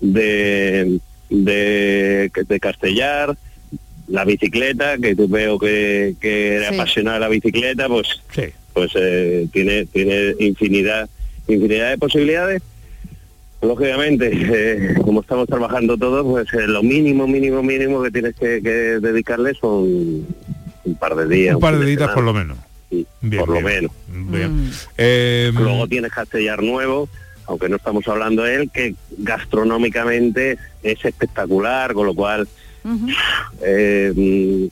de, 0.00 0.98
de, 1.28 2.30
de 2.48 2.60
Castellar, 2.60 3.36
la 4.10 4.24
bicicleta, 4.24 4.98
que 4.98 5.14
tú 5.16 5.28
veo 5.28 5.58
que, 5.58 6.14
que 6.20 6.56
eres 6.56 6.68
Sí. 6.68 6.74
apasionado 6.74 7.14
de 7.14 7.20
la 7.20 7.28
bicicleta, 7.28 7.88
pues, 7.88 8.20
pues 8.74 8.90
eh, 8.96 9.46
tiene, 9.52 9.86
tiene 9.86 10.34
infinidad, 10.40 11.08
infinidad 11.48 11.90
de 11.90 11.98
posibilidades. 11.98 12.62
Lógicamente, 13.62 14.30
eh, 14.32 14.94
como 15.02 15.20
estamos 15.20 15.46
trabajando 15.46 15.96
todos, 15.98 16.24
pues 16.24 16.52
eh, 16.54 16.66
lo 16.66 16.82
mínimo, 16.82 17.26
mínimo, 17.26 17.62
mínimo 17.62 18.02
que 18.02 18.10
tienes 18.10 18.34
que, 18.34 18.60
que 18.62 18.70
dedicarle 19.00 19.52
son 19.54 20.26
un 20.84 20.94
par 20.98 21.14
de 21.14 21.28
días. 21.28 21.54
Un 21.56 21.60
par 21.60 21.78
de 21.78 21.84
días 21.84 22.10
por 22.10 22.24
lo 22.24 22.32
menos. 22.32 22.56
Bien, 22.90 23.40
por 23.44 23.50
lo 23.50 23.60
menos. 23.60 23.92
Bien. 24.08 24.70
Eh, 24.96 25.50
Luego 25.54 25.86
tienes 25.86 26.10
Castellar 26.10 26.62
Nuevo, 26.62 27.08
aunque 27.46 27.68
no 27.68 27.76
estamos 27.76 28.08
hablando 28.08 28.42
de 28.44 28.54
él, 28.56 28.70
que 28.72 28.94
gastronómicamente 29.18 30.56
es 30.82 31.04
espectacular, 31.04 31.92
con 31.92 32.06
lo 32.06 32.14
cual 32.14 32.48
eh, 33.62 34.12
mm, 34.14 34.64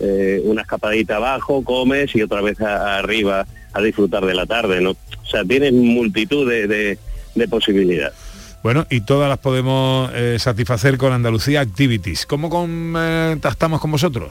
eh, 0.00 0.40
una 0.44 0.62
escapadita 0.62 1.16
abajo, 1.16 1.62
comes 1.62 2.14
y 2.14 2.22
otra 2.22 2.40
vez 2.40 2.60
a- 2.60 2.98
arriba 2.98 3.46
a 3.72 3.82
disfrutar 3.82 4.24
de 4.26 4.34
la 4.34 4.46
tarde, 4.46 4.80
¿no? 4.80 4.90
O 4.92 5.26
sea, 5.30 5.44
tienes 5.44 5.72
multitud 5.72 6.48
de, 6.48 6.66
de- 6.66 6.98
de 7.34 7.48
posibilidades. 7.48 8.14
Bueno, 8.62 8.86
y 8.90 9.00
todas 9.02 9.28
las 9.28 9.38
podemos 9.38 10.10
eh, 10.14 10.36
satisfacer 10.38 10.98
con 10.98 11.12
Andalucía 11.12 11.60
Activities. 11.62 12.26
¿Cómo 12.26 12.50
contactamos 12.50 13.80
con 13.80 13.90
vosotros? 13.92 14.30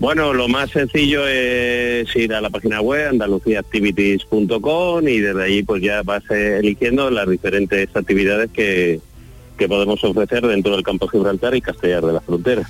Bueno, 0.00 0.32
lo 0.32 0.46
más 0.46 0.70
sencillo 0.70 1.26
es 1.26 2.14
ir 2.14 2.32
a 2.34 2.40
la 2.40 2.50
página 2.50 2.80
web 2.80 3.08
andaluciaactivities.com 3.08 5.08
y 5.08 5.18
desde 5.20 5.42
ahí 5.42 5.62
pues 5.62 5.82
ya 5.82 6.02
vas 6.02 6.22
eligiendo 6.30 7.10
las 7.10 7.28
diferentes 7.28 7.88
actividades 7.94 8.50
que, 8.52 9.00
que 9.58 9.68
podemos 9.68 10.02
ofrecer 10.02 10.46
dentro 10.46 10.72
del 10.72 10.82
campo 10.82 11.06
Gibraltar 11.08 11.54
y 11.54 11.60
Castellar 11.60 12.04
de 12.06 12.12
la 12.14 12.20
Frontera. 12.22 12.62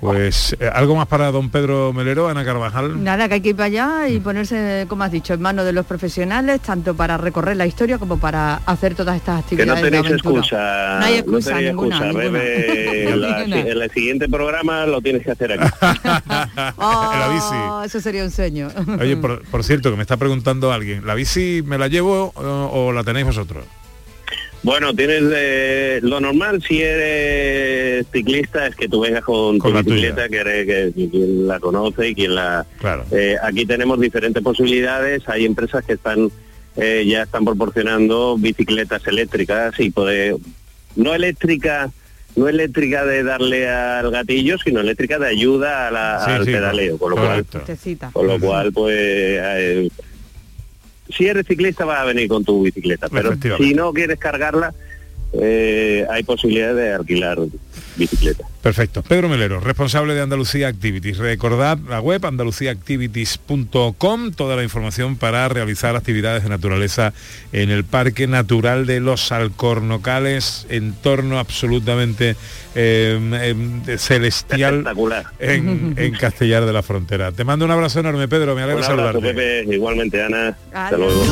Pues 0.00 0.54
eh, 0.60 0.68
algo 0.70 0.94
más 0.96 1.06
para 1.06 1.30
don 1.32 1.48
Pedro 1.48 1.94
Melero, 1.94 2.28
Ana 2.28 2.44
Carvajal. 2.44 3.02
Nada, 3.02 3.26
que 3.26 3.34
hay 3.34 3.40
que 3.40 3.50
ir 3.50 3.56
para 3.56 3.66
allá 3.66 4.08
y 4.10 4.20
ponerse, 4.20 4.84
como 4.86 5.02
has 5.04 5.10
dicho, 5.10 5.32
en 5.32 5.40
manos 5.40 5.64
de 5.64 5.72
los 5.72 5.86
profesionales, 5.86 6.60
tanto 6.60 6.94
para 6.94 7.16
recorrer 7.16 7.56
la 7.56 7.64
historia 7.66 7.96
como 7.96 8.18
para 8.18 8.56
hacer 8.66 8.94
todas 8.94 9.16
estas 9.16 9.42
Que 9.46 9.64
no 9.64 9.72
actividades 9.72 9.82
de 9.82 9.90
tenéis 9.90 10.12
excusa, 10.12 10.98
No 11.00 11.06
hay 11.06 11.14
excusa 11.14 11.50
tenéis 11.50 11.68
ninguna, 11.68 11.96
excusa. 11.96 12.12
ninguna. 12.22 12.38
Bebe, 12.38 13.16
la- 13.16 13.38
Ninguna. 13.38 13.60
en 13.60 13.82
el 13.82 13.90
siguiente 13.92 14.28
programa 14.28 14.84
lo 14.84 15.00
tienes 15.00 15.22
que 15.22 15.30
hacer 15.30 15.52
aquí. 15.52 15.72
la 16.04 17.28
bici. 17.32 17.54
Oh, 17.70 17.82
eso 17.84 17.98
sería 18.00 18.24
un 18.24 18.30
sueño. 18.30 18.68
Oye, 19.00 19.16
por, 19.16 19.42
por 19.46 19.64
cierto, 19.64 19.90
que 19.90 19.96
me 19.96 20.02
está 20.02 20.18
preguntando 20.18 20.70
alguien, 20.70 21.06
¿la 21.06 21.14
bici 21.14 21.62
me 21.64 21.78
la 21.78 21.88
llevo 21.88 22.30
o, 22.34 22.42
o 22.88 22.92
la 22.92 23.04
tenéis 23.04 23.24
vosotros? 23.24 23.64
Bueno, 24.64 24.94
tienes 24.94 25.22
eh, 25.34 26.00
lo 26.02 26.20
normal 26.20 26.62
si 26.62 26.80
eres 26.82 28.06
ciclista 28.10 28.66
es 28.66 28.74
que 28.74 28.88
tú 28.88 29.00
vengas 29.00 29.22
con, 29.22 29.58
Con 29.58 29.70
tu 29.72 29.76
la 29.76 29.82
bicicleta, 29.82 30.28
que, 30.28 30.38
eres- 30.40 30.66
que- 30.94 31.08
quien 31.10 31.46
la 31.46 31.60
conoce 31.60 32.08
y 32.08 32.14
quien 32.14 32.34
la... 32.34 32.66
Claro. 32.80 33.04
Eh, 33.12 33.36
aquí 33.42 33.66
tenemos 33.66 34.00
diferentes 34.00 34.42
posibilidades, 34.42 35.28
hay 35.28 35.44
empresas 35.44 35.84
que 35.84 35.92
están 35.92 36.30
eh, 36.76 37.04
ya 37.06 37.22
están 37.22 37.44
proporcionando 37.44 38.36
bicicletas 38.38 39.06
eléctricas 39.06 39.78
y 39.78 39.90
poder... 39.90 40.36
No 40.96 41.14
eléctrica, 41.14 41.90
no 42.34 42.48
eléctrica 42.48 43.04
de 43.04 43.22
darle 43.22 43.68
al 43.68 44.10
gatillo, 44.10 44.56
sino 44.58 44.80
eléctrica 44.80 45.18
de 45.18 45.28
ayuda 45.28 45.88
a 45.88 45.90
la- 45.90 46.22
Sí, 46.24 46.30
al 46.30 46.44
sí, 46.46 46.52
pedaleo, 46.52 46.96
con 46.98 47.10
lo 47.10 47.16
cual... 47.16 47.44
Fuertecita. 47.44 48.10
Con 48.14 48.26
lo 48.26 48.40
cual, 48.40 48.72
pues, 48.72 48.96
eh, 48.98 49.88
si 51.08 51.26
eres 51.26 51.46
ciclista 51.46 51.84
vas 51.84 52.00
a 52.00 52.04
venir 52.04 52.28
con 52.28 52.44
tu 52.44 52.62
bicicleta, 52.62 53.08
pero 53.08 53.32
si 53.58 53.74
no 53.74 53.92
quieres 53.92 54.18
cargarla, 54.18 54.74
eh, 55.40 56.06
hay 56.10 56.22
posibilidad 56.22 56.74
de 56.74 56.92
alquilar 56.92 57.38
bicicleta. 57.96 58.44
Perfecto. 58.62 59.02
Pedro 59.02 59.28
Melero, 59.28 59.60
responsable 59.60 60.14
de 60.14 60.22
Andalucía 60.22 60.68
Activities. 60.68 61.18
Recordad 61.18 61.78
la 61.88 62.00
web 62.00 62.24
andaluciaactivities.com, 62.24 64.32
toda 64.32 64.56
la 64.56 64.62
información 64.62 65.16
para 65.16 65.48
realizar 65.48 65.96
actividades 65.96 66.44
de 66.44 66.48
naturaleza 66.48 67.12
en 67.52 67.70
el 67.70 67.84
Parque 67.84 68.26
Natural 68.26 68.86
de 68.86 69.00
los 69.00 69.32
Alcornocales, 69.32 70.66
entorno 70.70 71.38
absolutamente 71.38 72.36
eh, 72.74 73.18
eh, 73.86 73.98
celestial 73.98 74.78
Espectacular. 74.78 75.26
en, 75.38 75.94
en 75.98 76.12
Castellar 76.14 76.64
de 76.64 76.72
la 76.72 76.82
Frontera. 76.82 77.32
Te 77.32 77.44
mando 77.44 77.64
un 77.64 77.70
abrazo 77.70 78.00
enorme, 78.00 78.28
Pedro, 78.28 78.54
me 78.54 78.62
alegra 78.62 78.82
saludarte. 78.82 79.20
Pepe, 79.20 79.74
igualmente, 79.74 80.22
Ana. 80.22 80.56
Hasta 80.72 80.96
luego. 80.96 81.22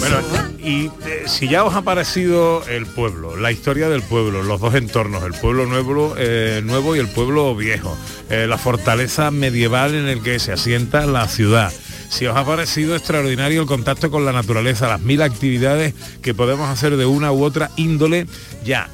Bueno, 0.00 0.18
y 0.58 0.86
eh, 1.06 1.24
si 1.26 1.48
ya 1.48 1.64
os 1.64 1.74
ha 1.74 1.82
parecido 1.82 2.62
el 2.68 2.86
pueblo, 2.86 3.36
la 3.36 3.50
historia 3.52 3.88
del 3.88 4.02
pueblo, 4.02 4.42
los 4.42 4.60
dos 4.60 4.74
entornos, 4.74 5.22
el 5.24 5.34
pueblo 5.34 5.66
nuevo, 5.66 6.14
eh, 6.16 6.60
nuevo 6.64 6.94
y 6.94 6.98
el 6.98 7.08
pueblo 7.08 7.54
viejo, 7.54 7.96
eh, 8.30 8.46
la 8.46 8.58
fortaleza 8.58 9.30
medieval 9.30 9.94
en 9.94 10.06
el 10.06 10.22
que 10.22 10.38
se 10.38 10.52
asienta 10.52 11.06
la 11.06 11.26
ciudad. 11.26 11.72
Si 12.10 12.26
os 12.26 12.36
ha 12.36 12.44
parecido 12.44 12.96
extraordinario 12.96 13.60
el 13.60 13.66
contacto 13.66 14.10
con 14.10 14.24
la 14.24 14.32
naturaleza, 14.32 14.88
las 14.88 15.00
mil 15.00 15.20
actividades 15.20 15.94
que 16.22 16.32
podemos 16.32 16.68
hacer 16.68 16.96
de 16.96 17.06
una 17.06 17.32
u 17.32 17.44
otra 17.44 17.70
índole, 17.76 18.26
ya. 18.64 18.88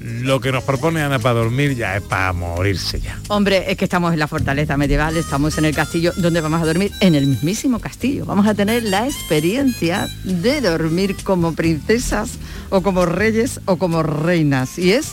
Lo 0.00 0.40
que 0.40 0.50
nos 0.50 0.64
propone 0.64 1.02
Ana 1.02 1.18
para 1.18 1.40
dormir 1.40 1.76
ya 1.76 1.96
es 1.96 2.02
para 2.02 2.32
morirse 2.32 3.00
ya. 3.00 3.18
Hombre, 3.28 3.70
es 3.70 3.76
que 3.76 3.84
estamos 3.84 4.14
en 4.14 4.18
la 4.18 4.28
fortaleza 4.28 4.78
medieval, 4.78 5.16
estamos 5.16 5.58
en 5.58 5.66
el 5.66 5.74
castillo, 5.74 6.12
donde 6.16 6.40
vamos 6.40 6.62
a 6.62 6.64
dormir? 6.64 6.90
En 7.00 7.14
el 7.14 7.26
mismísimo 7.26 7.80
castillo. 7.80 8.24
Vamos 8.24 8.46
a 8.46 8.54
tener 8.54 8.82
la 8.82 9.06
experiencia 9.06 10.08
de 10.24 10.62
dormir 10.62 11.16
como 11.22 11.54
princesas 11.54 12.38
o 12.70 12.82
como 12.82 13.04
reyes 13.04 13.60
o 13.66 13.76
como 13.76 14.02
reinas. 14.02 14.78
Y 14.78 14.92
es 14.92 15.12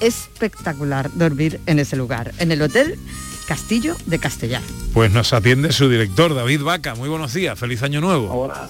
espectacular 0.00 1.10
dormir 1.14 1.58
en 1.64 1.78
ese 1.78 1.96
lugar, 1.96 2.34
en 2.38 2.52
el 2.52 2.60
Hotel 2.60 2.98
Castillo 3.46 3.96
de 4.06 4.18
Castellar. 4.18 4.62
Pues 4.92 5.10
nos 5.10 5.32
atiende 5.32 5.72
su 5.72 5.88
director, 5.88 6.34
David 6.34 6.62
Vaca. 6.62 6.94
Muy 6.94 7.08
buenos 7.08 7.32
días, 7.32 7.58
feliz 7.58 7.82
año 7.82 8.02
nuevo. 8.02 8.30
Hola. 8.30 8.68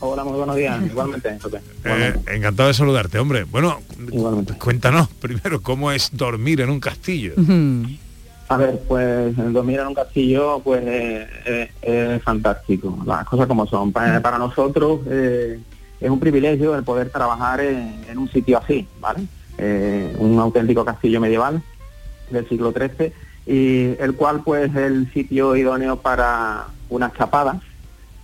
Hola, 0.00 0.24
muy 0.24 0.34
buenos 0.36 0.56
días. 0.56 0.78
Igualmente. 0.90 1.38
Eh, 1.84 2.14
encantado 2.34 2.68
de 2.68 2.74
saludarte, 2.74 3.18
hombre. 3.18 3.44
Bueno, 3.44 3.80
cuéntanos 4.58 5.08
primero 5.08 5.62
cómo 5.62 5.90
es 5.92 6.10
dormir 6.12 6.60
en 6.60 6.70
un 6.70 6.80
castillo. 6.80 7.32
A 8.48 8.56
ver, 8.56 8.80
pues 8.86 9.36
el 9.38 9.52
dormir 9.52 9.80
en 9.80 9.88
un 9.88 9.94
castillo 9.94 10.60
pues 10.62 10.82
eh, 10.86 11.26
eh, 11.82 12.14
es 12.16 12.22
fantástico. 12.22 12.96
Las 13.06 13.24
cosas 13.26 13.46
como 13.46 13.66
son. 13.66 13.92
Pa- 13.92 14.20
Para, 14.20 14.38
nosotros 14.38 15.00
eh, 15.08 15.58
es 16.00 16.10
un 16.10 16.20
privilegio 16.20 16.76
el 16.76 16.84
poder 16.84 17.10
trabajar 17.10 17.60
en, 17.60 18.04
en 18.08 18.18
un 18.18 18.30
sitio 18.30 18.58
así, 18.58 18.86
¿vale? 19.00 19.24
Eh, 19.58 20.14
un 20.18 20.38
auténtico 20.38 20.84
castillo 20.84 21.20
medieval 21.20 21.62
del 22.30 22.46
siglo 22.48 22.72
XIII 22.72 23.12
y 23.46 23.94
el 24.00 24.14
cual 24.14 24.42
pues 24.44 24.70
es 24.70 24.76
el 24.76 25.10
sitio 25.12 25.56
idóneo 25.56 25.96
para 25.96 26.66
unas 26.90 27.14
chapadas 27.14 27.56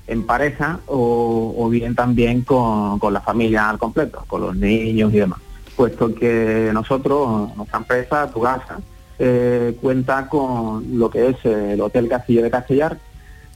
en 0.07 0.27
pareja 0.27 0.81
o, 0.87 1.55
o 1.57 1.69
bien 1.69 1.95
también 1.95 2.43
con, 2.43 2.99
con 2.99 3.13
la 3.13 3.21
familia 3.21 3.71
al 3.71 3.79
completo, 3.79 4.25
con 4.27 4.41
los 4.41 4.57
niños 4.57 5.13
y 5.15 5.19
demás. 5.19 5.39
Puesto 5.77 6.15
que 6.15 6.71
nosotros, 6.73 7.57
nuestra 7.57 7.79
empresa, 7.79 8.31
Tugasa, 8.31 8.79
eh, 9.19 9.77
cuenta 9.81 10.29
con 10.29 10.99
lo 10.99 11.09
que 11.09 11.29
es 11.29 11.45
el 11.45 11.81
Hotel 11.81 12.09
Castillo 12.09 12.43
de 12.43 12.51
Castellar, 12.51 12.99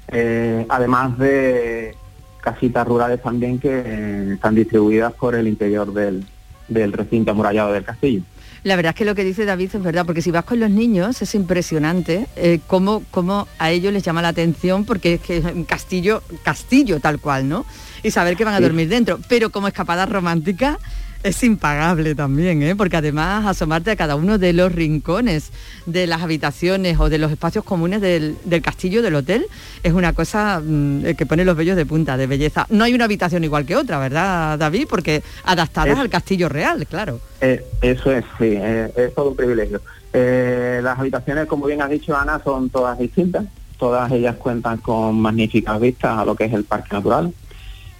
eh, 0.08 0.64
además 0.68 1.18
de 1.18 1.94
casitas 2.40 2.86
rurales 2.86 3.20
también 3.20 3.58
que 3.58 4.34
están 4.34 4.54
distribuidas 4.54 5.12
por 5.14 5.34
el 5.34 5.48
interior 5.48 5.92
del, 5.92 6.24
del 6.68 6.92
recinto 6.92 7.32
amurallado 7.32 7.72
del 7.72 7.84
castillo. 7.84 8.22
La 8.66 8.74
verdad 8.74 8.90
es 8.90 8.96
que 8.96 9.04
lo 9.04 9.14
que 9.14 9.22
dice 9.22 9.44
David 9.44 9.70
es 9.74 9.80
verdad, 9.80 10.04
porque 10.04 10.20
si 10.22 10.32
vas 10.32 10.44
con 10.44 10.58
los 10.58 10.68
niños 10.70 11.22
es 11.22 11.36
impresionante 11.36 12.26
eh, 12.34 12.58
cómo, 12.66 13.04
cómo 13.12 13.46
a 13.60 13.70
ellos 13.70 13.92
les 13.92 14.02
llama 14.02 14.22
la 14.22 14.28
atención, 14.28 14.84
porque 14.84 15.14
es 15.14 15.20
que 15.20 15.36
es 15.36 15.44
un 15.44 15.62
castillo, 15.62 16.20
castillo 16.42 16.98
tal 16.98 17.20
cual, 17.20 17.48
¿no? 17.48 17.64
Y 18.02 18.10
saber 18.10 18.36
que 18.36 18.44
van 18.44 18.54
a 18.54 18.56
Sí. 18.56 18.64
dormir 18.64 18.88
dentro. 18.88 19.20
Pero 19.28 19.50
como 19.50 19.68
escapada 19.68 20.04
romántica 20.04 20.80
es 21.28 21.42
impagable 21.42 22.14
también, 22.14 22.62
¿eh? 22.62 22.76
porque 22.76 22.96
además 22.96 23.46
asomarte 23.46 23.90
a 23.90 23.96
cada 23.96 24.14
uno 24.16 24.38
de 24.38 24.52
los 24.52 24.72
rincones 24.72 25.50
de 25.86 26.06
las 26.06 26.22
habitaciones 26.22 26.98
o 27.00 27.08
de 27.08 27.18
los 27.18 27.32
espacios 27.32 27.64
comunes 27.64 28.00
del, 28.00 28.36
del 28.44 28.62
castillo, 28.62 29.02
del 29.02 29.14
hotel, 29.16 29.46
es 29.82 29.92
una 29.92 30.12
cosa 30.12 30.60
mm, 30.64 31.14
que 31.16 31.26
pone 31.26 31.44
los 31.44 31.56
vellos 31.56 31.76
de 31.76 31.84
punta, 31.86 32.16
de 32.16 32.26
belleza. 32.26 32.66
No 32.70 32.84
hay 32.84 32.94
una 32.94 33.04
habitación 33.06 33.44
igual 33.44 33.66
que 33.66 33.76
otra, 33.76 33.98
¿verdad, 33.98 34.58
David? 34.58 34.86
Porque 34.88 35.22
adaptadas 35.44 35.94
Es- 35.94 35.98
al 35.98 36.10
castillo 36.10 36.48
real, 36.48 36.86
claro. 36.86 37.20
Eh, 37.40 37.64
eso 37.82 38.10
es, 38.12 38.24
sí, 38.38 38.54
eh, 38.56 38.92
es 38.96 39.14
todo 39.14 39.30
un 39.30 39.36
privilegio. 39.36 39.80
Eh, 40.12 40.80
las 40.82 40.98
habitaciones, 40.98 41.46
como 41.46 41.66
bien 41.66 41.82
has 41.82 41.90
dicho 41.90 42.16
Ana, 42.16 42.40
son 42.42 42.70
todas 42.70 42.98
distintas. 42.98 43.44
Todas 43.78 44.10
ellas 44.12 44.36
cuentan 44.36 44.78
con 44.78 45.20
magníficas 45.20 45.78
vistas 45.80 46.18
a 46.18 46.24
lo 46.24 46.34
que 46.34 46.44
es 46.44 46.52
el 46.54 46.64
parque 46.64 46.88
natural. 46.94 47.32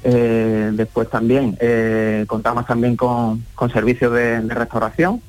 Eh, 0.05 0.71
después 0.75 1.09
también 1.11 1.57
eh, 1.61 2.25
contamos 2.29 2.67
también 2.67 2.97
con, 2.97 3.45
con 3.55 3.71
servicios 3.71 4.13
de, 4.13 4.41
restauración 4.41 5.21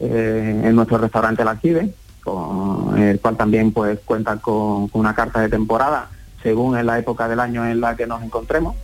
eh, 0.00 0.62
en 0.64 0.74
nuestro 0.74 0.98
restaurante 0.98 1.42
El 1.42 1.48
Alquive, 1.48 1.94
con 2.22 3.00
el 3.00 3.20
cual 3.20 3.36
también 3.36 3.72
pues 3.72 3.98
cuenta 4.04 4.36
con, 4.38 4.88
una 4.92 5.14
carta 5.14 5.40
de 5.40 5.48
temporada 5.48 6.08
según 6.42 6.76
en 6.76 6.86
la 6.86 6.98
época 6.98 7.28
del 7.28 7.40
año 7.40 7.66
en 7.66 7.80
la 7.80 7.96
que 7.96 8.06
nos 8.06 8.22
encontremos. 8.22 8.74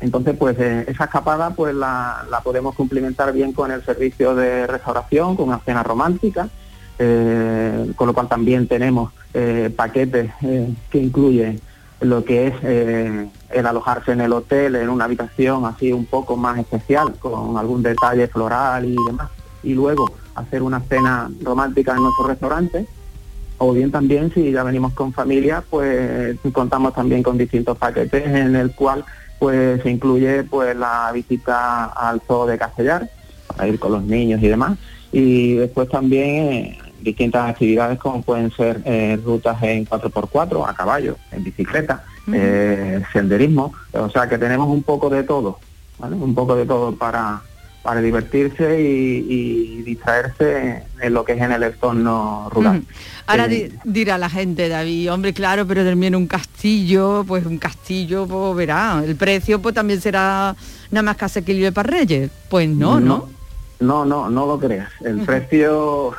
Entonces, 0.00 0.36
pues 0.36 0.58
esa 0.58 1.04
escapada 1.04 1.50
pues 1.50 1.74
la, 1.74 2.24
podemos 2.44 2.74
complementar 2.74 3.32
bien 3.32 3.52
con 3.52 3.70
el 3.70 3.82
servicio 3.84 4.34
de 4.34 4.66
restauración, 4.66 5.34
con 5.34 5.48
una 5.48 5.60
cena 5.60 5.82
romántica, 5.82 6.48
con 6.98 8.06
lo 8.06 8.12
cual 8.12 8.28
también 8.28 8.68
tenemos 8.68 9.12
paquetes 9.76 10.30
que 10.90 10.98
incluyen 10.98 11.60
lo 12.00 12.24
que 12.24 12.48
es 12.48 12.54
eh, 12.62 13.28
el 13.50 13.66
alojarse 13.66 14.12
en 14.12 14.20
el 14.20 14.32
hotel, 14.32 14.76
en 14.76 14.88
una 14.88 15.04
habitación 15.04 15.64
así 15.64 15.92
un 15.92 16.06
poco 16.06 16.36
más 16.36 16.58
especial, 16.58 17.14
con 17.18 17.56
algún 17.56 17.82
detalle 17.82 18.26
floral 18.26 18.84
y 18.84 18.96
demás, 19.06 19.30
y 19.62 19.74
luego 19.74 20.10
hacer 20.34 20.62
una 20.62 20.80
cena 20.80 21.30
romántica 21.42 21.92
en 21.92 22.02
nuestro 22.02 22.26
restaurante, 22.26 22.86
o 23.58 23.72
bien 23.72 23.90
también 23.90 24.32
si 24.34 24.50
ya 24.50 24.64
venimos 24.64 24.92
con 24.92 25.12
familia, 25.12 25.62
pues 25.70 26.36
contamos 26.52 26.92
también 26.94 27.22
con 27.22 27.38
distintos 27.38 27.78
paquetes 27.78 28.26
en 28.26 28.56
el 28.56 28.74
cual 28.74 29.04
pues 29.38 29.82
se 29.82 29.90
incluye 29.90 30.42
pues 30.44 30.76
la 30.76 31.10
visita 31.12 31.86
al 31.86 32.20
zoo 32.22 32.46
de 32.46 32.58
Castellar, 32.58 33.08
para 33.46 33.68
ir 33.68 33.78
con 33.78 33.92
los 33.92 34.02
niños 34.02 34.42
y 34.42 34.48
demás, 34.48 34.76
y 35.12 35.54
después 35.54 35.88
también 35.88 36.52
eh, 36.52 36.78
distintas 37.04 37.50
actividades 37.50 37.98
como 37.98 38.22
pueden 38.22 38.50
ser 38.50 38.80
eh, 38.84 39.18
rutas 39.24 39.62
en 39.62 39.86
4x4, 39.86 40.68
a 40.68 40.74
caballo, 40.74 41.16
en 41.30 41.44
bicicleta, 41.44 42.02
eh, 42.32 43.02
senderismo, 43.12 43.72
o 43.92 44.08
sea 44.10 44.28
que 44.28 44.38
tenemos 44.38 44.68
un 44.68 44.82
poco 44.82 45.10
de 45.10 45.22
todo, 45.22 45.58
¿vale? 45.98 46.16
un 46.16 46.34
poco 46.34 46.56
de 46.56 46.64
todo 46.64 46.96
para, 46.96 47.42
para 47.82 48.00
divertirse 48.00 48.80
y, 48.80 49.26
y 49.28 49.82
distraerse 49.82 50.82
en 51.00 51.12
lo 51.12 51.22
que 51.24 51.32
es 51.34 51.40
en 51.42 51.52
el 51.52 51.62
entorno 51.62 52.48
rural. 52.50 52.82
Ahora 53.26 53.44
Eh, 53.44 53.48
di- 53.48 53.78
dirá 53.84 54.16
la 54.16 54.30
gente, 54.30 54.68
David, 54.70 55.12
hombre, 55.12 55.34
claro, 55.34 55.66
pero 55.66 55.82
en 55.82 56.14
un 56.14 56.26
castillo, 56.26 57.24
pues 57.28 57.44
un 57.44 57.58
castillo, 57.58 58.26
pues 58.26 58.56
verá, 58.56 59.02
el 59.04 59.16
precio 59.16 59.60
pues 59.60 59.74
también 59.74 60.00
será 60.00 60.56
nada 60.90 61.02
más 61.02 61.16
que 61.18 61.26
asequible 61.26 61.70
para 61.72 61.90
Reyes. 61.90 62.30
Pues 62.48 62.68
no, 62.68 62.98
¿no? 63.00 63.28
No, 63.80 64.04
no, 64.06 64.30
no 64.30 64.46
lo 64.46 64.58
creas. 64.58 64.88
El 65.04 65.20
precio, 65.20 66.14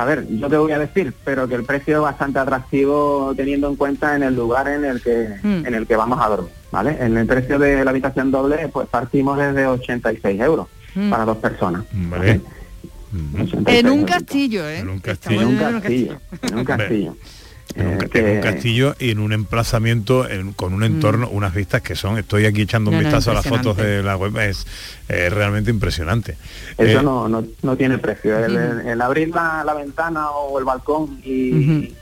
a 0.00 0.04
ver, 0.06 0.26
yo 0.28 0.48
te 0.48 0.56
voy 0.56 0.72
a 0.72 0.78
decir, 0.78 1.12
pero 1.24 1.46
que 1.46 1.54
el 1.56 1.64
precio 1.64 1.96
es 1.96 2.02
bastante 2.02 2.38
atractivo 2.38 3.34
teniendo 3.36 3.68
en 3.68 3.76
cuenta 3.76 4.16
en 4.16 4.22
el 4.22 4.34
lugar 4.34 4.66
en 4.68 4.84
el 4.84 5.02
que 5.02 5.28
Mm. 5.42 5.66
en 5.66 5.74
el 5.74 5.86
que 5.86 5.94
vamos 5.96 6.18
a 6.22 6.28
dormir, 6.28 6.50
¿vale? 6.72 6.96
En 7.00 7.16
el 7.18 7.26
precio 7.26 7.58
de 7.58 7.84
la 7.84 7.90
habitación 7.90 8.30
doble, 8.30 8.68
pues 8.68 8.88
partimos 8.88 9.36
desde 9.38 9.66
86 9.66 10.40
euros 10.40 10.66
Mm. 10.94 11.10
para 11.10 11.24
dos 11.24 11.36
personas. 11.36 11.82
Vale. 11.92 12.40
86 13.34 13.78
En 13.78 13.86
un 13.90 13.98
euros. 14.00 14.10
castillo, 14.16 14.68
¿eh? 14.68 14.78
En 14.78 14.88
un 14.88 14.94
En 14.94 15.00
castillo. 15.00 15.48
un 15.48 15.56
castillo, 15.58 16.16
en 16.42 16.58
un 16.58 16.64
castillo. 16.64 17.16
En 17.74 17.86
un, 17.86 18.02
Eh, 18.02 18.08
en 18.14 18.36
un 18.36 18.40
castillo 18.42 18.94
y 18.98 19.10
en 19.10 19.18
un 19.20 19.32
emplazamiento 19.32 20.28
en- 20.28 20.52
con 20.52 20.74
un 20.74 20.82
entorno, 20.82 21.28
unas 21.30 21.54
vistas 21.54 21.82
que 21.82 21.94
son, 21.94 22.18
estoy 22.18 22.46
aquí 22.46 22.62
echando 22.62 22.90
un 22.90 22.96
No, 22.96 23.02
no, 23.02 23.08
vistazo 23.08 23.30
a 23.30 23.34
las 23.34 23.46
fotos 23.46 23.76
de 23.76 24.02
la 24.02 24.16
web, 24.16 24.36
es 24.38 24.66
realmente 25.08 25.70
impresionante. 25.70 26.36
Eso 26.76 27.00
Eh, 27.00 27.02
no, 27.02 27.28
no, 27.28 27.76
tiene 27.76 27.98
precio. 27.98 28.36
El, 28.44 28.56
el- 28.56 28.80
el 28.88 29.00
abrir 29.00 29.28
la, 29.30 29.62
la 29.64 29.74
ventana 29.74 30.30
o 30.30 30.58
el 30.58 30.64
balcón 30.64 31.20
y, 31.24 31.94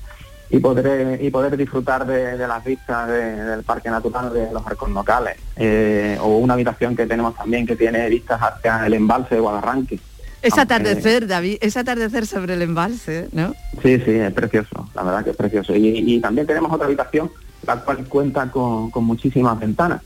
y 0.51 0.59
poder 0.61 1.23
y 1.23 1.31
poder 1.31 1.57
disfrutar 1.57 2.07
de, 2.07 2.39
de 2.39 2.49
las 2.49 2.65
vistas 2.65 3.07
de- 3.09 3.35
del 3.45 3.63
parque 3.63 3.91
natural 3.91 4.33
de 4.33 4.51
los 4.51 4.67
arcos 4.67 4.91
locales 4.91 5.37
eh, 5.57 6.17
o 6.21 6.39
una 6.39 6.55
habitación 6.55 6.97
que 6.97 7.05
tenemos 7.07 7.35
también 7.37 7.67
que 7.67 7.77
tiene 7.77 8.09
vistas 8.09 8.41
hacia 8.41 8.87
el 8.87 8.95
embalse 8.95 9.35
de 9.35 9.41
Guadarranque. 9.43 9.99
Es 10.43 10.53
Aunque- 10.57 10.75
atardecer, 10.75 11.27
David, 11.27 11.59
es 11.61 11.77
atardecer 11.77 12.27
sobre 12.27 12.55
el 12.55 12.63
embalse, 12.63 13.29
¿no? 13.33 13.55
Sí, 13.83 13.99
sí, 14.01 14.11
es 14.13 14.33
precioso, 14.33 14.89
la 14.95 15.03
verdad 15.03 15.25
que 15.25 15.31
es 15.31 15.37
precioso. 15.37 15.75
Y, 15.75 15.89
y 15.89 16.21
también 16.21 16.47
tenemos 16.47 16.73
otra 16.73 16.87
habitación, 16.87 17.31
la 17.67 17.77
cual 17.83 18.05
cuenta 18.07 18.51
con, 18.51 18.91
con 18.91 19.05
muchísimas 19.05 19.59
ventanas. 19.59 20.01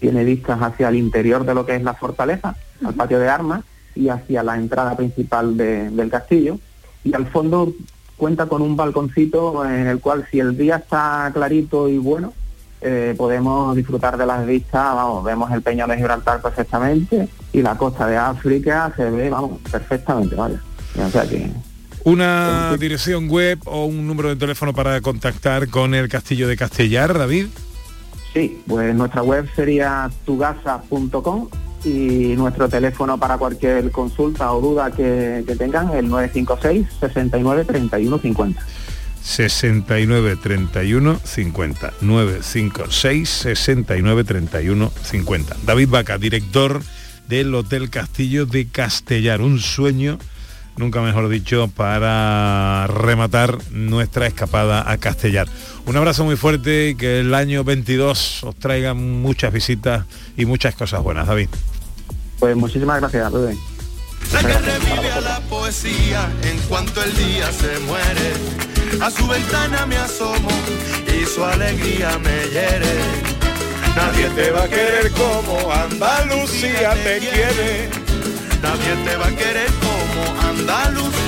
Tiene 0.00 0.24
vistas 0.24 0.60
hacia 0.60 0.88
el 0.88 0.96
interior 0.96 1.44
de 1.46 1.54
lo 1.54 1.64
que 1.64 1.76
es 1.76 1.82
la 1.82 1.94
fortaleza, 1.94 2.56
al 2.84 2.94
patio 2.94 3.18
de 3.18 3.28
armas 3.28 3.62
y 3.94 4.08
hacia 4.08 4.42
la 4.42 4.56
entrada 4.56 4.96
principal 4.96 5.56
de- 5.56 5.88
del 5.90 6.10
castillo. 6.10 6.58
Y 7.04 7.14
al 7.14 7.26
fondo 7.28 7.72
cuenta 8.16 8.46
con 8.46 8.62
un 8.62 8.76
balconcito 8.76 9.64
en 9.64 9.86
el 9.86 10.00
cual 10.00 10.26
si 10.30 10.40
el 10.40 10.56
día 10.56 10.76
está 10.76 11.30
clarito 11.32 11.88
y 11.88 11.98
bueno, 11.98 12.32
eh, 12.80 13.14
podemos 13.16 13.74
disfrutar 13.76 14.16
de 14.18 14.26
las 14.26 14.44
vistas, 14.46 14.94
vamos, 14.94 15.24
vemos 15.24 15.50
el 15.52 15.62
Peñón 15.62 15.88
de 15.90 15.96
Gibraltar 15.96 16.42
perfectamente 16.42 17.28
y 17.56 17.62
la 17.62 17.74
costa 17.74 18.06
de 18.06 18.18
África 18.18 18.92
se 18.94 19.08
ve, 19.08 19.30
vamos, 19.30 19.58
perfectamente, 19.70 20.34
vaya. 20.36 20.60
O 21.04 21.10
sea 21.10 21.26
que 21.26 21.50
una 22.04 22.76
dirección 22.78 23.28
web 23.28 23.58
o 23.64 23.86
un 23.86 24.06
número 24.06 24.28
de 24.28 24.36
teléfono 24.36 24.74
para 24.74 25.00
contactar 25.00 25.68
con 25.68 25.94
el 25.94 26.08
Castillo 26.08 26.46
de 26.46 26.56
Castellar, 26.56 27.18
David. 27.18 27.46
Sí, 28.32 28.62
pues 28.66 28.94
nuestra 28.94 29.22
web 29.22 29.48
sería 29.56 30.10
tugasa.com 30.26 31.48
y 31.84 32.34
nuestro 32.36 32.68
teléfono 32.68 33.18
para 33.18 33.38
cualquier 33.38 33.90
consulta 33.90 34.52
o 34.52 34.60
duda 34.60 34.90
que, 34.90 35.42
que 35.46 35.56
tengan, 35.56 35.90
el 35.96 36.08
956 36.08 36.86
69 37.00 37.64
31 37.64 38.18
50. 38.18 38.62
69 39.22 40.36
31 40.36 41.18
50 41.24 41.92
956 42.02 43.28
69 43.28 44.24
31 44.24 44.92
50 45.02 45.56
David 45.64 45.88
Vaca, 45.88 46.18
director 46.18 46.82
del 47.28 47.54
Hotel 47.54 47.90
Castillo 47.90 48.46
de 48.46 48.66
Castellar, 48.66 49.40
un 49.40 49.58
sueño, 49.58 50.18
nunca 50.76 51.00
mejor 51.00 51.28
dicho, 51.28 51.68
para 51.68 52.86
rematar 52.86 53.58
nuestra 53.70 54.26
escapada 54.26 54.90
a 54.90 54.98
Castellar. 54.98 55.48
Un 55.86 55.96
abrazo 55.96 56.24
muy 56.24 56.36
fuerte 56.36 56.90
y 56.90 56.94
que 56.94 57.20
el 57.20 57.34
año 57.34 57.64
22 57.64 58.44
os 58.44 58.56
traiga 58.56 58.94
muchas 58.94 59.52
visitas 59.52 60.04
y 60.36 60.46
muchas 60.46 60.74
cosas 60.74 61.02
buenas, 61.02 61.26
David. 61.26 61.48
Pues 62.38 62.56
muchísimas 62.56 63.00
gracias, 63.00 63.32
Rubén. 63.32 63.58
La 64.32 64.40
que 64.40 64.58
revive 64.58 65.12
a 65.12 65.20
la 65.20 65.40
poesía 65.48 66.28
en 66.42 66.58
cuanto 66.68 67.02
el 67.02 67.14
día 67.16 67.50
se 67.52 67.78
muere. 67.80 68.32
A 69.00 69.10
su 69.10 69.26
ventana 69.26 69.86
me 69.86 69.96
asomo 69.96 70.50
y 71.06 71.24
su 71.24 71.44
alegría 71.44 72.18
me 72.18 72.48
hiere. 72.48 73.45
Nadie 73.96 74.28
te 74.36 74.50
va 74.50 74.64
a 74.64 74.68
querer 74.68 75.10
como 75.12 75.72
Andalucía 75.72 76.94
te 77.02 77.18
quiere. 77.18 77.88
Nadie 78.62 78.94
te 79.06 79.16
va 79.16 79.26
a 79.26 79.30
querer 79.30 79.70
como 79.80 80.40
Andalucía. 80.50 81.25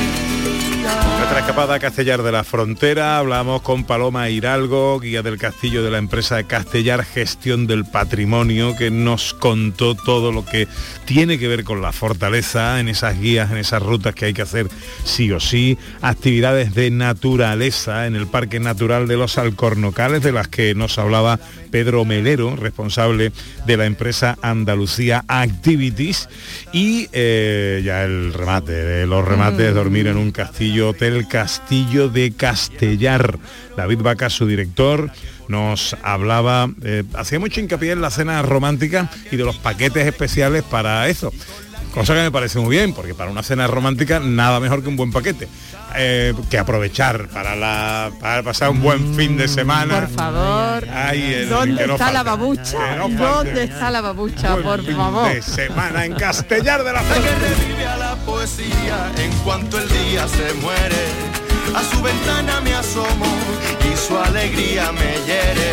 Nuestra 1.19 1.41
escapada 1.41 1.75
a 1.75 1.79
Castellar 1.79 2.23
de 2.23 2.33
la 2.33 2.43
Frontera, 2.43 3.19
hablamos 3.19 3.61
con 3.61 3.85
Paloma 3.85 4.31
Hidalgo, 4.31 4.99
guía 4.99 5.23
del 5.23 5.37
castillo 5.37 5.83
de 5.83 5.91
la 5.91 5.99
empresa 5.99 6.43
Castellar 6.45 7.05
Gestión 7.05 7.67
del 7.67 7.85
Patrimonio, 7.85 8.75
que 8.77 8.91
nos 8.91 9.35
contó 9.35 9.95
todo 9.95 10.33
lo 10.33 10.47
que 10.47 10.69
tiene 11.05 11.39
que 11.39 11.49
ver 11.49 11.65
con 11.65 11.83
la 11.83 11.93
fortaleza, 11.93 12.81
en 12.81 12.89
esas 12.89 13.21
guías, 13.21 13.51
en 13.51 13.59
esas 13.59 13.83
rutas 13.83 14.15
que 14.15 14.27
hay 14.27 14.33
que 14.33 14.41
hacer 14.41 14.69
sí 15.05 15.31
o 15.31 15.39
sí, 15.39 15.77
actividades 16.01 16.75
de 16.75 16.91
naturaleza 16.91 18.07
en 18.07 18.17
el 18.17 18.27
Parque 18.27 18.59
Natural 18.59 19.07
de 19.07 19.17
los 19.17 19.37
Alcornocales, 19.37 20.23
de 20.23 20.33
las 20.33 20.49
que 20.49 20.75
nos 20.75 20.99
hablaba 20.99 21.39
Pedro 21.71 22.07
Melero, 22.07 22.57
responsable 22.57 23.33
de 23.67 23.77
la 23.77 23.85
empresa 23.85 24.39
Andalucía 24.41 25.25
Activities, 25.29 26.29
y 26.73 27.09
eh, 27.13 27.83
ya 27.85 28.05
el 28.05 28.33
remate, 28.33 28.73
de 28.73 29.07
los 29.07 29.27
remates, 29.27 29.75
dormir 29.75 30.07
en 30.07 30.17
un 30.17 30.31
castillo, 30.31 30.78
Hotel 30.81 31.27
Castillo 31.29 32.09
de 32.09 32.33
Castellar. 32.33 33.39
David 33.77 34.01
Vaca, 34.01 34.31
su 34.31 34.47
director, 34.47 35.11
nos 35.49 35.97
hablaba, 36.03 36.71
eh, 36.83 37.05
hacía 37.15 37.39
mucho 37.39 37.61
hincapié 37.61 37.93
en 37.93 38.03
la 38.03 38.11
cena 38.11 38.43
romántica 38.43 39.11
y 39.31 39.37
de 39.37 39.45
los 39.45 39.57
paquetes 39.57 40.07
especiales 40.07 40.63
para 40.63 41.09
eso. 41.09 41.33
Cosa 41.99 42.15
que 42.15 42.21
me 42.21 42.31
parece 42.31 42.59
muy 42.61 42.71
bien, 42.77 42.93
porque 42.93 43.13
para 43.15 43.31
una 43.31 43.43
cena 43.43 43.67
romántica 43.67 44.21
nada 44.21 44.61
mejor 44.61 44.83
que 44.83 44.89
un 44.89 44.97
buen 44.97 45.11
paquete. 45.11 45.49
Eh, 45.97 46.33
que 46.49 46.59
aprovechar 46.59 47.27
para, 47.29 47.57
la, 47.57 48.11
para 48.21 48.43
pasar 48.45 48.71
un 48.71 48.81
buen 48.83 49.15
fin 49.17 49.37
de 49.37 49.49
semana. 49.49 50.01
Por 50.01 50.09
favor. 50.11 50.87
Ay, 50.95 51.33
el- 51.35 51.49
¿Dónde 51.49 51.87
no 51.87 51.95
está 51.95 52.13
la 52.13 52.23
babucha? 52.23 52.97
¿Dónde 52.99 53.65
está 53.65 53.91
la 53.91 54.01
babucha? 54.01 54.57
Por 54.59 54.85
Fin 54.85 54.97
favor. 54.97 55.33
de 55.33 55.43
semana 55.43 56.05
en 56.05 56.15
Castellar 56.15 56.85
de 56.85 56.93
la 56.93 57.01
que 57.01 57.15
revive 57.15 57.87
a 57.87 57.97
la 57.97 58.15
poesía 58.17 59.11
en 59.17 59.33
cuanto 59.39 59.79
el 59.79 59.89
día 59.89 60.29
se 60.29 60.55
muere. 60.61 61.05
A 61.75 61.83
su 61.83 62.01
ventana 62.01 62.61
me 62.61 62.75
asomo 62.75 63.27
y 63.93 63.97
su 63.97 64.17
alegría 64.17 64.93
me 64.93 65.15
hiere. 65.27 65.73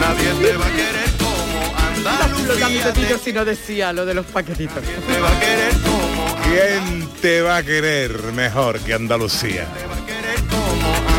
Nadie 0.00 0.32
te 0.48 0.56
va 0.56 0.66
a 0.66 0.70
querer 0.70 1.07
como 2.02 2.08
Andalucía. 2.10 2.92
Te, 2.92 3.18
si 3.18 3.32
no 3.32 3.44
decía 3.44 3.92
lo 3.92 4.06
de 4.06 4.14
los 4.14 4.26
paquetitos. 4.26 4.82
te 4.82 5.20
va 5.20 5.28
a 5.28 5.40
querer 5.40 5.72
como 5.82 6.08
¿Quién 6.48 7.08
te 7.20 7.42
va 7.42 7.56
a 7.58 7.62
querer 7.62 8.10
mejor 8.32 8.80
que 8.80 8.94
Andalucía? 8.94 9.66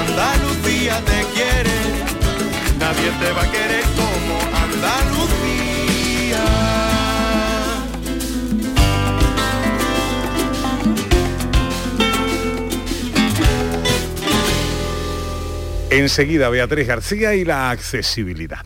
Andalucía 0.07 1.01
te 1.01 1.23
quiere. 1.33 1.69
Nadie 2.79 3.11
te 3.19 3.31
va 3.31 3.43
a 3.43 3.51
querer 3.51 3.83
como 3.95 4.39
Andalucía. 4.57 5.49
Enseguida 15.91 16.49
Beatriz 16.49 16.87
García 16.87 17.35
y 17.35 17.45
la 17.45 17.69
accesibilidad. 17.69 18.65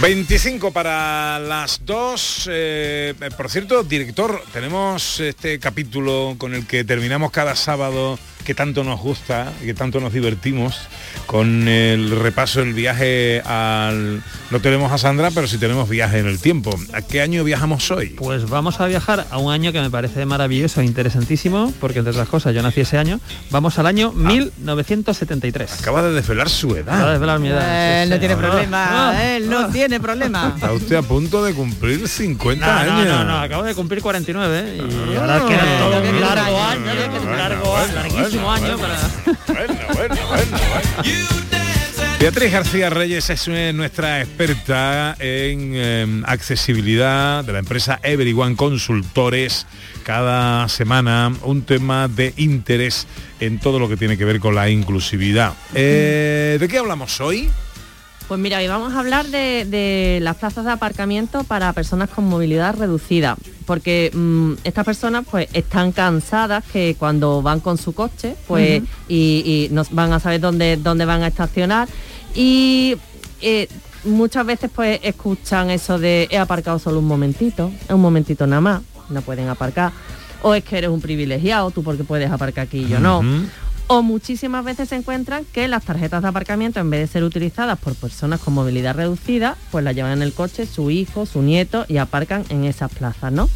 25 0.00 0.72
para 0.72 1.38
las 1.38 1.80
2. 1.86 2.48
eh, 2.50 3.14
por 3.36 3.48
cierto, 3.48 3.82
director, 3.82 4.42
tenemos 4.52 5.20
este 5.20 5.58
capítulo 5.58 6.34
con 6.36 6.54
el 6.54 6.66
que 6.66 6.84
terminamos 6.84 7.30
cada 7.30 7.56
sábado 7.56 8.18
que 8.46 8.54
tanto 8.54 8.84
nos 8.84 9.00
gusta 9.00 9.52
y 9.60 9.66
que 9.66 9.74
tanto 9.74 9.98
nos 10.00 10.12
divertimos 10.12 10.78
con 11.26 11.66
el 11.68 12.10
repaso 12.10 12.60
del 12.60 12.72
viaje 12.74 13.40
al... 13.44 14.22
No 14.50 14.60
tenemos 14.60 14.92
a 14.92 14.98
Sandra, 14.98 15.30
pero 15.32 15.48
sí 15.48 15.58
tenemos 15.58 15.88
viaje 15.88 16.20
en 16.20 16.26
el 16.26 16.38
tiempo. 16.38 16.70
¿A 16.92 17.02
qué 17.02 17.20
año 17.20 17.42
viajamos 17.42 17.90
hoy? 17.90 18.10
Pues 18.10 18.48
vamos 18.48 18.80
a 18.80 18.86
viajar 18.86 19.26
a 19.30 19.38
un 19.38 19.52
año 19.52 19.72
que 19.72 19.80
me 19.80 19.90
parece 19.90 20.24
maravilloso 20.26 20.80
e 20.80 20.84
interesantísimo, 20.84 21.72
porque 21.80 21.98
entre 21.98 22.12
otras 22.12 22.28
cosas 22.28 22.54
yo 22.54 22.62
nací 22.62 22.80
ese 22.82 22.96
año. 22.98 23.18
Vamos 23.50 23.78
al 23.80 23.86
año 23.86 24.12
1973. 24.12 25.80
Acaba 25.80 26.02
de 26.02 26.12
desvelar 26.12 26.48
su 26.48 26.70
Acaba 26.70 26.82
de 26.84 27.02
edad. 27.02 27.10
desvelar 27.12 27.38
mi 27.40 27.48
edad. 27.48 28.02
Él 28.02 28.08
sí, 28.08 28.10
no 28.10 28.16
sí. 28.16 28.20
tiene 28.20 28.34
Ah, 28.34 28.38
problema, 28.38 29.10
ah, 29.10 29.24
él 29.36 29.50
no 29.50 29.58
ah. 29.58 29.68
tiene 29.72 29.98
problema. 30.00 30.52
Está 30.54 30.72
usted 30.72 30.94
a 30.96 31.02
punto 31.02 31.42
de 31.44 31.52
cumplir 31.54 32.06
50 32.06 32.64
No, 32.66 32.72
años. 32.72 33.06
no, 33.08 33.18
no, 33.18 33.24
no, 33.24 33.38
acabo 33.40 33.62
de 33.64 33.74
cumplir 33.74 34.00
49 34.02 34.60
¿eh? 34.64 34.76
y 35.12 35.16
ahora 35.16 35.36
Ah, 35.36 35.46
queda 35.48 35.78
todo 35.78 36.02
qué 36.02 36.08
un 36.10 36.20
año, 38.44 38.76
para... 38.78 38.98
Beatriz 42.18 42.50
García 42.50 42.90
Reyes 42.90 43.28
es 43.30 43.46
eh, 43.46 43.72
nuestra 43.74 44.20
experta 44.22 45.14
en 45.18 45.72
eh, 45.74 46.22
accesibilidad 46.24 47.44
de 47.44 47.52
la 47.52 47.58
empresa 47.58 48.00
Everyone 48.02 48.56
Consultores. 48.56 49.66
Cada 50.02 50.68
semana 50.68 51.32
un 51.42 51.62
tema 51.62 52.08
de 52.08 52.32
interés 52.36 53.06
en 53.38 53.60
todo 53.60 53.78
lo 53.78 53.88
que 53.88 53.96
tiene 53.96 54.16
que 54.16 54.24
ver 54.24 54.40
con 54.40 54.54
la 54.54 54.70
inclusividad. 54.70 55.52
Eh, 55.74 56.56
¿De 56.58 56.68
qué 56.68 56.78
hablamos 56.78 57.20
hoy? 57.20 57.50
Pues 58.28 58.40
mira, 58.40 58.58
hoy 58.58 58.66
vamos 58.66 58.92
a 58.92 58.98
hablar 58.98 59.26
de, 59.26 59.64
de 59.66 60.18
las 60.20 60.36
plazas 60.36 60.64
de 60.64 60.72
aparcamiento 60.72 61.44
para 61.44 61.72
personas 61.72 62.10
con 62.10 62.24
movilidad 62.24 62.74
reducida, 62.74 63.36
porque 63.66 64.10
mm, 64.12 64.54
estas 64.64 64.84
personas 64.84 65.24
pues 65.30 65.48
están 65.52 65.92
cansadas 65.92 66.64
que 66.64 66.96
cuando 66.98 67.40
van 67.40 67.60
con 67.60 67.78
su 67.78 67.92
coche 67.92 68.34
pues 68.48 68.82
y, 69.08 69.68
y 69.68 69.68
no 69.72 69.84
van 69.92 70.12
a 70.12 70.18
saber 70.18 70.40
dónde, 70.40 70.76
dónde 70.76 71.04
van 71.04 71.22
a 71.22 71.28
estacionar. 71.28 71.86
Y 72.34 72.96
eh, 73.42 73.68
muchas 74.02 74.44
veces 74.44 74.70
pues 74.74 74.98
escuchan 75.04 75.70
eso 75.70 75.96
de 75.96 76.26
he 76.28 76.38
aparcado 76.38 76.80
solo 76.80 76.98
un 76.98 77.06
momentito, 77.06 77.70
un 77.88 78.00
momentito 78.00 78.44
nada 78.48 78.60
más, 78.60 78.82
no 79.08 79.22
pueden 79.22 79.48
aparcar, 79.48 79.92
o 80.42 80.52
es 80.52 80.64
que 80.64 80.78
eres 80.78 80.90
un 80.90 81.00
privilegiado, 81.00 81.70
tú 81.70 81.84
porque 81.84 82.02
puedes 82.02 82.28
aparcar 82.28 82.64
aquí 82.64 82.78
y 82.78 82.88
yo 82.88 82.98
no. 82.98 83.22
O 83.88 84.02
muchísimas 84.02 84.64
veces 84.64 84.88
se 84.88 84.96
encuentran 84.96 85.44
que 85.44 85.68
las 85.68 85.84
tarjetas 85.84 86.20
de 86.20 86.28
aparcamiento, 86.28 86.80
en 86.80 86.90
vez 86.90 87.00
de 87.00 87.06
ser 87.06 87.22
utilizadas 87.22 87.78
por 87.78 87.94
personas 87.94 88.40
con 88.40 88.54
movilidad 88.54 88.96
reducida, 88.96 89.56
pues 89.70 89.84
las 89.84 89.94
llevan 89.94 90.12
en 90.12 90.22
el 90.22 90.32
coche 90.32 90.66
su 90.66 90.90
hijo, 90.90 91.24
su 91.24 91.40
nieto 91.40 91.84
y 91.86 91.98
aparcan 91.98 92.44
en 92.48 92.64
esas 92.64 92.92
plazas, 92.92 93.32
¿no? 93.32 93.48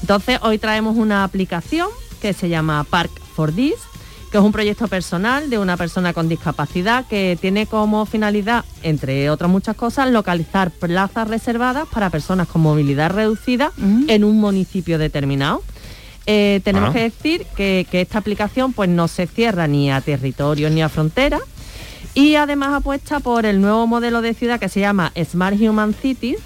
Entonces 0.00 0.40
hoy 0.42 0.58
traemos 0.58 0.96
una 0.96 1.22
aplicación 1.22 1.88
que 2.20 2.32
se 2.32 2.48
llama 2.48 2.82
Park 2.82 3.12
for 3.36 3.52
This, 3.52 3.76
que 4.32 4.38
es 4.38 4.44
un 4.44 4.50
proyecto 4.50 4.88
personal 4.88 5.50
de 5.50 5.58
una 5.58 5.76
persona 5.76 6.12
con 6.12 6.28
discapacidad 6.28 7.06
que 7.06 7.38
tiene 7.40 7.66
como 7.66 8.06
finalidad, 8.06 8.64
entre 8.82 9.30
otras 9.30 9.48
muchas 9.48 9.76
cosas, 9.76 10.10
localizar 10.10 10.72
plazas 10.72 11.28
reservadas 11.28 11.86
para 11.86 12.10
personas 12.10 12.48
con 12.48 12.60
movilidad 12.62 13.12
reducida 13.12 13.70
en 14.08 14.24
un 14.24 14.40
municipio 14.40 14.98
determinado. 14.98 15.62
Eh, 16.26 16.60
tenemos 16.64 16.90
Ah. 16.90 16.92
que 16.92 17.00
decir 17.02 17.46
que, 17.56 17.86
que 17.90 18.00
esta 18.00 18.18
aplicación 18.18 18.72
pues 18.72 18.88
no 18.88 19.06
se 19.08 19.26
cierra 19.26 19.66
ni 19.68 19.90
a 19.92 20.00
territorios 20.00 20.72
ni 20.72 20.82
a 20.82 20.88
fronteras 20.88 21.40
y 22.14 22.34
además 22.34 22.72
apuesta 22.74 23.20
por 23.20 23.46
el 23.46 23.60
nuevo 23.60 23.86
modelo 23.86 24.22
de 24.22 24.34
ciudad 24.34 24.58
que 24.58 24.68
se 24.68 24.80
llama 24.80 25.12
Smart 25.24 25.56
Human 25.60 25.94
Cities 25.94 26.38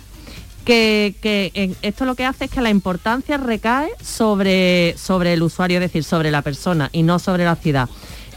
que, 0.64 1.72
esto 1.82 2.04
lo 2.04 2.14
que 2.14 2.24
hace 2.24 2.44
es 2.44 2.50
que 2.50 2.60
la 2.60 2.70
importancia 2.70 3.36
recae 3.38 3.88
sobre, 4.02 4.94
sobre 4.96 5.32
el 5.32 5.42
usuario, 5.42 5.78
es 5.78 5.82
decir, 5.82 6.04
sobre 6.04 6.30
la 6.30 6.42
persona 6.42 6.90
y 6.92 7.02
no 7.02 7.18
sobre 7.18 7.44
la 7.44 7.56
ciudad. 7.56 7.88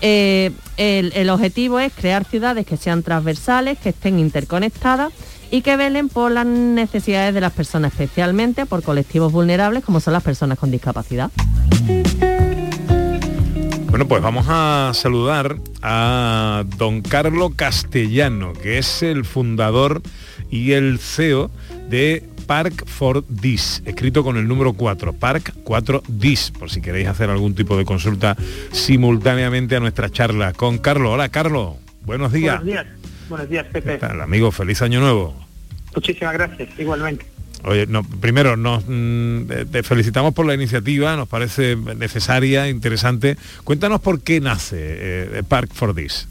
Eh, 0.01 0.51
el, 0.77 1.11
el 1.15 1.29
objetivo 1.29 1.79
es 1.79 1.93
crear 1.93 2.25
ciudades 2.25 2.65
que 2.65 2.75
sean 2.77 3.03
transversales, 3.03 3.77
que 3.77 3.89
estén 3.89 4.17
interconectadas 4.19 5.13
y 5.53 5.61
que 5.61 5.77
velen 5.77 6.09
por 6.09 6.31
las 6.31 6.47
necesidades 6.47 7.31
de 7.31 7.39
las 7.39 7.53
personas, 7.53 7.91
especialmente 7.91 8.65
por 8.65 8.81
colectivos 8.81 9.31
vulnerables 9.31 9.83
como 9.83 9.99
son 9.99 10.13
las 10.13 10.23
personas 10.23 10.57
con 10.57 10.71
discapacidad. 10.71 11.29
Bueno, 13.91 14.07
pues 14.07 14.23
vamos 14.23 14.47
a 14.49 14.89
saludar 14.95 15.57
a 15.83 16.63
don 16.79 17.03
Carlo 17.03 17.51
Castellano, 17.55 18.53
que 18.53 18.79
es 18.79 19.03
el 19.03 19.25
fundador 19.25 20.01
y 20.49 20.71
el 20.71 20.97
CEO 20.97 21.51
de 21.87 22.27
Park 22.47 22.87
for 22.87 23.23
This, 23.23 23.83
escrito 23.85 24.23
con 24.23 24.37
el 24.37 24.47
número 24.47 24.73
4, 24.73 25.13
Park 25.13 25.53
4 25.63 26.01
This, 26.19 26.49
por 26.49 26.71
si 26.71 26.81
queréis 26.81 27.07
hacer 27.07 27.29
algún 27.29 27.53
tipo 27.53 27.77
de 27.77 27.85
consulta 27.85 28.35
simultáneamente 28.71 29.75
a 29.75 29.79
nuestra 29.79 30.09
charla 30.09 30.51
con 30.51 30.79
Carlos. 30.79 31.11
Hola, 31.11 31.29
Carlos. 31.29 31.75
Buenos 32.07 32.31
días. 32.31 32.55
Buenos 32.55 32.85
días. 32.85 33.03
Buenos 33.29 33.49
días, 33.49 33.67
Pepe. 33.67 33.93
¿Qué 33.93 33.97
tal, 33.99 34.19
amigo? 34.19 34.51
Feliz 34.51 34.81
año 34.81 34.99
nuevo. 34.99 35.42
Muchísimas 35.95 36.33
gracias, 36.33 36.69
igualmente. 36.77 37.25
Oye, 37.65 37.85
no, 37.87 38.03
primero 38.03 38.57
nos 38.57 38.83
mm, 38.87 39.45
te- 39.71 39.83
felicitamos 39.83 40.33
por 40.33 40.45
la 40.45 40.53
iniciativa, 40.53 41.15
nos 41.15 41.29
parece 41.29 41.75
necesaria, 41.77 42.67
interesante. 42.69 43.37
Cuéntanos 43.63 44.01
por 44.01 44.21
qué 44.21 44.41
nace 44.41 44.77
eh, 44.79 45.43
Park 45.47 45.71
for 45.73 45.95
This. 45.95 46.27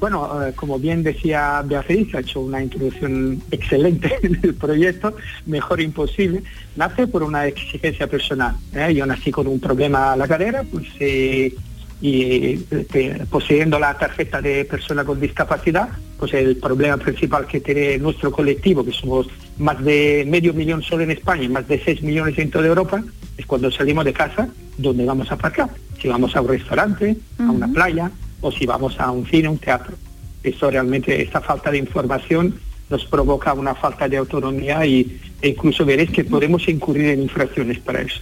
Bueno, 0.00 0.42
eh, 0.46 0.52
como 0.56 0.78
bien 0.78 1.02
decía 1.02 1.62
Beatriz, 1.64 2.14
ha 2.14 2.20
hecho 2.20 2.40
una 2.40 2.62
introducción 2.62 3.42
excelente 3.50 4.10
en 4.22 4.40
el 4.42 4.54
proyecto, 4.54 5.14
mejor 5.46 5.80
imposible. 5.80 6.42
Nace 6.74 7.06
por 7.06 7.22
una 7.22 7.46
exigencia 7.46 8.06
personal. 8.06 8.56
¿eh? 8.74 8.94
Yo 8.94 9.04
nací 9.06 9.30
con 9.30 9.46
un 9.46 9.60
problema 9.60 10.14
a 10.14 10.16
la 10.16 10.26
cadera, 10.26 10.64
pues 10.64 10.86
eh, 10.98 11.54
y 12.00 12.64
eh, 12.70 13.24
poseyendo 13.28 13.78
la 13.78 13.96
tarjeta 13.98 14.40
de 14.40 14.64
persona 14.64 15.04
con 15.04 15.20
discapacidad, 15.20 15.90
pues 16.18 16.32
el 16.34 16.56
problema 16.56 16.96
principal 16.96 17.46
que 17.46 17.60
tiene 17.60 17.98
nuestro 17.98 18.32
colectivo, 18.32 18.84
que 18.84 18.92
somos 18.92 19.28
más 19.58 19.82
de 19.84 20.24
medio 20.26 20.54
millón 20.54 20.82
solo 20.82 21.02
en 21.02 21.10
España 21.10 21.44
y 21.44 21.48
más 21.48 21.68
de 21.68 21.78
6 21.82 22.02
millones 22.02 22.38
en 22.38 22.50
toda 22.50 22.66
Europa, 22.66 23.02
es 23.36 23.46
cuando 23.46 23.70
salimos 23.70 24.04
de 24.04 24.12
casa, 24.12 24.48
donde 24.78 25.04
vamos 25.04 25.30
a 25.30 25.34
aparcar. 25.34 25.70
Si 26.00 26.08
vamos 26.08 26.34
a 26.34 26.40
un 26.40 26.48
restaurante, 26.48 27.16
a 27.38 27.50
una 27.50 27.68
playa 27.68 28.10
o 28.40 28.50
si 28.50 28.64
vamos 28.64 28.98
a 28.98 29.10
un 29.10 29.26
cine, 29.26 29.48
un 29.48 29.58
teatro. 29.58 29.94
Eso 30.42 30.70
realmente, 30.70 31.22
esta 31.22 31.42
falta 31.42 31.70
de 31.70 31.78
información 31.78 32.58
nos 32.88 33.04
provoca 33.04 33.52
una 33.52 33.74
falta 33.74 34.08
de 34.08 34.16
autonomía 34.16 34.84
y, 34.86 35.20
e 35.42 35.50
incluso 35.50 35.84
veréis 35.84 36.10
que 36.10 36.24
podemos 36.24 36.66
incurrir 36.68 37.10
en 37.10 37.22
infracciones 37.22 37.78
para 37.78 38.00
eso. 38.00 38.20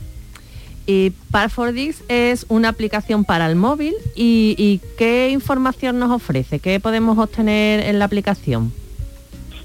Y 0.91 1.11
Parfordix 1.31 2.03
es 2.09 2.47
una 2.49 2.71
aplicación 2.71 3.23
para 3.23 3.45
el 3.47 3.57
móvil 3.57 3.93
y, 4.17 4.81
¿qué 4.97 5.29
información 5.29 5.99
nos 5.99 6.11
ofrece? 6.11 6.61
¿Qué 6.61 6.81
podemos 6.81 7.19
obtener 7.19 7.81
en 7.81 7.99
la 7.99 8.07
aplicación? 8.07 8.73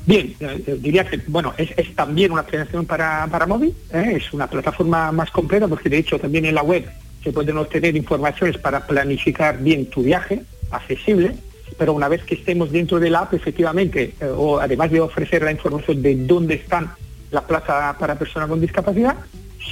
Bien, 0.06 0.36
eh, 0.42 0.64
eh, 0.68 0.78
diría 0.82 1.06
que 1.06 1.22
bueno, 1.28 1.54
es, 1.56 1.96
también 1.96 2.34
una 2.34 2.42
aplicación 2.42 2.86
para, 2.86 3.26
para 3.32 3.48
móvil, 3.48 3.74
¿eh? 3.94 4.16
es 4.18 4.34
una 4.34 4.50
plataforma 4.50 5.14
más 5.14 5.32
completa 5.32 5.66
porque 5.70 5.88
de 5.88 6.00
hecho 6.00 6.20
también 6.20 6.44
en 6.44 6.56
la 6.56 6.62
web 6.62 6.92
se 7.24 7.32
pueden 7.32 7.58
obtener 7.58 7.96
informaciones 7.96 8.58
para 8.58 8.86
planificar 8.86 9.64
bien 9.64 9.86
tu 9.86 10.04
viaje, 10.04 10.42
accesible, 10.72 11.38
pero 11.78 11.94
una 11.94 12.10
vez 12.10 12.22
que 12.26 12.36
estemos 12.36 12.70
dentro 12.70 13.00
de 13.00 13.10
la 13.10 13.20
app, 13.20 13.34
efectivamente, 13.34 14.14
o 14.36 14.60
además 14.60 14.92
de 14.92 15.00
ofrecer 15.00 15.42
la 15.42 15.54
información 15.54 16.02
de 16.02 16.18
dónde 16.18 16.56
están 16.56 16.92
las 17.32 17.46
plazas 17.46 17.96
para 17.96 18.20
personas 18.20 18.50
con 18.50 18.60
discapacidad, 18.60 19.16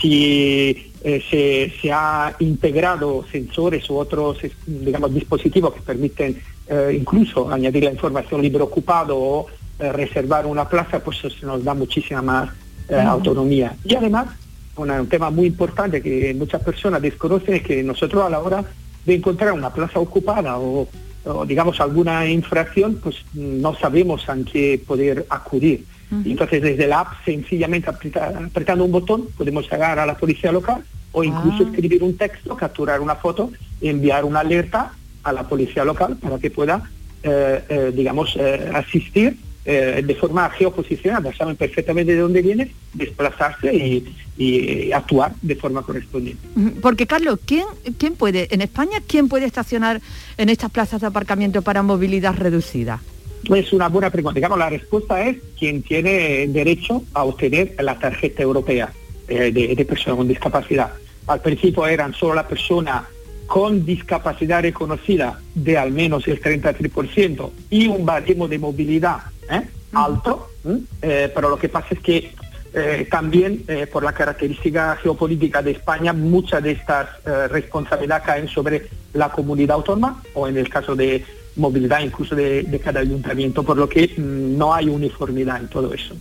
si 0.02 0.91
eh, 1.04 1.22
se, 1.30 1.74
se 1.82 1.92
ha 1.92 2.36
integrado 2.40 3.26
sensores 3.32 3.90
u 3.90 3.98
otros 3.98 4.38
digamos, 4.66 5.14
dispositivos 5.14 5.74
que 5.74 5.82
permiten 5.82 6.38
eh, 6.68 6.98
incluso 7.00 7.50
añadir 7.52 7.84
la 7.86 7.92
información 7.92 8.42
libre 8.42 8.64
ocupado 8.64 9.18
o 9.18 9.48
eh, 9.80 9.92
reservar 9.92 10.46
una 10.46 10.68
plaza, 10.70 11.00
pues 11.04 11.24
eso 11.24 11.46
nos 11.48 11.64
da 11.64 11.74
muchísima 11.74 12.22
más 12.22 12.50
eh, 12.88 12.96
autonomía. 12.96 13.76
Y 13.84 13.96
además, 13.96 14.28
una- 14.76 15.02
un 15.02 15.08
tema 15.08 15.30
muy 15.32 15.48
importante 15.48 16.02
que 16.02 16.34
muchas 16.36 16.62
personas 16.62 17.02
desconocen 17.02 17.56
es 17.56 17.64
que 17.64 17.82
nosotros 17.84 18.24
a 18.24 18.30
la 18.30 18.40
hora 18.40 18.64
de 19.06 19.16
encontrar 19.16 19.54
una 19.54 19.74
plaza 19.74 20.00
ocupada 20.00 20.60
o, 20.60 20.88
o, 21.26 21.46
digamos 21.46 21.80
alguna 21.82 22.28
infracción, 22.28 23.00
pues 23.02 23.16
no 23.34 23.76
sabemos 23.76 24.30
a 24.30 24.36
qué 24.52 24.80
poder 24.86 25.26
acudir. 25.30 25.84
Entonces 26.26 26.62
desde 26.62 26.88
la 26.88 27.00
app 27.02 27.08
sencillamente 27.24 27.90
apreta- 27.90 28.34
apretando 28.48 28.84
un 28.84 28.92
botón 28.92 29.28
podemos 29.38 29.64
llegar 29.72 29.98
a 29.98 30.06
la 30.06 30.18
policía 30.18 30.52
local 30.52 30.84
o 31.14 31.24
incluso 31.24 31.64
Ah. 31.64 31.68
escribir 31.70 32.04
un 32.04 32.18
texto, 32.18 32.56
capturar 32.56 33.00
una 33.02 33.16
foto 33.16 33.52
enviar 33.82 34.26
una 34.26 34.42
alerta 34.42 34.94
a 35.24 35.32
la 35.34 35.48
policía 35.48 35.84
local 35.86 36.18
para 36.22 36.38
que 36.40 36.52
pueda, 36.52 36.90
eh, 37.24 37.64
eh, 37.70 37.92
digamos, 37.96 38.36
eh, 38.38 38.70
asistir 38.74 39.38
de 39.64 40.16
forma 40.20 40.50
geoposicionada, 40.50 41.32
saben 41.36 41.56
perfectamente 41.56 42.14
de 42.16 42.20
dónde 42.20 42.42
viene, 42.42 42.72
desplazarse 42.94 43.72
y, 43.72 44.04
y 44.36 44.92
actuar 44.92 45.34
de 45.44 45.56
forma 45.56 45.84
correspondiente. 45.84 46.42
Porque 46.82 47.06
Carlos, 47.06 47.38
¿quién, 47.46 47.66
¿quién 48.00 48.16
puede, 48.16 48.48
en 48.50 48.62
España, 48.62 48.98
quién 49.06 49.30
puede 49.30 49.46
estacionar 49.46 50.02
en 50.38 50.50
estas 50.50 50.72
plazas 50.72 51.02
de 51.02 51.08
aparcamiento 51.08 51.62
para 51.62 51.84
movilidad 51.84 52.36
reducida? 52.36 53.02
Es 53.50 53.74
una 53.74 53.90
buena 53.90 54.10
pregunta. 54.10 54.36
Digamos, 54.36 54.60
la 54.60 54.70
respuesta 54.70 55.22
es 55.28 55.38
quien 55.58 55.82
tiene 55.82 56.48
derecho 56.48 57.04
a 57.14 57.24
obtener 57.24 57.76
la 57.80 57.98
tarjeta 57.98 58.44
europea 58.44 58.92
eh, 59.28 59.52
de, 59.52 59.76
de 59.76 59.86
persona 59.86 60.16
con 60.16 60.28
discapacidad. 60.28 60.92
Al 61.28 61.42
principio 61.42 61.88
eran 61.88 62.14
solo 62.14 62.36
la 62.36 62.48
persona 62.48 63.08
con 63.52 63.86
discapacidad 63.86 64.62
reconocida 64.62 65.38
de 65.54 65.78
al 65.78 65.92
menos 65.92 66.26
el 66.30 66.42
33% 66.42 67.50
y 67.70 67.86
un 67.88 68.06
baremo 68.06 68.48
de 68.48 68.58
movilidad 68.58 69.18
¿eh? 69.50 69.68
alto. 69.92 70.52
Eh, 71.02 71.30
pero 71.36 71.50
lo 71.50 71.58
que 71.58 71.68
pasa 71.68 71.88
es 71.92 72.00
que 72.00 72.34
eh, 72.74 73.08
también 73.12 73.66
por 73.92 74.04
la 74.04 74.14
característica 74.14 74.96
geopolítica 74.96 75.62
de 75.62 75.72
España, 75.72 76.14
muchas 76.14 76.64
de 76.64 76.72
estas 76.72 77.10
responsabilidades 77.50 78.26
caen 78.26 78.48
sobre 78.48 78.88
la 79.14 79.28
comunidad 79.28 79.76
autónoma 79.76 80.24
o 80.34 80.48
en 80.48 80.56
el 80.56 80.70
caso 80.70 80.96
de 80.96 81.26
movilidad 81.56 82.02
incluso 82.02 82.36
de, 82.36 82.64
de 82.64 82.80
cada 82.80 83.00
ayuntamiento, 83.00 83.64
por 83.64 83.78
lo 83.78 83.88
que 83.88 84.14
mm, 84.18 84.58
no 84.58 84.74
hay 84.74 84.88
uniformidad 84.90 85.62
en 85.62 85.68
todo 85.68 85.94
eso. 85.94 86.16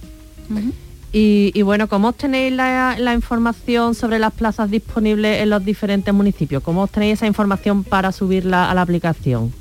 Y, 1.12 1.53
y 1.55 1.62
bueno, 1.62 1.89
¿cómo 1.89 2.09
obtenéis 2.09 2.53
la, 2.53 2.97
la 2.99 3.14
información 3.14 3.95
sobre 3.95 4.18
las 4.18 4.33
plazas 4.33 4.70
disponibles 4.70 5.43
en 5.43 5.51
los 5.51 5.64
diferentes 5.64 6.12
municipios? 6.12 6.62
¿Cómo 6.62 6.83
obtenéis 6.83 7.14
esa 7.14 7.26
información 7.26 7.85
para 7.85 8.12
subirla 8.12 8.70
a 8.70 8.74
la 8.74 8.83
aplicación? 8.83 9.53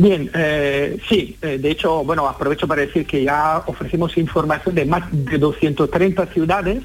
Bien, 0.00 0.30
eh, 0.32 0.96
sí, 1.08 1.36
eh, 1.42 1.58
de 1.58 1.70
hecho, 1.72 2.04
bueno, 2.04 2.28
aprovecho 2.28 2.68
para 2.68 2.82
decir 2.82 3.04
que 3.04 3.24
ya 3.24 3.64
ofrecemos 3.66 4.16
información 4.16 4.76
de 4.76 4.84
más 4.84 5.02
de 5.10 5.38
230 5.38 6.26
ciudades 6.26 6.84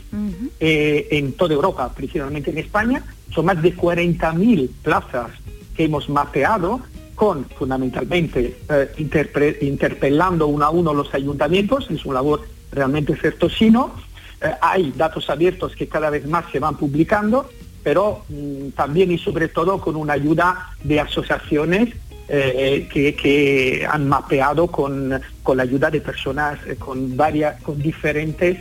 eh, 0.60 1.08
en 1.12 1.34
toda 1.34 1.54
Europa, 1.54 1.94
principalmente 1.94 2.50
en 2.50 2.58
España. 2.58 3.04
Son 3.32 3.46
más 3.46 3.62
de 3.62 3.76
40.000 3.76 4.68
plazas 4.82 5.28
que 5.76 5.84
hemos 5.84 6.10
mapeado 6.10 6.82
con, 7.16 7.46
fundamentalmente, 7.46 8.58
eh, 8.70 9.58
interpelando 9.62 10.48
uno 10.48 10.66
a 10.66 10.70
uno 10.70 10.94
los 10.94 11.14
ayuntamientos, 11.14 11.90
es 11.90 12.06
una 12.06 12.16
labor 12.16 12.42
realmente 12.72 13.16
certosino. 13.16 13.94
Eh, 14.42 14.52
hay 14.62 14.92
datos 14.96 15.30
abiertos 15.30 15.76
que 15.76 15.88
cada 15.88 16.10
vez 16.10 16.28
más 16.28 16.46
se 16.52 16.60
van 16.60 16.78
publicando, 16.78 17.50
pero 17.84 18.24
mm, 18.30 18.70
también 18.70 19.12
y 19.12 19.18
sobre 19.18 19.48
todo 19.48 19.80
con 19.80 19.96
una 19.96 20.14
ayuda 20.14 20.72
de 20.84 21.00
asociaciones 21.00 21.90
eh, 22.30 22.88
que, 22.92 23.16
que 23.16 23.86
han 23.90 24.08
mapeado 24.08 24.68
con, 24.68 25.22
con 25.44 25.58
la 25.58 25.64
ayuda 25.64 25.92
de 25.92 26.02
personas 26.02 26.58
con 26.80 27.16
varias, 27.18 27.62
con 27.62 27.80
diferentes 27.80 28.58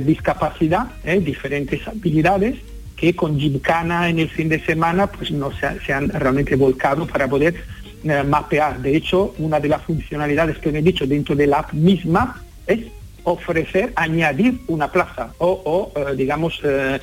discapacidad, 0.00 0.88
diferentes 1.20 1.86
habilidades, 1.86 2.56
que 2.98 3.14
con 3.14 3.38
Gymkhana 3.38 4.08
en 4.08 4.18
el 4.18 4.28
fin 4.28 4.48
de 4.48 4.58
semana 4.64 5.06
pues 5.06 5.30
no 5.30 5.52
se 5.52 5.92
han 5.92 6.08
realmente 6.08 6.56
volcado 6.56 7.06
para 7.06 7.28
poder 7.28 7.54
eh, 8.04 8.22
mapear. 8.22 8.80
De 8.80 8.96
hecho, 8.96 9.34
una 9.38 9.58
de 9.60 9.68
las 9.68 9.82
funcionalidades 9.82 10.58
que 10.58 10.70
me 10.72 10.78
he 10.80 10.82
dicho 10.82 11.06
dentro 11.06 11.34
de 11.34 11.46
la 11.46 11.58
app 11.60 11.72
misma 11.72 12.42
es 12.66 12.80
ofrecer, 13.24 13.92
añadir 13.96 14.60
una 14.68 14.90
plaza 14.90 15.32
o, 15.38 15.92
o, 15.94 15.98
eh, 16.00 16.14
digamos, 16.16 16.60
eh, 16.64 16.98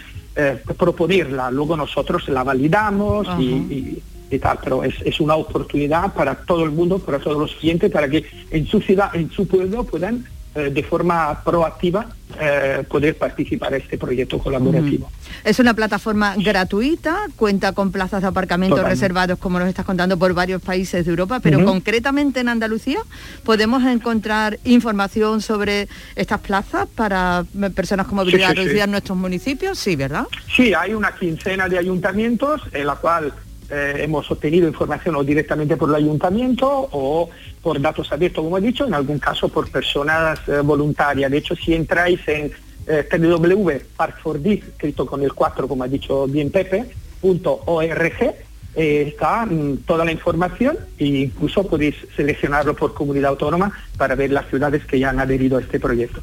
proponerla. 0.78 1.50
Luego 1.52 1.78
nosotros 1.78 2.28
la 2.30 2.44
validamos 2.44 3.28
y, 3.40 3.44
y- 3.74 4.04
y 4.32 4.40
tal, 4.40 4.58
pero 4.64 4.84
es, 4.84 4.96
es 5.06 5.20
una 5.20 5.36
oportunidad 5.36 6.12
para 6.14 6.34
todo 6.36 6.66
el 6.66 6.72
mundo, 6.72 6.98
para 6.98 7.20
todos 7.20 7.38
los 7.38 7.54
clientes, 7.56 7.92
para 7.92 8.10
que 8.10 8.26
en 8.50 8.66
su 8.66 8.82
ciudad, 8.82 9.16
en 9.16 9.30
su 9.30 9.48
pueblo 9.48 9.84
puedan 9.84 10.26
de 10.56 10.84
forma 10.84 11.42
proactiva 11.44 12.08
eh, 12.40 12.84
poder 12.90 13.18
participar 13.18 13.74
en 13.74 13.82
este 13.82 13.98
proyecto 13.98 14.40
colaborativo. 14.40 15.10
Es 15.44 15.60
una 15.60 15.74
plataforma 15.74 16.36
gratuita, 16.38 17.18
cuenta 17.36 17.74
con 17.74 17.92
plazas 17.92 18.22
de 18.22 18.28
aparcamiento 18.28 18.78
Totalmente. 18.78 18.96
reservados, 19.02 19.40
como 19.40 19.60
nos 19.60 19.68
estás 19.68 19.86
contando, 19.86 20.18
por 20.18 20.34
varios 20.34 20.62
países 20.62 21.06
de 21.06 21.10
Europa, 21.12 21.40
pero 21.40 21.64
concretamente 21.64 22.40
en 22.40 22.50
Andalucía 22.50 23.00
podemos 23.44 23.84
encontrar 23.84 24.58
información 24.64 25.42
sobre 25.42 25.88
estas 26.16 26.40
plazas 26.40 26.88
para 26.96 27.46
eh, 27.62 27.70
personas 27.70 28.08
con 28.08 28.16
movilidad 28.16 28.50
Sí, 28.50 28.54
sí, 28.54 28.56
sí. 28.56 28.64
reducida 28.64 28.84
en 28.86 28.92
nuestros 28.92 29.18
municipios, 29.18 29.78
sí, 29.78 29.96
¿verdad? 29.96 30.26
Sí, 30.56 30.74
hay 30.74 30.94
una 30.94 31.14
quincena 31.16 31.70
de 31.70 31.78
ayuntamientos 31.78 32.62
en 32.72 32.88
la 32.88 32.96
cual 32.96 33.34
eh, 33.70 33.96
hemos 34.00 34.30
obtenido 34.30 34.68
información 34.68 35.16
o 35.16 35.24
directamente 35.24 35.76
por 35.78 35.90
el 35.90 35.96
ayuntamiento 35.96 36.68
o 36.92 37.30
por 37.66 37.82
datos 37.82 38.12
abiertos, 38.12 38.44
como 38.44 38.60
he 38.60 38.62
dicho, 38.62 38.86
en 38.86 38.94
algún 38.94 39.18
caso 39.18 39.50
por 39.50 39.72
personas 39.72 40.38
eh, 40.48 40.60
voluntarias. 40.60 41.32
De 41.32 41.38
hecho, 41.40 41.56
si 41.56 41.74
entráis 41.74 42.20
en 42.28 42.52
eh, 42.86 43.10
www.parkfordis, 43.12 44.64
escrito 44.64 45.08
con 45.08 45.24
el 45.24 45.34
4, 45.34 45.68
como 45.68 45.84
ha 45.84 45.88
dicho 45.88 46.28
bien 46.28 46.52
Pepe, 46.52 46.86
punto 47.20 47.64
.org, 47.66 48.36
eh, 48.76 49.06
está 49.08 49.48
mm, 49.48 49.78
toda 49.78 50.06
la 50.06 50.12
información 50.12 50.78
e 51.00 51.06
incluso 51.26 51.66
podéis 51.66 51.96
seleccionarlo 52.16 52.76
por 52.76 52.94
comunidad 52.94 53.32
autónoma 53.32 53.72
para 53.98 54.14
ver 54.14 54.30
las 54.30 54.48
ciudades 54.48 54.86
que 54.86 55.00
ya 55.00 55.10
han 55.10 55.20
adherido 55.20 55.58
a 55.58 55.62
este 55.62 55.80
proyecto. 55.80 56.22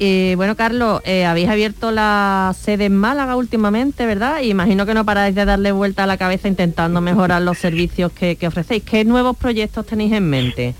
Bueno, 0.00 0.56
Carlos, 0.56 1.02
eh, 1.04 1.26
habéis 1.26 1.50
abierto 1.50 1.90
la 1.90 2.54
sede 2.58 2.86
en 2.86 2.96
Málaga 2.96 3.36
últimamente, 3.36 4.06
¿verdad? 4.06 4.40
Y 4.40 4.48
imagino 4.48 4.86
que 4.86 4.94
no 4.94 5.04
paráis 5.04 5.34
de 5.34 5.44
darle 5.44 5.72
vuelta 5.72 6.04
a 6.04 6.06
la 6.06 6.16
cabeza 6.16 6.48
intentando 6.48 7.02
mejorar 7.02 7.42
los 7.42 7.58
servicios 7.58 8.10
que, 8.12 8.38
ofrecéis. 8.46 8.82
¿Qué 8.82 9.04
nuevos 9.04 9.36
proyectos 9.36 9.84
tenéis 9.84 10.14
en 10.14 10.30
mente? 10.30 10.74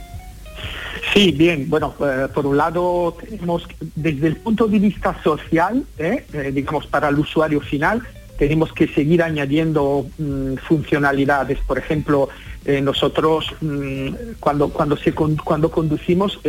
Sí, 1.12 1.32
bien, 1.32 1.68
bueno, 1.68 1.94
eh, 2.00 2.28
por 2.32 2.46
un 2.46 2.56
lado 2.56 3.14
tenemos 3.20 3.68
desde 3.94 4.28
el 4.28 4.36
punto 4.36 4.66
de 4.66 4.78
vista 4.78 5.14
social, 5.22 5.84
eh, 5.98 6.24
eh, 6.32 6.50
digamos 6.54 6.86
para 6.86 7.10
el 7.10 7.18
usuario 7.18 7.60
final, 7.60 8.02
tenemos 8.38 8.72
que 8.72 8.88
seguir 8.88 9.22
añadiendo 9.22 10.06
mm, 10.16 10.54
funcionalidades. 10.66 11.58
Por 11.66 11.76
ejemplo, 11.76 12.30
nosotros 12.82 13.52
mm, 13.60 14.08
cuando, 14.38 14.70
cuando, 14.70 14.96
se 14.96 15.12
cuando 15.12 15.70
conducimos 15.70 16.40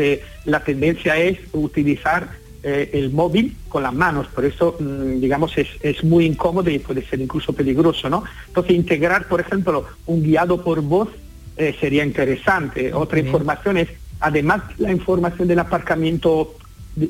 la 0.46 0.64
tendencia 0.64 1.18
es 1.18 1.40
utilizar 1.52 2.41
eh, 2.64 2.90
el 2.94 3.12
móvil 3.12 3.56
con 3.70 3.84
las 3.84 3.94
manos, 3.94 4.28
por 4.28 4.46
eso 4.46 4.76
mm, 4.80 5.20
digamos 5.20 5.58
es, 5.58 5.68
es 5.82 6.04
muy 6.04 6.26
incómodo 6.26 6.70
y 6.70 6.80
puede 6.80 7.04
ser 7.06 7.20
incluso 7.22 7.54
peligroso, 7.54 8.10
¿no? 8.10 8.24
Entonces 8.48 8.76
integrar, 8.76 9.28
por 9.28 9.40
ejemplo, 9.42 9.86
un 10.06 10.22
guiado 10.24 10.64
por 10.64 10.82
voz 10.82 11.10
eh, 11.58 11.76
sería 11.80 12.04
interesante. 12.06 12.94
Otra 12.94 13.20
información 13.20 13.78
es 13.78 13.90
además 14.20 14.62
la 14.78 14.92
información 14.92 15.48
del 15.48 15.60
aparcamiento 15.60 16.56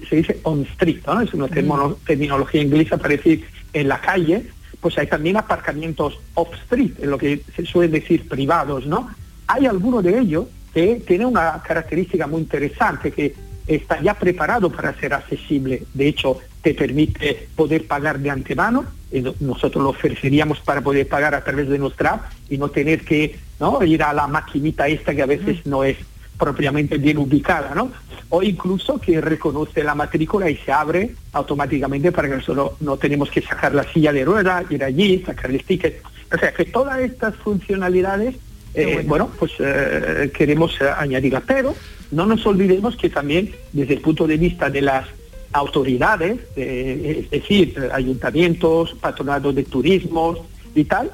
se 0.10 0.16
dice 0.18 0.40
on 0.44 0.62
street, 0.74 1.00
¿no? 1.08 1.22
es 1.22 1.34
una 1.34 1.48
termo- 1.48 1.98
terminología 2.06 2.62
inglesa 2.62 2.98
para 2.98 3.16
decir 3.16 3.46
en 3.74 3.88
la 3.88 4.00
calle, 4.00 4.44
pues 4.80 4.98
hay 4.98 5.08
también 5.08 5.38
aparcamientos 5.38 6.20
off 6.36 6.54
street, 6.64 6.94
en 7.02 7.10
lo 7.10 7.18
que 7.18 7.42
se 7.56 7.66
suele 7.66 8.00
decir 8.00 8.28
privados, 8.28 8.86
¿no? 8.86 9.10
Hay 9.48 9.66
algunos 9.66 10.04
de 10.04 10.18
ellos 10.20 10.46
que 10.74 11.02
tienen 11.06 11.28
una 11.28 11.62
característica 11.66 12.28
muy 12.28 12.42
interesante 12.42 13.12
que 13.12 13.34
está 13.68 14.02
ya 14.02 14.14
preparado 14.14 14.70
para 14.72 14.94
ser 15.00 15.14
accesible. 15.14 15.84
De 15.94 16.08
hecho, 16.08 16.40
te 16.62 16.74
permite 16.74 17.48
poder 17.56 17.88
pagar 17.88 18.20
de 18.20 18.30
antemano. 18.30 18.86
no- 19.12 19.36
nosotros 19.42 19.84
lo 19.84 19.90
ofreceríamos 19.90 20.60
para 20.62 20.80
poder 20.82 21.08
pagar 21.08 21.36
a 21.36 21.44
través 21.44 21.68
de 21.68 21.78
nuestra 21.78 22.12
app 22.14 22.32
y 22.50 22.58
no 22.58 22.70
tener 22.70 23.02
que 23.04 23.36
¿no? 23.60 23.84
ir 23.84 24.02
a 24.04 24.14
la 24.14 24.26
maquinita 24.28 24.88
esta 24.88 25.14
que 25.14 25.22
a 25.22 25.26
veces 25.26 25.66
no 25.66 25.84
es 25.84 25.98
propiamente 26.38 26.98
bien 26.98 27.18
ubicada, 27.18 27.74
¿no? 27.76 27.92
O 28.30 28.42
incluso 28.42 29.00
que 29.00 29.20
reconoce 29.20 29.84
la 29.84 29.94
matrícula 29.96 30.50
y 30.50 30.56
se 30.56 30.72
abre 30.72 31.12
automáticamente 31.34 32.12
para 32.14 32.30
que 32.30 32.42
solo 32.42 32.78
no 32.80 32.96
tenemos 32.98 33.30
que 33.30 33.42
sacar 33.42 33.76
la 33.76 33.84
silla 33.92 34.14
de 34.14 34.24
rueda, 34.24 34.64
ir 34.70 34.84
allí, 34.84 35.22
sacar 35.26 35.52
el 35.52 35.64
ticket. 35.64 36.02
O 36.34 36.38
sea, 36.38 36.54
que 36.54 36.64
todas 36.66 37.00
estas 37.02 37.36
funcionalidades, 37.36 38.36
eh, 38.74 39.04
bueno, 39.06 39.30
pues 39.38 39.52
eh, 39.60 40.32
queremos 40.34 40.80
eh, 40.82 40.86
añadirlas, 40.98 41.44
pero 41.46 41.76
no 42.12 42.26
nos 42.26 42.46
olvidemos 42.46 42.96
que 42.96 43.10
también 43.10 43.54
desde 43.72 43.96
el 43.96 44.02
punto 44.02 44.28
de 44.28 44.38
vista 44.38 44.70
de 44.70 44.82
las 44.82 45.08
autoridades, 45.54 46.40
eh, 46.56 47.24
es 47.24 47.30
decir, 47.30 47.90
ayuntamientos, 47.94 48.94
patronatos 49.02 49.54
de 49.56 49.64
turismo 49.64 50.48
y 50.74 50.86
tal, 50.86 51.12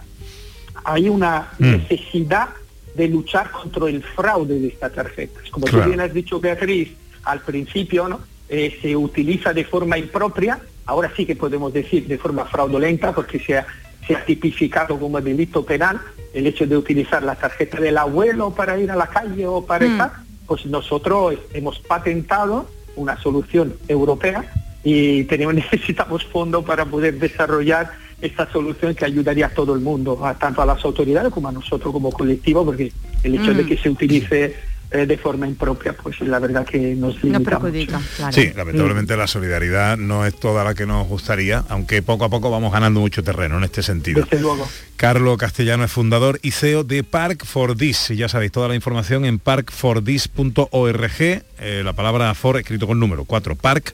hay 0.84 1.10
una 1.10 1.52
necesidad 1.60 2.50
de 2.96 3.08
luchar 3.08 3.52
contra 3.52 3.88
el 3.90 4.04
fraude 4.04 4.60
de 4.60 4.68
estas 4.68 4.94
tarjetas. 4.94 5.50
Como 5.52 5.66
Claro. 5.66 5.84
tú 5.84 5.90
bien 5.90 6.02
has 6.02 6.14
dicho, 6.14 6.40
Beatriz, 6.40 6.90
al 7.24 7.42
principio 7.42 8.08
¿no? 8.08 8.20
Eh, 8.50 8.78
se 8.82 8.96
utiliza 8.96 9.54
de 9.54 9.66
forma 9.66 9.98
impropia, 9.98 10.60
ahora 10.86 11.12
sí 11.16 11.26
que 11.26 11.36
podemos 11.36 11.74
decir 11.74 12.08
de 12.08 12.18
forma 12.18 12.46
fraudulenta 12.46 13.12
porque 13.14 13.40
se 13.40 13.58
ha, 13.58 13.68
se 14.08 14.16
ha 14.16 14.24
tipificado 14.26 14.98
como 14.98 15.20
delito 15.22 15.66
penal 15.66 16.00
el 16.34 16.48
hecho 16.48 16.66
de 16.66 16.78
utilizar 16.78 17.22
la 17.24 17.36
tarjeta 17.36 17.80
del 17.80 17.98
abuelo 17.98 18.52
para 18.54 18.78
ir 18.80 18.90
a 18.92 18.96
la 18.96 19.08
calle 19.08 19.46
o 19.48 19.66
para 19.66 19.86
Mm. 19.86 19.92
estar, 19.92 20.12
pues 20.48 20.66
nosotros 20.66 21.36
hemos 21.54 21.80
patentado 21.80 22.70
una 22.96 23.18
solución 23.22 23.76
europea 23.88 24.52
y 24.84 25.24
tenemos, 25.26 25.54
necesitamos 25.72 26.24
fondos 26.26 26.64
para 26.66 26.86
poder 26.86 27.20
desarrollar 27.20 27.92
esta 28.22 28.52
solución 28.52 28.96
que 28.96 29.06
ayudaría 29.06 29.48
a 29.48 29.50
todo 29.50 29.74
el 29.76 29.82
mundo, 29.82 30.26
a- 30.26 30.34
tanto 30.34 30.62
a 30.62 30.66
las 30.66 30.84
autoridades 30.84 31.32
como 31.32 31.50
a 31.50 31.52
nosotros 31.52 31.92
como 31.94 32.10
colectivo, 32.12 32.66
porque 32.66 32.92
el 33.24 33.36
hecho 33.36 33.54
de 33.54 33.64
Mm. 33.64 33.68
que 33.68 33.78
se 33.78 33.90
utilice 33.90 34.56
eh, 34.92 35.06
de 35.06 35.18
forma 35.18 35.48
impropia, 35.48 35.94
pues 35.94 36.22
la 36.22 36.40
verdad 36.40 36.66
que 36.66 36.96
nos 36.96 37.22
limita 37.24 37.60
mucho. 37.60 38.00
Sí, 38.32 38.52
lamentablemente 38.56 39.18
la 39.18 39.28
solidaridad 39.28 39.98
no 39.98 40.26
es 40.26 40.40
toda 40.40 40.64
la 40.64 40.74
que 40.76 40.86
nos 40.86 41.08
gustaría, 41.08 41.66
aunque 41.70 42.02
poco 42.02 42.26
a 42.26 42.30
poco 42.30 42.50
vamos 42.50 42.72
ganando 42.72 43.00
mucho 43.00 43.24
terreno 43.24 43.58
en 43.58 43.66
este 43.66 43.84
sentido. 43.84 44.22
Desde 44.22 44.40
luego. 44.40 44.68
Carlos 44.96 45.38
Castellano 45.38 45.84
es 45.84 45.92
fundador 45.92 46.40
y 46.42 46.52
CEO 46.52 46.84
de 46.84 47.04
Park 47.04 47.46
for 47.46 47.76
This. 47.76 48.12
Y 48.12 48.16
ya 48.16 48.30
sabéis, 48.30 48.52
toda 48.52 48.68
la 48.68 48.76
información 48.76 49.26
en 49.26 49.40
parkfordis.org. 49.40 51.22
eh, 51.60 51.82
la 51.84 51.94
palabra 51.94 52.34
for 52.34 52.58
escrito 52.58 52.88
con 52.88 53.00
número 53.00 53.26
4. 53.26 53.56
Park 53.56 53.94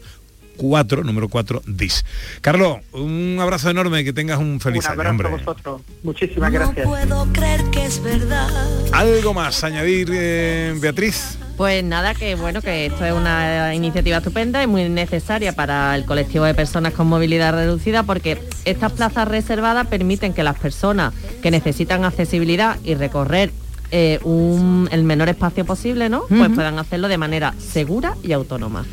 4, 0.57 1.03
número 1.03 1.27
4, 1.29 1.61
dis. 1.65 2.05
Carlos, 2.41 2.77
un 2.93 3.37
abrazo 3.41 3.69
enorme, 3.69 4.03
que 4.03 4.13
tengas 4.13 4.39
un 4.39 4.59
feliz 4.59 4.85
Un 4.85 4.91
año, 4.91 5.01
abrazo 5.01 5.11
hombre. 5.11 5.27
a 5.27 5.31
vosotros. 5.31 5.81
Muchísimas 6.03 6.51
gracias. 6.51 6.87
puedo 6.87 7.25
creer 7.33 7.63
que 7.71 7.85
es 7.85 8.01
verdad. 8.01 8.49
¿Algo 8.91 9.33
más 9.33 9.63
añadir, 9.63 10.09
eh, 10.13 10.73
Beatriz? 10.79 11.37
Pues 11.57 11.83
nada, 11.83 12.15
que 12.15 12.33
bueno, 12.35 12.61
que 12.61 12.87
esto 12.87 13.05
es 13.05 13.13
una 13.13 13.75
iniciativa 13.75 14.17
estupenda 14.17 14.63
y 14.63 14.67
muy 14.67 14.89
necesaria 14.89 15.53
para 15.53 15.95
el 15.95 16.03
colectivo 16.05 16.45
de 16.45 16.55
personas 16.55 16.93
con 16.93 17.05
movilidad 17.07 17.53
reducida 17.53 18.01
porque 18.03 18.41
estas 18.65 18.91
plazas 18.93 19.27
reservadas 19.27 19.85
permiten 19.87 20.33
que 20.33 20.41
las 20.43 20.57
personas 20.57 21.13
que 21.43 21.51
necesitan 21.51 22.05
accesibilidad 22.05 22.77
y 22.83 22.95
recorrer 22.95 23.51
eh, 23.91 24.19
un- 24.23 24.89
el 24.91 25.03
menor 25.03 25.29
espacio 25.29 25.63
posible, 25.65 26.09
¿no? 26.09 26.23
Pues 26.27 26.49
puedan 26.55 26.79
hacerlo 26.79 27.07
de 27.07 27.19
manera 27.19 27.53
segura 27.59 28.15
y 28.23 28.31
autónoma. 28.31 28.85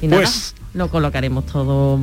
Y 0.00 0.06
nada, 0.06 0.22
Pues- 0.22 0.54
lo 0.74 0.88
colocaremos 0.88 1.46
todo 1.46 1.98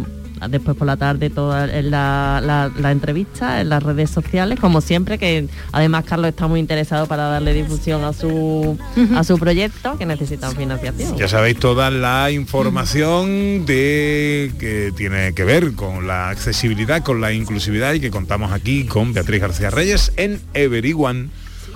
después 0.51 0.77
por 0.77 0.85
la 0.85 0.97
tarde 0.97 1.31
toda 1.31 1.65
la- 1.65 2.69
la 2.77 2.91
entrevista 2.91 3.59
en 3.59 3.69
las 3.69 3.81
redes 3.81 4.11
sociales 4.11 4.59
como 4.59 4.81
siempre 4.81 5.17
que 5.17 5.47
además 5.71 6.03
Carlos 6.05 6.29
está 6.29 6.45
muy 6.45 6.59
interesado 6.59 7.07
para 7.07 7.23
darle 7.23 7.55
difusión 7.55 8.03
a 8.03 8.13
su 8.13 8.77
a 9.15 9.23
su 9.23 9.39
proyecto 9.39 9.97
que 9.97 10.05
necesitan 10.05 10.55
financiación 10.55 11.17
Ya 11.17 11.27
sabéis 11.27 11.57
toda 11.57 11.89
la 11.89 12.29
información 12.29 13.65
de 13.65 14.51
que 14.59 14.93
tiene 14.95 15.33
que 15.33 15.43
ver 15.43 15.73
con 15.73 16.05
la 16.05 16.29
accesibilidad, 16.29 17.01
con 17.03 17.19
la 17.19 17.33
inclusividad 17.33 17.93
y 17.95 17.99
que 17.99 18.11
contamos 18.11 18.51
aquí 18.51 18.85
con 18.85 19.13
Beatriz 19.13 19.41
García 19.41 19.71
Reyes 19.71 20.11
en 20.17 20.39
Everyone 20.53 21.29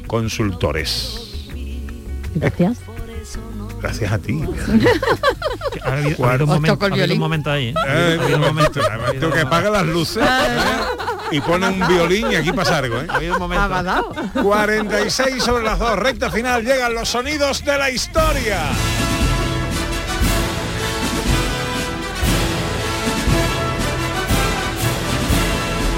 Consultores. 0.06 1.18
gracias 2.36 2.78
Gracias 3.82 4.12
a 4.12 4.18
ti. 4.20 4.42
Ha 5.84 5.94
habido, 5.94 6.10
ha 6.12 6.16
Cuar- 6.18 6.30
habido 6.30 6.46
un, 6.46 6.50
momento, 6.52 6.74
toco 6.78 6.86
el 6.86 6.92
ha 6.92 6.96
habido 6.96 7.04
un 7.04 7.08
violín. 7.08 7.20
momento 7.20 7.52
ahí. 7.52 7.68
¿eh? 7.70 7.74
Eh, 7.76 8.18
Ha 8.20 8.24
habido 8.24 8.38
un 8.38 8.44
momento. 8.46 8.80
Tengo 9.20 9.34
que 9.34 9.40
apagar 9.40 9.72
las 9.72 9.86
luces 9.88 10.24
¿eh? 10.24 11.32
y 11.32 11.42
pone 11.42 11.68
un 11.70 11.88
violín 11.88 12.32
y 12.32 12.36
aquí 12.36 12.52
pasa 12.52 12.78
algo. 12.78 13.00
¿eh? 13.02 13.08
Ha 13.10 13.16
habido 13.16 13.34
un 13.34 13.40
momento. 13.40 14.14
46 14.44 15.44
sobre 15.44 15.64
las 15.64 15.80
dos, 15.80 15.98
recta 15.98 16.30
final, 16.30 16.64
llegan 16.64 16.94
los 16.94 17.10
sonidos 17.10 17.64
de 17.66 17.78
la 17.78 17.90
historia. 17.90 18.60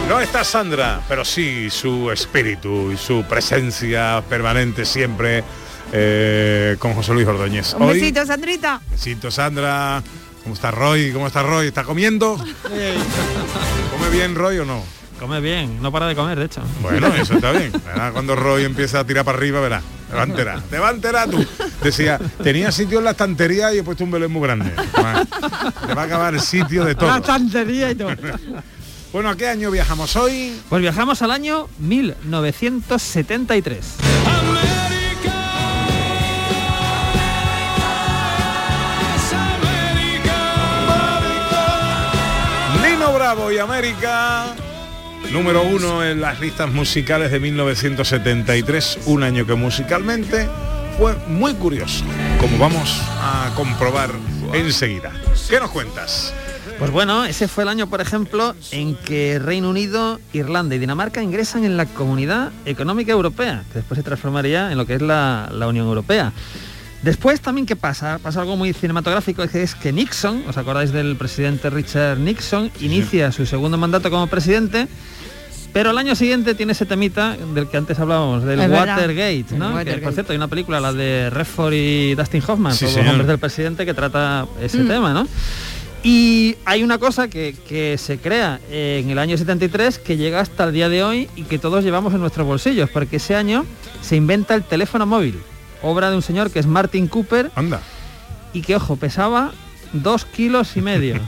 No 0.10 0.20
está 0.20 0.44
Sandra, 0.44 1.02
pero 1.08 1.24
sí 1.26 1.70
su 1.70 2.12
espíritu 2.12 2.92
y 2.92 2.98
su 2.98 3.24
presencia 3.24 4.22
permanente 4.30 4.86
siempre 4.86 5.44
eh, 5.94 6.76
con 6.80 6.94
José 6.96 7.14
Luis 7.14 7.28
Ordóñez. 7.28 7.74
Un 7.76 7.84
Hoy- 7.84 8.00
besito, 8.00 8.26
Sandrita. 8.26 8.82
Besito, 8.92 9.30
Sandra. 9.32 10.02
¿Cómo 10.44 10.56
está 10.56 10.72
Roy? 10.72 11.12
¿Cómo 11.14 11.28
está 11.28 11.42
Roy? 11.44 11.68
¿Está 11.68 11.84
comiendo? 11.84 12.36
¿Come 13.92 14.10
bien 14.12 14.36
Roy 14.36 14.58
o 14.60 14.66
no? 14.66 14.84
Come 15.20 15.40
bien, 15.40 15.82
no 15.82 15.90
para 15.92 16.08
de 16.08 16.16
comer, 16.16 16.38
de 16.38 16.46
hecho. 16.46 16.62
Bueno, 16.82 17.08
eso 17.16 17.36
está 17.36 17.52
bien. 17.54 17.72
Cuando 18.12 18.36
Roy 18.36 18.66
empieza 18.66 19.00
a 19.00 19.06
tirar 19.06 19.24
para 19.24 19.38
arriba, 19.38 19.62
verá. 19.62 19.82
Te 20.10 20.16
va 20.16 20.22
a 20.22 20.26
enterar. 20.26 20.62
Te 20.64 20.80
va 20.80 20.90
a 20.90 20.92
enterar 20.92 21.30
tú. 21.30 21.46
Decía, 21.82 22.20
tenía 22.44 22.72
sitio 22.74 22.98
en 23.00 23.06
la 23.06 23.12
estantería 23.12 23.74
y 23.74 23.78
he 23.78 23.84
puesto 23.84 24.04
un 24.04 24.12
belén 24.12 24.32
muy 24.32 24.42
grande. 24.42 24.72
Te 24.72 25.02
va 25.94 26.02
a 26.02 26.06
acabar 26.06 26.34
el 26.34 26.42
sitio 26.42 26.84
de 26.84 26.96
todo. 26.96 27.08
La 27.10 27.18
estantería 27.18 27.92
y 27.92 27.96
todo. 27.96 28.10
Bueno, 29.14 29.30
¿a 29.30 29.38
qué 29.38 29.48
año 29.48 29.70
viajamos 29.70 30.16
hoy? 30.16 30.60
Pues 30.70 30.82
viajamos 30.82 31.22
al 31.22 31.30
año 31.30 31.68
1973. 31.78 33.86
Bravo 43.34 43.52
y 43.52 43.58
América. 43.58 44.54
Número 45.32 45.64
uno 45.64 46.06
en 46.06 46.22
las 46.22 46.40
listas 46.40 46.72
musicales 46.72 47.32
de 47.32 47.40
1973, 47.40 49.00
un 49.08 49.24
año 49.24 49.48
que 49.48 49.56
musicalmente 49.56 50.48
fue 51.00 51.16
muy 51.28 51.56
curioso, 51.56 52.06
como 52.40 52.60
vamos 52.60 53.02
a 53.20 53.52
comprobar 53.56 54.12
enseguida. 54.54 55.12
¿Qué 55.50 55.60
nos 55.60 55.72
cuentas? 55.72 56.32
Pues 56.78 56.92
bueno, 56.92 57.26
ese 57.26 57.48
fue 57.48 57.64
el 57.64 57.70
año, 57.70 57.88
por 57.88 58.02
ejemplo, 58.02 58.54
en 58.70 58.96
que 58.98 59.40
Reino 59.40 59.72
Unido, 59.72 60.20
Irlanda 60.32 60.76
y 60.76 60.80
Dinamarca 60.80 61.24
ingresan 61.24 61.64
en 61.64 61.76
la 61.76 61.88
Comunidad 61.88 62.52
Económica 62.66 63.14
Europea, 63.14 63.64
que 63.70 63.80
después 63.80 63.98
se 63.98 64.04
transformaría 64.04 64.72
en 64.72 64.78
lo 64.78 64.86
que 64.86 64.94
es 64.94 65.02
la, 65.02 65.50
la 65.52 65.68
Unión 65.68 65.88
Europea. 65.88 66.34
Después 67.04 67.42
también, 67.42 67.66
¿qué 67.66 67.76
pasa? 67.76 68.18
Pasa 68.24 68.40
algo 68.42 68.56
muy 68.56 68.72
cinematográfico, 68.72 69.46
que 69.48 69.62
es 69.64 69.76
que 69.76 69.92
Nixon, 69.92 70.44
¿os 70.48 70.56
acordáis 70.58 70.92
del 70.94 71.18
presidente 71.18 71.70
Richard 71.70 72.18
Nixon? 72.18 72.72
Inicia 72.80 73.32
su 73.34 73.46
segundo 73.46 73.78
mandato 73.78 74.10
como 74.10 74.28
presidente, 74.28 74.88
pero 75.74 75.92
el 75.92 75.98
año 75.98 76.16
siguiente 76.16 76.56
tiene 76.56 76.72
ese 76.72 76.86
temita 76.86 77.36
del 77.54 77.68
que 77.68 77.76
antes 77.76 78.00
hablábamos, 78.00 78.44
del 78.46 78.62
Es. 78.62 78.70
Watergate, 78.72 79.46
¿no? 79.58 79.84
Que, 79.84 79.98
por 79.98 80.14
cierto, 80.14 80.32
hay 80.32 80.38
una 80.38 80.48
película, 80.48 80.80
la 80.80 80.94
de 80.94 81.30
Redford 81.30 81.74
y 81.74 82.16
Dustin 82.16 82.42
Hoffman, 82.48 82.74
Sí, 82.74 82.80
todos 82.86 82.92
señor. 82.94 83.06
los 83.06 83.12
hombres 83.14 83.28
del 83.28 83.40
presidente, 83.40 83.86
que 83.86 83.94
trata 83.94 84.48
ese 84.62 84.78
Mm. 84.78 84.88
tema, 84.88 85.14
¿no? 85.14 85.28
Y 86.04 86.56
hay 86.66 86.84
una 86.84 86.98
cosa 87.00 87.28
que, 87.28 87.54
que 87.68 87.98
se 87.98 88.18
crea 88.18 88.60
en 88.70 89.10
el 89.10 89.20
año 89.20 89.38
73 89.38 90.00
que 90.00 90.16
llega 90.16 90.40
hasta 90.42 90.66
el 90.66 90.74
día 90.74 90.88
de 90.90 91.04
hoy 91.04 91.30
y 91.36 91.44
que 91.44 91.60
todos 91.60 91.84
llevamos 91.84 92.14
en 92.14 92.20
nuestros 92.22 92.46
bolsillos, 92.48 92.90
porque 92.90 93.18
ese 93.18 93.36
año 93.36 93.66
se 94.02 94.16
inventa 94.18 94.54
el 94.56 94.64
teléfono 94.64 95.06
móvil, 95.06 95.36
obra 95.84 96.10
de 96.10 96.16
un 96.16 96.24
señor 96.24 96.50
que 96.50 96.60
es 96.60 96.66
Martin 96.66 97.08
Cooper. 97.08 97.52
Anda. 97.56 97.82
Y 98.54 98.62
que, 98.62 98.76
ojo, 98.76 98.96
pesaba 98.96 99.52
dos 99.94 100.26
kilos 100.26 100.76
y 100.76 100.82
medio. 100.82 101.20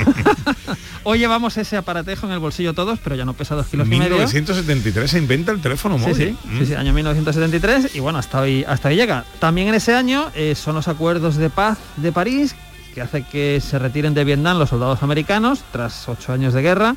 Hoy 1.02 1.18
llevamos 1.18 1.56
ese 1.56 1.76
aparatejo 1.76 2.26
en 2.26 2.32
el 2.32 2.38
bolsillo 2.38 2.72
todos, 2.72 2.98
pero 3.02 3.16
ya 3.16 3.24
no 3.24 3.34
pesa 3.34 3.54
dos 3.54 3.66
kilos 3.66 3.86
y 3.86 3.90
medio. 3.90 4.16
1973 4.16 5.10
se 5.10 5.18
inventa 5.18 5.52
el 5.52 5.60
teléfono 5.60 5.98
móvil. 5.98 6.14
Sí, 6.14 6.36
sí, 6.42 6.58
sí, 6.58 6.66
sí, 6.66 6.74
año 6.74 6.92
1973 6.92 7.94
y 7.94 8.00
bueno, 8.00 8.18
hasta 8.18 8.40
hoy, 8.40 8.64
hasta 8.68 8.90
llega. 8.92 9.24
También 9.40 9.68
en 9.68 9.74
ese 9.74 9.94
año 9.94 10.30
eh, 10.34 10.54
son 10.54 10.74
los 10.76 10.86
acuerdos 10.86 11.36
de 11.36 11.50
paz 11.50 11.78
de 11.96 12.12
París 12.12 12.54
que 12.94 13.00
hace 13.00 13.22
que 13.22 13.60
se 13.60 13.78
retiren 13.78 14.14
de 14.14 14.24
Vietnam 14.24 14.58
los 14.58 14.70
soldados 14.70 15.02
americanos 15.02 15.62
tras 15.72 16.08
ocho 16.08 16.32
años 16.32 16.54
de 16.54 16.62
guerra 16.62 16.96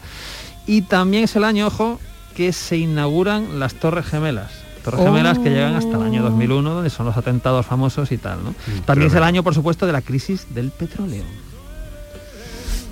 y 0.68 0.84
también 0.84 1.24
es 1.24 1.36
el 1.36 1.44
año, 1.44 1.68
ojo, 1.68 2.00
que 2.36 2.54
se 2.54 2.78
inauguran 2.78 3.60
las 3.60 3.74
Torres 3.76 4.06
Gemelas. 4.06 4.52
Torres 4.82 5.02
Gemelas 5.02 5.40
que 5.40 5.50
llegan 5.50 5.76
hasta 5.76 5.98
el 5.98 6.04
año 6.04 6.24
2001, 6.24 6.70
donde 6.70 6.90
son 6.90 7.06
los 7.06 7.18
atentados 7.18 7.66
famosos 7.66 8.12
y 8.12 8.18
tal, 8.18 8.44
¿no? 8.44 8.56
También 8.86 9.10
es 9.10 9.16
el 9.16 9.24
año, 9.24 9.44
por 9.44 9.54
supuesto, 9.54 9.86
de 9.86 9.94
la 9.94 10.02
crisis 10.02 10.54
del 10.54 10.72
petróleo. 10.72 11.24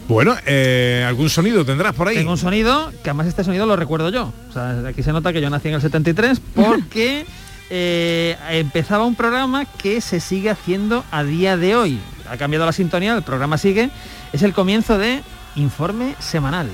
Bueno, 0.10 0.36
eh, 0.48 1.06
¿algún 1.08 1.30
sonido 1.30 1.64
tendrás 1.64 1.94
por 1.94 2.08
ahí? 2.08 2.16
Tengo 2.16 2.32
un 2.32 2.38
sonido, 2.38 2.92
que 3.04 3.12
además 3.12 3.28
este 3.28 3.44
sonido 3.44 3.68
lo 3.68 3.76
recuerdo 3.76 4.10
yo. 4.10 4.34
O 4.50 4.54
sea, 4.54 4.88
aquí 4.88 5.04
se 5.04 5.14
nota 5.14 5.32
que 5.32 5.40
yo 5.40 5.52
nací 5.52 5.68
en 5.68 5.76
el 5.76 5.82
73 5.82 6.42
porque 6.56 7.28
eh, 7.70 8.36
empezaba 8.50 9.06
un 9.06 9.14
programa 9.14 9.66
que 9.66 10.02
se 10.02 10.20
sigue 10.20 10.50
haciendo 10.50 11.06
a 11.12 11.24
día 11.24 11.58
de 11.58 11.76
hoy. 11.76 12.00
Ha 12.28 12.38
cambiado 12.38 12.66
la 12.66 12.72
sintonía, 12.72 13.16
el 13.16 13.22
programa 13.22 13.60
sigue. 13.60 13.92
Es 14.34 14.42
el 14.42 14.54
comienzo 14.54 14.98
de 14.98 15.22
Informe 15.56 16.16
Semanal. 16.18 16.70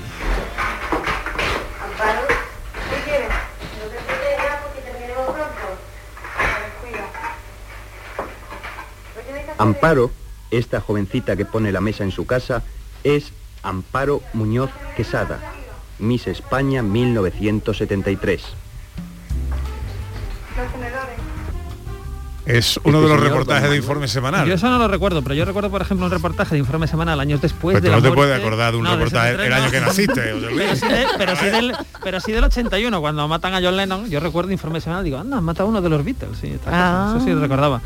Amparo, 9.58 10.10
esta 10.50 10.80
jovencita 10.80 11.36
que 11.36 11.44
pone 11.44 11.72
la 11.72 11.80
mesa 11.80 12.04
en 12.04 12.10
su 12.10 12.26
casa, 12.26 12.62
es 13.04 13.32
Amparo 13.62 14.22
Muñoz 14.34 14.70
Quesada, 14.96 15.40
Miss 15.98 16.26
España 16.26 16.82
1973. 16.82 18.42
Es 22.46 22.78
uno 22.84 23.02
de 23.02 23.08
los 23.08 23.18
reportajes 23.20 23.68
de 23.68 23.76
informe 23.76 24.06
semanal. 24.06 24.46
Yo 24.46 24.54
eso 24.54 24.70
no 24.70 24.78
lo 24.78 24.86
recuerdo, 24.86 25.20
pero 25.22 25.34
yo 25.34 25.44
recuerdo, 25.44 25.68
por 25.68 25.82
ejemplo, 25.82 26.06
un 26.06 26.12
reportaje 26.12 26.54
de 26.54 26.60
Informe 26.60 26.86
Semanal 26.86 27.18
años 27.18 27.40
después 27.40 27.74
Pues 27.74 27.82
de 27.82 27.90
la 27.90 27.96
no 27.96 28.02
te 28.02 28.08
muerte- 28.08 28.16
puedes 28.20 28.40
acordar 28.40 28.70
de 28.72 28.78
un 28.78 28.84
No, 28.84 28.90
del 28.90 28.98
reportaje 29.00 29.30
el 29.30 29.36
73 29.38 29.62
año 29.62 29.70
que 29.72 29.80
naciste, 29.80 30.32
José 30.32 30.50
Luis. 30.52 30.56
Pero 30.58 30.76
sí, 30.76 30.86
de- 30.86 31.06
pero, 31.18 31.36
sí 31.36 31.44
del, 31.46 31.76
pero 32.04 32.20
sí 32.20 32.32
del 32.32 32.44
81, 32.44 33.00
cuando 33.00 33.26
matan 33.26 33.52
a 33.54 33.60
John 33.60 33.76
Lennon, 33.76 34.08
yo 34.08 34.20
recuerdo 34.20 34.52
Informe 34.52 34.80
Semanal, 34.80 35.02
digo, 35.04 35.18
anda, 35.18 35.40
matado 35.40 35.66
a 35.66 35.70
uno 35.70 35.82
de 35.82 35.88
los 35.88 36.04
Beatles. 36.04 36.38
Sí. 36.40 36.54
Ah. 36.66 37.14
Eso 37.16 37.24
sí 37.26 37.34
recordaba. 37.34 37.80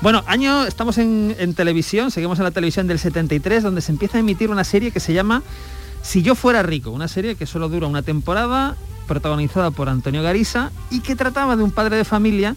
Bueno, 0.00 0.24
año, 0.26 0.64
estamos 0.66 0.98
en, 0.98 1.36
en 1.38 1.54
televisión, 1.54 2.10
seguimos 2.10 2.36
en 2.40 2.44
la 2.46 2.50
televisión 2.50 2.88
del 2.88 2.98
73, 2.98 3.62
donde 3.62 3.80
se 3.80 3.92
empieza 3.92 4.16
a 4.16 4.20
emitir 4.20 4.50
una 4.50 4.64
serie 4.64 4.90
que 4.90 4.98
se 4.98 5.12
llama 5.12 5.42
Si 6.02 6.22
yo 6.22 6.34
fuera 6.34 6.64
rico, 6.64 6.90
una 6.90 7.06
serie 7.06 7.36
que 7.36 7.46
solo 7.46 7.68
dura 7.68 7.86
una 7.86 8.02
temporada, 8.02 8.74
protagonizada 9.06 9.70
por 9.70 9.88
Antonio 9.88 10.22
Garisa 10.24 10.72
y 10.90 10.98
que 11.00 11.14
trataba 11.14 11.54
de 11.54 11.62
un 11.62 11.70
padre 11.70 11.96
de 11.96 12.04
familia 12.04 12.56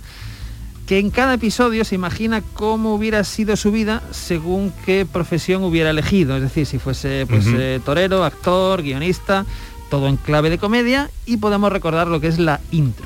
que 0.88 1.00
en 1.00 1.12
cada 1.12 1.36
episodio 1.36 1.86
se 1.86 1.96
imagina 1.96 2.44
cómo 2.54 2.94
hubiera 2.94 3.24
sido 3.24 3.56
su 3.56 3.72
vida 3.72 4.04
según 4.12 4.74
qué 4.86 5.06
profesión 5.06 5.64
hubiera 5.64 5.92
elegido, 5.92 6.36
es 6.36 6.42
decir, 6.42 6.66
si 6.66 6.80
fuese 6.80 7.26
pues, 7.28 7.46
eh, 7.48 7.80
torero, 7.84 8.24
actor, 8.24 8.82
guionista, 8.82 9.46
todo 9.90 10.08
en 10.08 10.18
clave 10.18 10.50
de 10.50 10.58
comedia 10.58 11.10
y 11.26 11.38
podemos 11.38 11.72
recordar 11.72 12.08
lo 12.08 12.20
que 12.20 12.28
es 12.28 12.40
la 12.40 12.60
intro. 12.72 13.06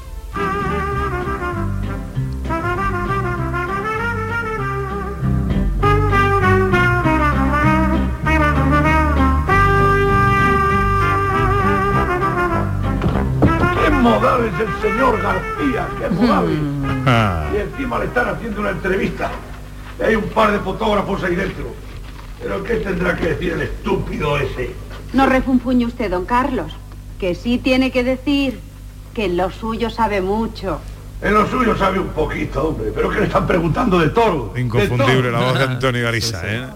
¡Qué 13.83 13.91
modales 13.91 14.53
el 14.59 14.81
señor 14.81 15.21
García! 15.21 15.87
¡Qué 15.99 16.09
modales! 16.09 16.76
Ah. 17.09 17.49
Y 17.55 17.57
encima 17.61 17.99
le 17.99 18.05
están 18.05 18.27
haciendo 18.29 18.59
una 18.61 18.71
entrevista. 18.71 19.31
Y 19.99 20.03
hay 20.03 20.15
un 20.15 20.29
par 20.29 20.51
de 20.51 20.59
fotógrafos 20.59 21.23
ahí 21.23 21.35
dentro. 21.35 21.73
¿Pero 22.41 22.63
qué 22.63 22.75
tendrá 22.75 23.15
que 23.15 23.27
decir 23.29 23.53
el 23.53 23.61
estúpido 23.61 24.37
ese? 24.37 24.75
No 25.13 25.25
refunfuñe 25.25 25.85
usted, 25.85 26.11
don 26.11 26.25
Carlos, 26.25 26.71
que 27.19 27.33
sí 27.33 27.57
tiene 27.57 27.91
que 27.91 28.03
decir 28.03 28.59
que 29.13 29.25
en 29.25 29.37
lo 29.37 29.49
suyo 29.49 29.89
sabe 29.89 30.21
mucho. 30.21 30.81
En 31.21 31.33
lo 31.33 31.49
suyo 31.49 31.75
sabe 31.77 31.97
un 31.99 32.09
poquito, 32.09 32.67
hombre. 32.69 32.91
¿Pero 32.93 33.09
qué 33.09 33.21
le 33.21 33.25
están 33.27 33.47
preguntando 33.47 33.97
de 33.99 34.09
todo? 34.09 34.53
Inconfundible 34.57 35.31
la 35.31 35.39
voz 35.39 35.57
de 35.57 35.63
Antonio 35.63 36.03
Garisa, 36.03 36.41
¿eh? 36.45 36.67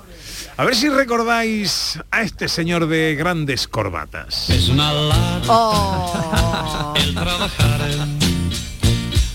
A 0.58 0.66
ver 0.66 0.76
si 0.76 0.90
recordáis 0.90 2.00
a 2.10 2.22
este 2.22 2.48
señor 2.48 2.88
de 2.88 3.16
grandes 3.16 3.68
corbatas. 3.68 4.50
Es 4.50 4.70
una 4.70 4.92
Oh. 5.48 6.94
el 6.96 7.14
trabajar. 7.14 7.82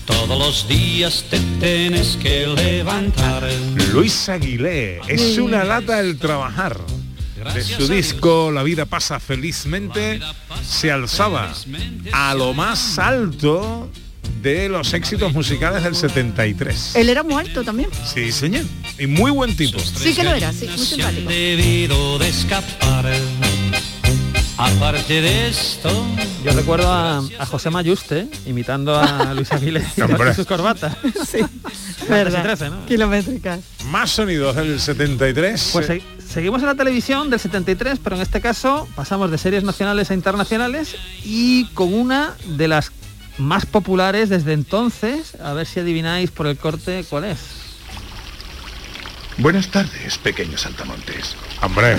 Todos 0.07 0.39
los 0.39 0.67
días 0.67 1.25
te 1.29 1.39
tienes 1.59 2.17
que 2.17 2.47
levantar. 2.47 3.47
Luis 3.91 4.29
Aguilé, 4.29 5.01
es 5.07 5.37
una 5.37 5.63
lata 5.65 5.99
el 5.99 6.17
trabajar. 6.17 6.79
De 7.53 7.63
su 7.63 7.87
disco 7.87 8.51
La 8.51 8.63
vida 8.63 8.85
pasa 8.85 9.19
felizmente, 9.19 10.19
se 10.67 10.91
alzaba 10.91 11.53
a 12.11 12.33
lo 12.33 12.53
más 12.53 12.97
alto 12.97 13.89
de 14.41 14.69
los 14.69 14.93
éxitos 14.93 15.33
musicales 15.33 15.83
del 15.83 15.95
73. 15.95 16.95
Él 16.95 17.09
era 17.09 17.23
muy 17.23 17.35
alto 17.35 17.63
también. 17.63 17.89
Sí, 18.05 18.31
señor. 18.31 18.63
Y 18.97 19.07
muy 19.07 19.31
buen 19.31 19.55
tipo. 19.55 19.77
Sí 19.79 20.13
que 20.13 20.23
lo 20.23 20.33
era, 20.33 20.53
sí, 20.53 20.67
muy 20.67 20.85
simpático. 20.85 21.29
Aparte 24.57 25.21
de 25.21 25.49
esto, 25.49 25.89
Yo 26.43 26.51
recuerdo 26.51 26.91
a, 26.91 27.19
a 27.39 27.45
José 27.45 27.69
Mayuste 27.69 28.27
imitando 28.47 28.97
a 28.99 29.33
Luis 29.35 29.51
Aguilera 29.51 29.87
con 30.17 30.33
sus 30.33 30.47
corbatas. 30.47 30.97
Sí, 31.29 31.39
verdad. 32.09 32.41
13, 32.41 32.69
¿no? 32.71 32.85
Kilométricas. 32.87 33.59
Más 33.91 34.09
sonidos 34.11 34.55
del 34.55 34.79
73. 34.79 35.69
Pues 35.73 35.85
se- 35.85 36.01
seguimos 36.27 36.61
en 36.61 36.67
la 36.67 36.75
televisión 36.75 37.29
del 37.29 37.39
73, 37.39 37.99
pero 38.03 38.15
en 38.15 38.23
este 38.23 38.41
caso 38.41 38.87
pasamos 38.95 39.29
de 39.29 39.37
series 39.37 39.63
nacionales 39.63 40.09
a 40.09 40.15
internacionales 40.15 40.95
y 41.23 41.65
con 41.75 41.93
una 41.93 42.33
de 42.45 42.67
las 42.67 42.91
más 43.37 43.67
populares 43.67 44.29
desde 44.29 44.53
entonces, 44.53 45.35
a 45.39 45.53
ver 45.53 45.67
si 45.67 45.79
adivináis 45.81 46.31
por 46.31 46.47
el 46.47 46.57
corte 46.57 47.05
cuál 47.07 47.25
es. 47.25 47.37
Buenas 49.37 49.67
tardes, 49.67 50.17
pequeños 50.17 50.61
saltamontes. 50.61 51.35
Hombre. 51.61 51.97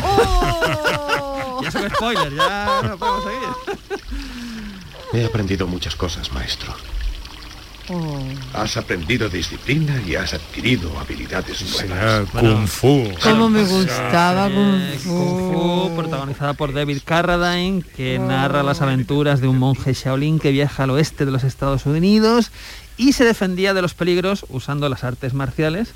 Ya 1.62 1.70
son 1.70 1.90
spoiler, 1.90 2.34
ya 2.34 2.80
no 2.84 2.98
podemos 2.98 3.24
seguir. 3.24 3.98
He 5.12 5.24
aprendido 5.24 5.66
muchas 5.66 5.96
cosas, 5.96 6.32
maestro. 6.32 6.74
Oh. 7.90 8.20
Has 8.52 8.76
aprendido 8.76 9.30
disciplina 9.30 10.02
y 10.06 10.14
has 10.14 10.34
adquirido 10.34 10.98
habilidades 10.98 11.88
nuevas. 11.88 12.28
Kung 12.30 12.66
Fu. 12.66 13.10
Cómo 13.22 13.48
me 13.48 13.64
gustaba 13.64 14.50
Kung 14.50 14.82
Fu. 14.98 15.08
Kung 15.08 15.52
Fu, 15.52 15.96
protagonizada 15.96 16.52
por 16.52 16.74
David 16.74 16.98
Carradine, 17.02 17.82
que 17.96 18.18
narra 18.18 18.62
las 18.62 18.82
aventuras 18.82 19.40
de 19.40 19.48
un 19.48 19.58
monje 19.58 19.94
Shaolin 19.94 20.38
que 20.38 20.50
viaja 20.50 20.82
al 20.82 20.90
oeste 20.90 21.24
de 21.24 21.30
los 21.32 21.44
Estados 21.44 21.86
Unidos 21.86 22.50
y 22.98 23.12
se 23.12 23.24
defendía 23.24 23.72
de 23.72 23.80
los 23.80 23.94
peligros 23.94 24.44
usando 24.50 24.88
las 24.88 25.04
artes 25.04 25.32
marciales 25.32 25.92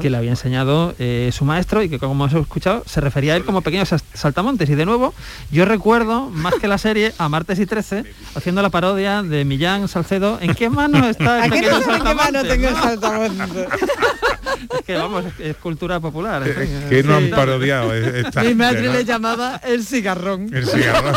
que 0.00 0.10
le 0.10 0.16
había 0.16 0.30
enseñado 0.30 0.94
eh, 0.98 1.30
su 1.32 1.44
maestro 1.44 1.82
y 1.82 1.88
que 1.88 1.98
como 1.98 2.12
hemos 2.12 2.32
escuchado 2.40 2.84
se 2.86 3.00
refería 3.00 3.32
a 3.32 3.36
él 3.36 3.44
como 3.44 3.62
pequeños 3.62 3.92
saltamontes 4.12 4.68
y 4.68 4.74
de 4.74 4.84
nuevo 4.84 5.14
yo 5.50 5.64
recuerdo 5.64 6.28
más 6.30 6.54
que 6.54 6.68
la 6.68 6.78
serie 6.78 7.14
a 7.18 7.28
martes 7.28 7.58
y 7.58 7.66
13 7.66 8.04
haciendo 8.34 8.62
la 8.62 8.68
parodia 8.70 9.22
de 9.22 9.44
Millán 9.44 9.88
Salcedo 9.88 10.38
en 10.40 10.54
qué 10.54 10.68
mano 10.70 11.08
está 11.08 11.44
el 11.46 11.52
¿A 11.52 11.54
qué 11.54 11.62
pequeño 11.62 11.78
no 11.80 11.84
sé 11.84 11.90
en 11.90 12.02
qué 12.02 12.14
mano 12.14 12.40
saltamonte? 12.42 12.48
tengo 12.48 12.68
el 12.68 12.74
¿no? 12.74 12.82
saltamonte? 12.82 13.68
es 14.78 14.84
que 14.86 14.94
vamos 14.94 15.24
es, 15.24 15.40
es 15.40 15.56
cultura 15.56 15.98
popular 16.00 16.46
en 16.46 16.54
fin, 16.54 16.88
Que 16.90 17.02
no 17.02 17.16
han 17.16 17.30
parodiado 17.30 17.94
esta 17.94 18.42
Mi 18.42 18.54
madre 18.54 18.82
¿no? 18.86 18.92
le 18.92 19.04
llamaba 19.04 19.60
el 19.64 19.84
cigarrón. 19.84 20.52
El 20.54 20.66
cigarrón. 20.66 21.14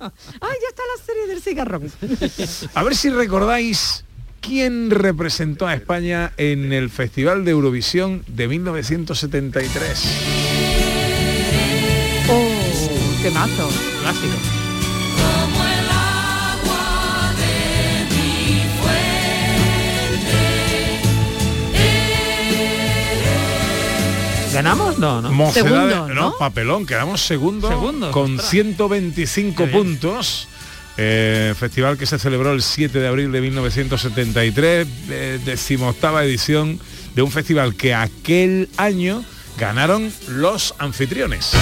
Ay, 0.00 0.56
ya 0.60 0.68
está 0.68 0.82
la 0.96 1.04
serie 1.04 1.26
del 1.26 1.40
cigarrón. 1.40 1.90
A 2.74 2.82
ver 2.82 2.94
si 2.94 3.10
recordáis 3.10 4.04
quién 4.40 4.90
representó 4.90 5.66
a 5.66 5.74
España 5.74 6.32
en 6.36 6.72
el 6.72 6.90
Festival 6.90 7.44
de 7.44 7.50
Eurovisión 7.52 8.24
de 8.26 8.48
1973. 8.48 10.04
Oh, 12.28 13.22
qué 13.22 13.30
mazo. 13.30 13.70
Clásico. 14.02 14.58
¿Ganamos? 24.52 24.98
No, 24.98 25.22
no. 25.22 25.52
Segundo, 25.52 26.08
¿no? 26.08 26.36
papelón, 26.36 26.84
quedamos 26.86 27.20
segundo 27.20 27.68
Segundos, 27.68 28.10
con 28.10 28.34
ostras. 28.34 28.50
125 28.50 29.56
Qué 29.64 29.70
bien. 29.70 29.84
puntos. 29.84 30.48
Eh, 31.00 31.54
festival 31.56 31.96
que 31.96 32.06
se 32.06 32.18
celebró 32.18 32.52
el 32.52 32.60
7 32.60 32.98
de 32.98 33.06
abril 33.06 33.30
de 33.30 33.40
1973, 33.40 34.88
eh, 35.10 35.38
decimoctava 35.44 36.24
edición 36.24 36.80
de 37.14 37.22
un 37.22 37.30
festival 37.30 37.76
que 37.76 37.94
aquel 37.94 38.68
año 38.76 39.24
ganaron 39.56 40.12
los 40.26 40.74
anfitriones. 40.78 41.52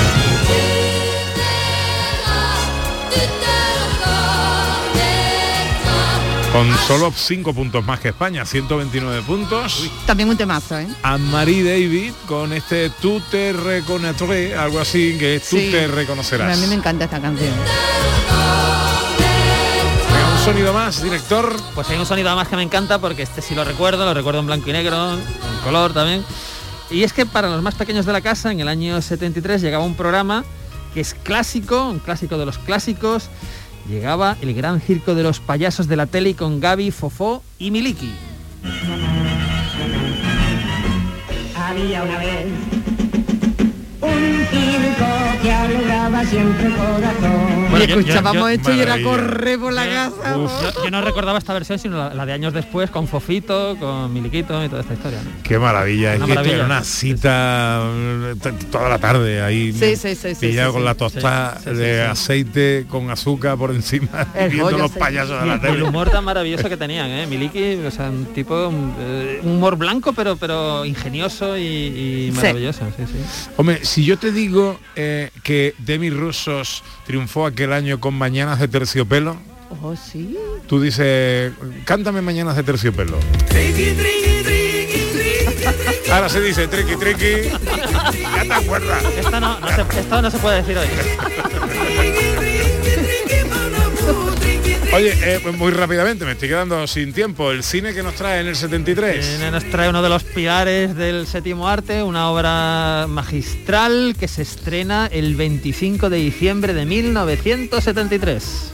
Con 6.51 6.75
solo 6.87 7.13
5 7.15 7.53
puntos 7.53 7.85
más 7.85 8.01
que 8.01 8.09
España, 8.09 8.47
129 8.47 9.21
puntos. 9.21 9.91
También 10.07 10.31
un 10.31 10.39
temazo, 10.39 10.79
¿eh? 10.79 10.87
A 11.03 11.19
Marie 11.19 11.63
David 11.63 12.13
con 12.27 12.55
este 12.55 12.89
Tú 12.89 13.21
te 13.31 13.53
reconoceré, 13.53 14.57
algo 14.57 14.81
así 14.81 15.19
que 15.19 15.43
tú 15.47 15.57
te 15.57 15.89
reconocerás. 15.89 16.57
A 16.57 16.59
mí 16.59 16.67
me 16.69 16.77
encanta 16.77 17.05
esta 17.05 17.21
canción. 17.21 17.53
Sonido 20.47 20.73
más, 20.73 21.03
director. 21.03 21.57
Pues 21.75 21.91
hay 21.91 21.99
un 21.99 22.07
sonido 22.07 22.33
más 22.37 22.47
que 22.47 22.55
me 22.55 22.63
encanta 22.63 23.01
porque 23.01 23.23
este 23.23 23.43
sí 23.43 23.57
lo 23.57 23.65
recuerdo, 23.65 24.05
lo 24.05 24.15
recuerdo 24.15 24.39
en 24.39 24.47
blanco 24.47 24.71
y 24.71 24.73
negro, 24.73 25.15
en 25.15 25.21
color 25.65 25.93
también. 25.93 26.25
Y 26.89 27.03
es 27.03 27.13
que 27.13 27.27
para 27.27 27.49
los 27.49 27.61
más 27.63 27.75
pequeños 27.75 28.07
de 28.07 28.13
la 28.13 28.21
casa, 28.21 28.53
en 28.53 28.61
el 28.61 28.69
año 28.69 29.03
73 29.03 29.61
llegaba 29.61 29.85
un 29.85 29.97
programa 29.97 30.45
que 30.95 31.01
es 31.01 31.15
clásico, 31.15 31.89
un 31.89 31.99
clásico 31.99 32.39
de 32.39 32.47
los 32.47 32.59
clásicos. 32.59 33.29
Llegaba 33.89 34.37
el 34.41 34.55
gran 34.55 34.81
circo 34.81 35.17
de 35.17 35.25
los 35.25 35.41
payasos 35.41 35.89
de 35.89 35.97
la 35.97 36.07
tele 36.07 36.37
con 36.37 36.61
Gaby, 36.61 36.93
Fofó 36.93 37.43
y 37.59 37.73
Miliki. 37.73 38.13
Había 41.57 42.05
una 42.05 42.19
vez 42.19 42.47
que 44.27 46.27
siempre 46.27 46.71
corazón. 46.71 47.67
Bueno, 47.71 47.85
y 47.85 47.89
yo- 47.89 47.95
yo- 47.95 48.01
escuchábamos 48.01 48.43
yo- 48.43 48.49
esto 48.49 48.73
y 48.75 48.81
era 48.81 49.01
correr 49.03 49.59
por 49.59 49.73
la 49.73 49.87
casa. 49.87 50.35
Yo, 50.35 50.85
yo 50.85 50.91
no 50.91 51.03
recordaba 51.03 51.39
esta 51.39 51.53
versión, 51.53 51.79
sino 51.79 51.99
la, 51.99 52.15
la 52.15 52.27
de 52.27 52.33
años 52.33 52.53
después, 52.53 52.91
con 52.91 53.07
Fofito, 53.07 53.77
con 53.79 54.13
Miliquito 54.13 54.65
y 54.65 54.69
toda 54.69 54.81
esta 54.81 54.95
historia. 54.95 55.21
¿no? 55.23 55.31
Qué 55.43 55.59
maravilla, 55.59 56.13
es 56.15 56.19
Una 56.19 56.27
maravilla. 56.29 56.55
era 56.57 56.65
una 56.65 56.83
cita 56.83 57.83
toda 58.73 58.89
la 58.89 58.99
tarde 58.99 59.43
ahí. 59.43 59.73
Sí, 59.73 59.95
sí, 59.97 60.15
sí, 60.15 60.35
sí, 60.35 60.47
pillado 60.49 60.71
sí, 60.71 60.73
con 60.73 60.83
sí. 60.83 60.87
la 60.87 60.95
tostada 60.95 61.55
Sí, 61.59 61.65
sí, 61.65 61.71
sí, 61.71 61.77
de 61.77 61.95
sí. 62.05 62.11
aceite 62.11 62.87
con 62.89 63.11
azúcar 63.11 63.57
por 63.59 63.71
encima 63.71 64.27
El 64.35 64.51
y 64.53 64.55
viendo 64.55 64.79
los 64.79 64.91
payasos 64.93 65.41
de 65.41 65.47
la 65.47 65.55
el 65.55 65.61
tele. 65.61 65.83
humor 65.83 66.11
tan 66.11 66.25
maravilloso 66.25 66.69
que 66.69 66.77
tenían, 66.77 67.09
¿eh? 67.11 67.27
Miliki, 67.27 67.85
o 67.87 67.91
sea, 67.91 68.09
un 68.11 68.27
tipo, 68.27 68.73
eh, 69.01 69.41
un 69.45 69.53
humor 69.59 69.77
blanco, 69.77 70.13
pero 70.13 70.37
pero 70.37 70.85
ingenioso 70.85 71.57
y, 71.57 71.63
y 71.63 72.31
Sí. 72.33 72.37
maravilloso, 72.37 72.81
sí, 72.97 73.05
sí. 73.07 73.49
Hombre, 73.57 73.85
si 73.85 74.05
yo 74.05 74.16
te 74.17 74.33
digo 74.33 74.79
eh, 74.97 75.31
que 75.43 75.75
Demi 75.79 76.11
Rusos 76.11 76.83
triunfó 77.07 77.47
aquel 77.47 77.73
año 77.73 78.01
con 78.01 78.15
Mañanas 78.15 78.59
de 78.59 78.69
Terciopelo, 78.69 79.37
Oh, 79.83 79.97
sí. 79.97 80.37
tú 80.69 80.81
dices, 80.81 81.53
cántame 81.85 82.23
Mañanas 82.23 82.55
de 82.57 82.63
Terciopelo. 82.63 83.19
Ahora 86.13 86.29
se 86.29 86.41
dice 86.41 86.69
triqui 86.69 86.95
triqui. 86.97 87.51
ya 87.51 88.43
te 88.45 88.53
acuerdas. 88.53 89.03
Esto 89.19 89.41
no, 89.41 89.59
no 89.59 89.67
se, 89.69 90.01
esto 90.01 90.23
no 90.23 90.31
se 90.31 90.39
puede 90.39 90.63
decir 90.63 90.79
hoy. 90.79 90.87
Oye, 94.97 95.13
eh, 95.23 95.41
muy 95.59 95.73
rápidamente, 95.73 96.25
me 96.25 96.33
estoy 96.33 96.49
quedando 96.49 96.87
sin 96.87 97.13
tiempo. 97.13 97.51
El 97.51 97.63
cine 97.63 97.93
que 97.93 98.03
nos 98.03 98.15
trae 98.15 98.41
en 98.41 98.47
el 98.47 98.57
73. 98.57 99.27
Cine 99.27 99.51
nos 99.51 99.65
trae 99.65 99.91
uno 99.91 100.01
de 100.01 100.09
los 100.09 100.25
pilares 100.25 100.97
del 100.97 101.27
séptimo 101.27 101.69
arte, 101.69 102.03
una 102.03 102.31
obra 102.31 103.05
magistral 103.07 104.17
que 104.19 104.27
se 104.27 104.41
estrena 104.41 105.07
el 105.13 105.37
25 105.37 106.09
de 106.09 106.17
diciembre 106.17 106.73
de 106.73 106.87
1973. 106.87 108.73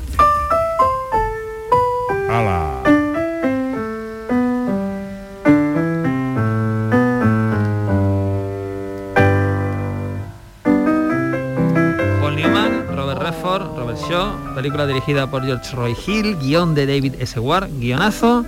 Película 14.62 14.86
dirigida 14.86 15.26
por 15.28 15.44
George 15.44 15.74
Roy 15.74 15.96
Hill, 16.06 16.38
guion 16.38 16.72
de 16.76 16.86
David 16.86 17.16
S. 17.18 17.40
Ward, 17.40 17.68
guionazo, 17.80 18.46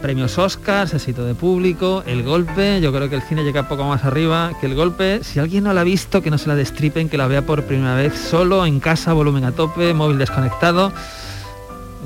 premios 0.00 0.38
Oscars, 0.38 0.94
éxito 0.94 1.24
de 1.24 1.34
público, 1.34 2.04
el 2.06 2.22
golpe, 2.22 2.80
yo 2.80 2.92
creo 2.92 3.10
que 3.10 3.16
el 3.16 3.22
cine 3.22 3.42
llega 3.42 3.66
poco 3.66 3.82
más 3.82 4.04
arriba 4.04 4.52
que 4.60 4.66
el 4.66 4.76
golpe, 4.76 5.24
si 5.24 5.40
alguien 5.40 5.64
no 5.64 5.72
la 5.72 5.80
ha 5.80 5.84
visto, 5.84 6.22
que 6.22 6.30
no 6.30 6.38
se 6.38 6.46
la 6.46 6.54
destripen, 6.54 7.08
que 7.08 7.18
la 7.18 7.26
vea 7.26 7.42
por 7.42 7.64
primera 7.64 7.96
vez 7.96 8.16
solo, 8.16 8.64
en 8.64 8.78
casa, 8.78 9.12
volumen 9.12 9.42
a 9.42 9.50
tope, 9.50 9.92
móvil 9.92 10.18
desconectado, 10.18 10.92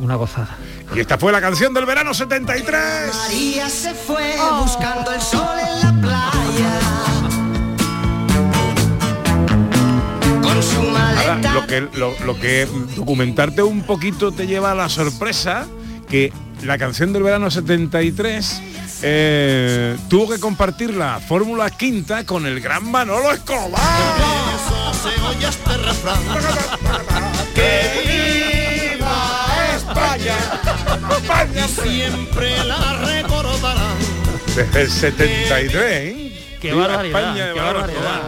una 0.01 0.15
gozada. 0.15 0.57
Y 0.95 1.01
esta 1.01 1.19
fue 1.19 1.31
la 1.31 1.43
canción 1.43 1.75
del 1.75 1.85
verano 1.85 2.15
73. 2.15 3.15
María 3.15 3.69
se 3.69 3.93
fue 3.93 4.37
buscando 4.59 5.13
el 5.13 5.21
sol 5.21 5.59
en 5.61 5.81
la 5.83 6.01
playa. 6.01 7.14
Ahora, 11.17 11.53
lo 11.55 11.67
que, 11.67 11.81
lo, 11.81 12.15
lo 12.25 12.39
que 12.39 12.69
documentarte 12.97 13.63
un 13.63 13.83
poquito 13.83 14.33
te 14.33 14.47
lleva 14.47 14.73
a 14.73 14.75
la 14.75 14.89
sorpresa 14.89 15.67
que 16.09 16.33
la 16.63 16.79
canción 16.79 17.13
del 17.13 17.23
verano 17.23 17.51
73 17.51 18.63
eh, 19.03 19.97
tuvo 20.09 20.31
que 20.31 20.41
compartir 20.41 20.95
la 20.95 21.21
Fórmula 21.21 21.71
Quinta 21.71 22.25
con 22.25 22.47
el 22.47 22.61
gran 22.61 22.91
Manolo 22.91 23.33
Escobar. 23.33 23.81
se 25.03 25.21
oye 25.21 25.49
este 25.49 25.77
refrán. 25.77 26.23
¡Que 27.55 28.95
viva 28.97 29.47
España! 29.77 30.37
Y 31.55 31.69
siempre 31.69 32.65
la 32.65 32.93
recordarán. 33.05 33.97
Desde 34.57 34.83
el 34.83 34.91
73, 34.91 35.75
¿eh? 35.75 36.57
Qué 36.61 36.73
Viva 36.73 36.87
barbaridad, 36.87 37.21
España 37.21 37.47
de 37.47 37.55
qué 37.55 37.61
barbaridad. 37.61 38.23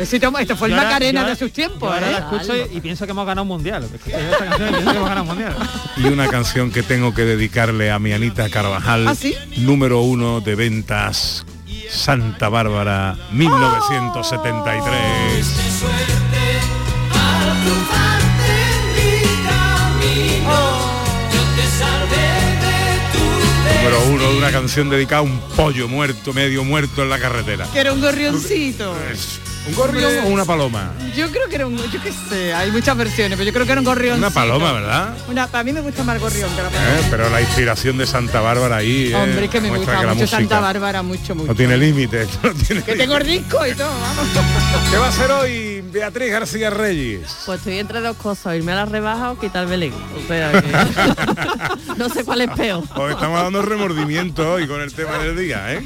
Esto 0.00 0.56
fue 0.56 0.68
el 0.68 0.74
Yo 0.74 0.80
Macarena 0.82 1.20
ahora- 1.20 1.32
de 1.34 1.38
sus 1.38 1.52
tiempos, 1.52 1.92
ahora 1.92 2.08
¿eh? 2.08 2.12
la 2.12 2.18
escucho 2.20 2.56
y, 2.56 2.78
y 2.78 2.80
pienso 2.80 3.04
que 3.04 3.10
hemos 3.12 3.26
ganado 3.26 3.42
un 3.42 3.48
mundial. 3.48 3.84
Escucho 3.84 4.16
esta 4.16 4.38
canción 4.46 4.68
y 4.68 4.72
pienso 4.72 4.90
que 4.90 4.96
hemos 4.96 5.08
ganado 5.08 5.22
un 5.22 5.28
mundial. 5.28 5.54
Y 5.96 6.04
una 6.06 6.28
canción 6.28 6.70
que 6.70 6.82
tengo 6.82 7.12
que 7.14 7.24
dedicarle 7.24 7.90
a 7.90 7.98
mi 7.98 8.12
Anita 8.12 8.48
Carvajal, 8.48 9.06
¿Ah, 9.08 9.14
sí? 9.14 9.34
número 9.58 10.00
uno 10.00 10.40
de 10.40 10.54
ventas 10.54 11.44
Santa 11.90 12.48
Bárbara 12.48 13.16
1973. 13.32 15.46
Número 23.82 24.00
uno 24.12 24.30
de 24.32 24.38
una 24.38 24.52
canción 24.52 24.90
dedicada 24.90 25.20
a 25.20 25.22
un 25.22 25.38
pollo 25.56 25.88
muerto, 25.88 26.32
medio 26.32 26.64
muerto 26.64 27.02
en 27.02 27.10
la 27.10 27.18
carretera. 27.18 27.66
Que 27.72 27.80
era 27.80 27.92
un 27.92 28.00
gorrioncito. 28.00 28.94
Es 29.10 29.40
¿Un 29.68 29.74
gorrión 29.74 30.24
o 30.24 30.28
una 30.28 30.44
paloma? 30.44 30.90
Yo 31.14 31.30
creo 31.30 31.48
que 31.48 31.56
era 31.56 31.66
un, 31.66 31.76
yo 31.76 32.02
qué 32.02 32.12
sé, 32.12 32.54
hay 32.54 32.70
muchas 32.70 32.96
versiones, 32.96 33.36
pero 33.36 33.46
yo 33.46 33.52
creo 33.52 33.66
que 33.66 33.72
era 33.72 33.80
un 33.80 33.84
gorrión. 33.84 34.18
Una 34.18 34.30
paloma, 34.30 34.72
¿verdad? 34.72 35.14
Una, 35.28 35.48
a 35.52 35.62
mí 35.62 35.72
me 35.72 35.80
gusta 35.82 36.02
más 36.02 36.14
el 36.16 36.20
gorrión 36.20 36.50
que 36.56 36.62
la 36.62 36.68
paloma. 36.70 36.98
Eh, 36.98 37.02
Pero 37.10 37.30
la 37.30 37.40
inspiración 37.40 37.98
de 37.98 38.06
Santa 38.06 38.40
Bárbara 38.40 38.76
ahí. 38.76 39.10
eh, 39.12 39.14
Hombre, 39.14 39.44
es 39.44 39.50
que 39.50 39.60
me 39.60 39.68
gusta 39.70 40.00
que 40.00 40.06
mucho 40.06 40.26
Santa 40.26 40.60
Bárbara, 40.60 41.02
mucho, 41.02 41.34
mucho. 41.34 41.48
No 41.48 41.54
tiene 41.54 41.76
límite. 41.76 42.26
no 42.42 42.52
tiene 42.54 42.82
Que 42.82 42.96
tengo 42.96 43.18
disco 43.18 43.66
y 43.66 43.74
todo, 43.74 43.90
vamos. 44.00 44.26
¿Qué 44.90 44.96
va 44.96 45.06
a 45.06 45.08
hacer 45.10 45.30
hoy 45.30 45.69
Beatriz 45.92 46.30
García 46.30 46.70
Reyes? 46.70 47.22
Pues 47.46 47.58
estoy 47.58 47.78
entre 47.78 48.00
dos 48.00 48.16
cosas, 48.16 48.56
irme 48.56 48.72
a 48.72 48.76
la 48.76 48.84
rebaja 48.86 49.32
o 49.32 49.38
quitarme 49.38 49.74
el 49.74 49.82
ego. 49.84 49.98
O 50.16 50.26
sea 50.26 50.52
que 50.52 51.96
no 51.96 52.08
sé 52.08 52.24
cuál 52.24 52.42
es 52.42 52.50
peor. 52.50 52.82
Os 52.94 53.10
estamos 53.10 53.42
dando 53.42 53.62
remordimiento 53.62 54.52
hoy 54.54 54.66
con 54.66 54.80
el 54.80 54.92
tema 54.92 55.18
del 55.18 55.36
día, 55.36 55.74
¿eh? 55.74 55.82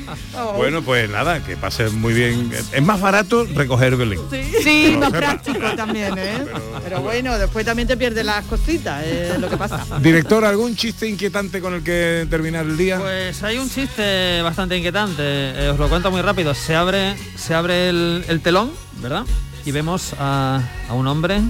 Bueno, 0.57 0.83
pues 0.83 1.09
nada, 1.11 1.43
que 1.43 1.57
pase 1.57 1.89
muy 1.91 2.13
bien. 2.15 2.51
Es 2.73 2.83
más 2.83 3.01
barato 3.01 3.45
recoger 3.55 3.97
Belén. 3.97 4.21
Sí, 4.63 4.93
lo 4.93 4.99
más 5.01 5.11
sepa. 5.11 5.19
práctico 5.19 5.71
también, 5.77 6.15
¿eh? 6.19 6.45
Pero 6.83 7.01
bueno, 7.01 7.39
después 7.39 7.65
también 7.65 7.89
te 7.89 7.97
pierdes 7.97 8.25
las 8.25 8.45
cositas, 8.47 9.05
es 9.05 9.39
lo 9.39 9.49
que 9.49 9.57
pasa. 9.57 9.85
Director, 10.01 10.45
¿algún 10.45 10.77
chiste 10.77 11.09
inquietante 11.09 11.61
con 11.61 11.75
el 11.75 11.83
que 11.83 12.27
terminar 12.31 12.65
el 12.65 12.77
día? 12.77 12.99
Pues 12.99 13.43
hay 13.43 13.59
un 13.59 13.69
chiste 13.71 14.41
bastante 14.43 14.77
inquietante, 14.77 15.23
eh, 15.23 15.71
os 15.73 15.79
lo 15.79 15.89
cuento 15.89 16.11
muy 16.11 16.23
rápido. 16.23 16.55
Se 16.55 16.75
abre, 16.75 17.17
se 17.37 17.55
abre 17.55 17.89
el, 17.89 18.25
el 18.29 18.41
telón, 18.41 18.71
¿verdad? 19.01 19.25
Y 19.67 19.71
vemos 19.71 20.15
a, 20.19 20.61
a 20.89 20.95
un 20.95 21.07
hombre 21.07 21.41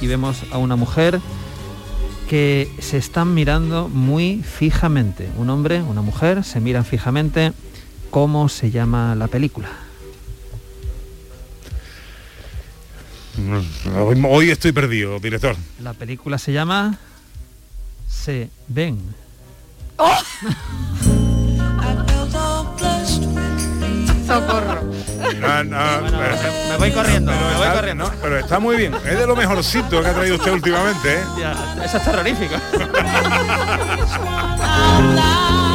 y 0.00 0.06
vemos 0.06 0.42
a 0.52 0.58
una 0.58 0.76
mujer 0.76 1.20
que 2.28 2.70
se 2.78 2.96
están 2.96 3.34
mirando 3.34 3.88
muy 3.88 4.42
fijamente. 4.42 5.28
Un 5.36 5.50
hombre, 5.50 5.82
una 5.82 6.02
mujer, 6.02 6.44
se 6.44 6.60
miran 6.60 6.84
fijamente. 6.84 7.52
¿Cómo 8.10 8.48
se 8.48 8.70
llama 8.70 9.14
la 9.14 9.26
película? 9.26 9.68
Hoy, 13.96 14.22
hoy 14.28 14.50
estoy 14.50 14.72
perdido, 14.72 15.18
director. 15.18 15.56
La 15.82 15.92
película 15.92 16.38
se 16.38 16.52
llama 16.52 16.98
Se 18.08 18.50
ven. 18.68 19.00
Socorro. 24.26 24.82
No, 25.40 25.64
no, 25.64 25.78
pero- 26.18 26.36
me 26.70 26.76
voy 26.78 26.90
corriendo, 26.92 27.32
pero 27.32 27.46
me 27.46 27.54
voy 27.54 27.62
está- 27.62 27.74
corriendo. 27.74 28.04
no, 28.04 28.12
pero 28.22 28.38
está 28.38 28.58
muy 28.58 28.76
bien. 28.76 28.94
Es 28.94 29.18
de 29.18 29.26
lo 29.26 29.36
mejorcito 29.36 30.02
que 30.02 30.08
ha 30.08 30.12
traído 30.14 30.36
usted 30.36 30.52
últimamente, 30.52 31.14
¿eh? 31.14 31.22
Ya, 31.38 31.54
eso 31.84 31.96
es 31.98 32.04
terrorífico. 32.04 32.54
¿Qué 32.72 32.84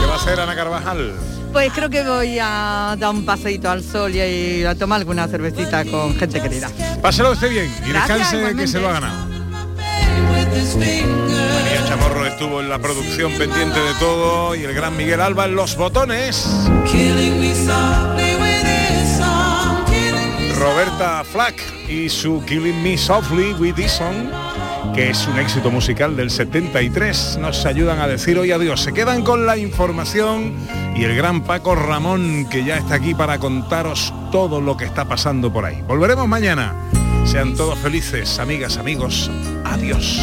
va 0.07 0.13
a 0.13 0.15
hacer 0.15 0.39
Ana 0.39 0.55
Carvajal? 0.55 1.13
Pues 1.51 1.71
creo 1.73 1.89
que 1.89 2.03
voy 2.03 2.37
a 2.39 2.95
dar 2.99 3.09
un 3.09 3.25
paseíto 3.25 3.69
al 3.71 3.83
sol 3.83 4.13
y, 4.15 4.63
a 4.65 4.75
tomar 4.75 4.99
alguna 4.99 5.27
cervecita 5.27 5.83
con 5.85 6.15
gente 6.15 6.41
querida. 6.41 6.69
Páselo 7.01 7.31
usted 7.31 7.49
bien 7.49 7.65
y 7.85 7.89
Gracias, 7.89 8.31
descanse 8.31 8.55
que 8.55 8.67
se 8.67 8.79
lo 8.79 8.89
ha 8.89 8.93
ganado. 8.93 9.29
Chamorro 11.87 12.25
estuvo 12.27 12.61
en 12.61 12.69
la 12.69 12.77
producción 12.77 13.31
pendiente 13.33 13.79
de 13.79 13.93
todo 13.95 14.53
y 14.55 14.63
el 14.63 14.73
gran 14.75 14.95
Miguel 14.95 15.21
Alba 15.21 15.45
en 15.45 15.55
los 15.55 15.75
botones. 15.75 16.45
Roberta 20.69 21.23
Flack 21.23 21.55
y 21.89 22.09
su 22.09 22.43
Killing 22.45 22.83
Me 22.83 22.95
Softly 22.95 23.53
with 23.53 23.73
This 23.73 23.93
Song, 23.93 24.29
que 24.93 25.09
es 25.09 25.25
un 25.25 25.39
éxito 25.39 25.71
musical 25.71 26.15
del 26.15 26.29
73, 26.29 27.39
nos 27.41 27.65
ayudan 27.65 27.99
a 27.99 28.07
decir 28.07 28.37
hoy 28.37 28.51
adiós. 28.51 28.81
Se 28.81 28.93
quedan 28.93 29.23
con 29.23 29.47
la 29.47 29.57
información 29.57 30.53
y 30.95 31.05
el 31.05 31.15
gran 31.15 31.41
Paco 31.41 31.73
Ramón, 31.73 32.47
que 32.51 32.63
ya 32.63 32.77
está 32.77 32.95
aquí 32.95 33.15
para 33.15 33.39
contaros 33.39 34.13
todo 34.31 34.61
lo 34.61 34.77
que 34.77 34.85
está 34.85 35.05
pasando 35.05 35.51
por 35.51 35.65
ahí. 35.65 35.81
Volveremos 35.87 36.27
mañana. 36.27 36.75
Sean 37.25 37.55
todos 37.55 37.79
felices, 37.79 38.37
amigas, 38.37 38.77
amigos. 38.77 39.31
Adiós. 39.65 40.19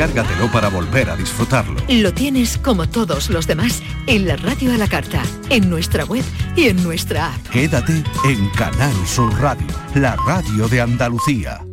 Descárgatelo 0.00 0.50
para 0.50 0.68
volver 0.68 1.10
a 1.10 1.16
disfrutarlo. 1.16 1.76
Lo 1.88 2.14
tienes 2.14 2.56
como 2.56 2.88
todos 2.88 3.28
los 3.28 3.46
demás 3.46 3.82
en 4.06 4.26
la 4.26 4.36
radio 4.36 4.72
a 4.72 4.78
la 4.78 4.88
carta, 4.88 5.22
en 5.50 5.68
nuestra 5.68 6.04
web 6.04 6.24
y 6.56 6.68
en 6.68 6.82
nuestra 6.82 7.34
app. 7.34 7.48
Quédate 7.50 8.02
en 8.24 8.48
Canal 8.50 8.94
Sur 9.06 9.32
Radio, 9.40 9.66
la 9.94 10.16
radio 10.16 10.68
de 10.68 10.80
Andalucía. 10.80 11.69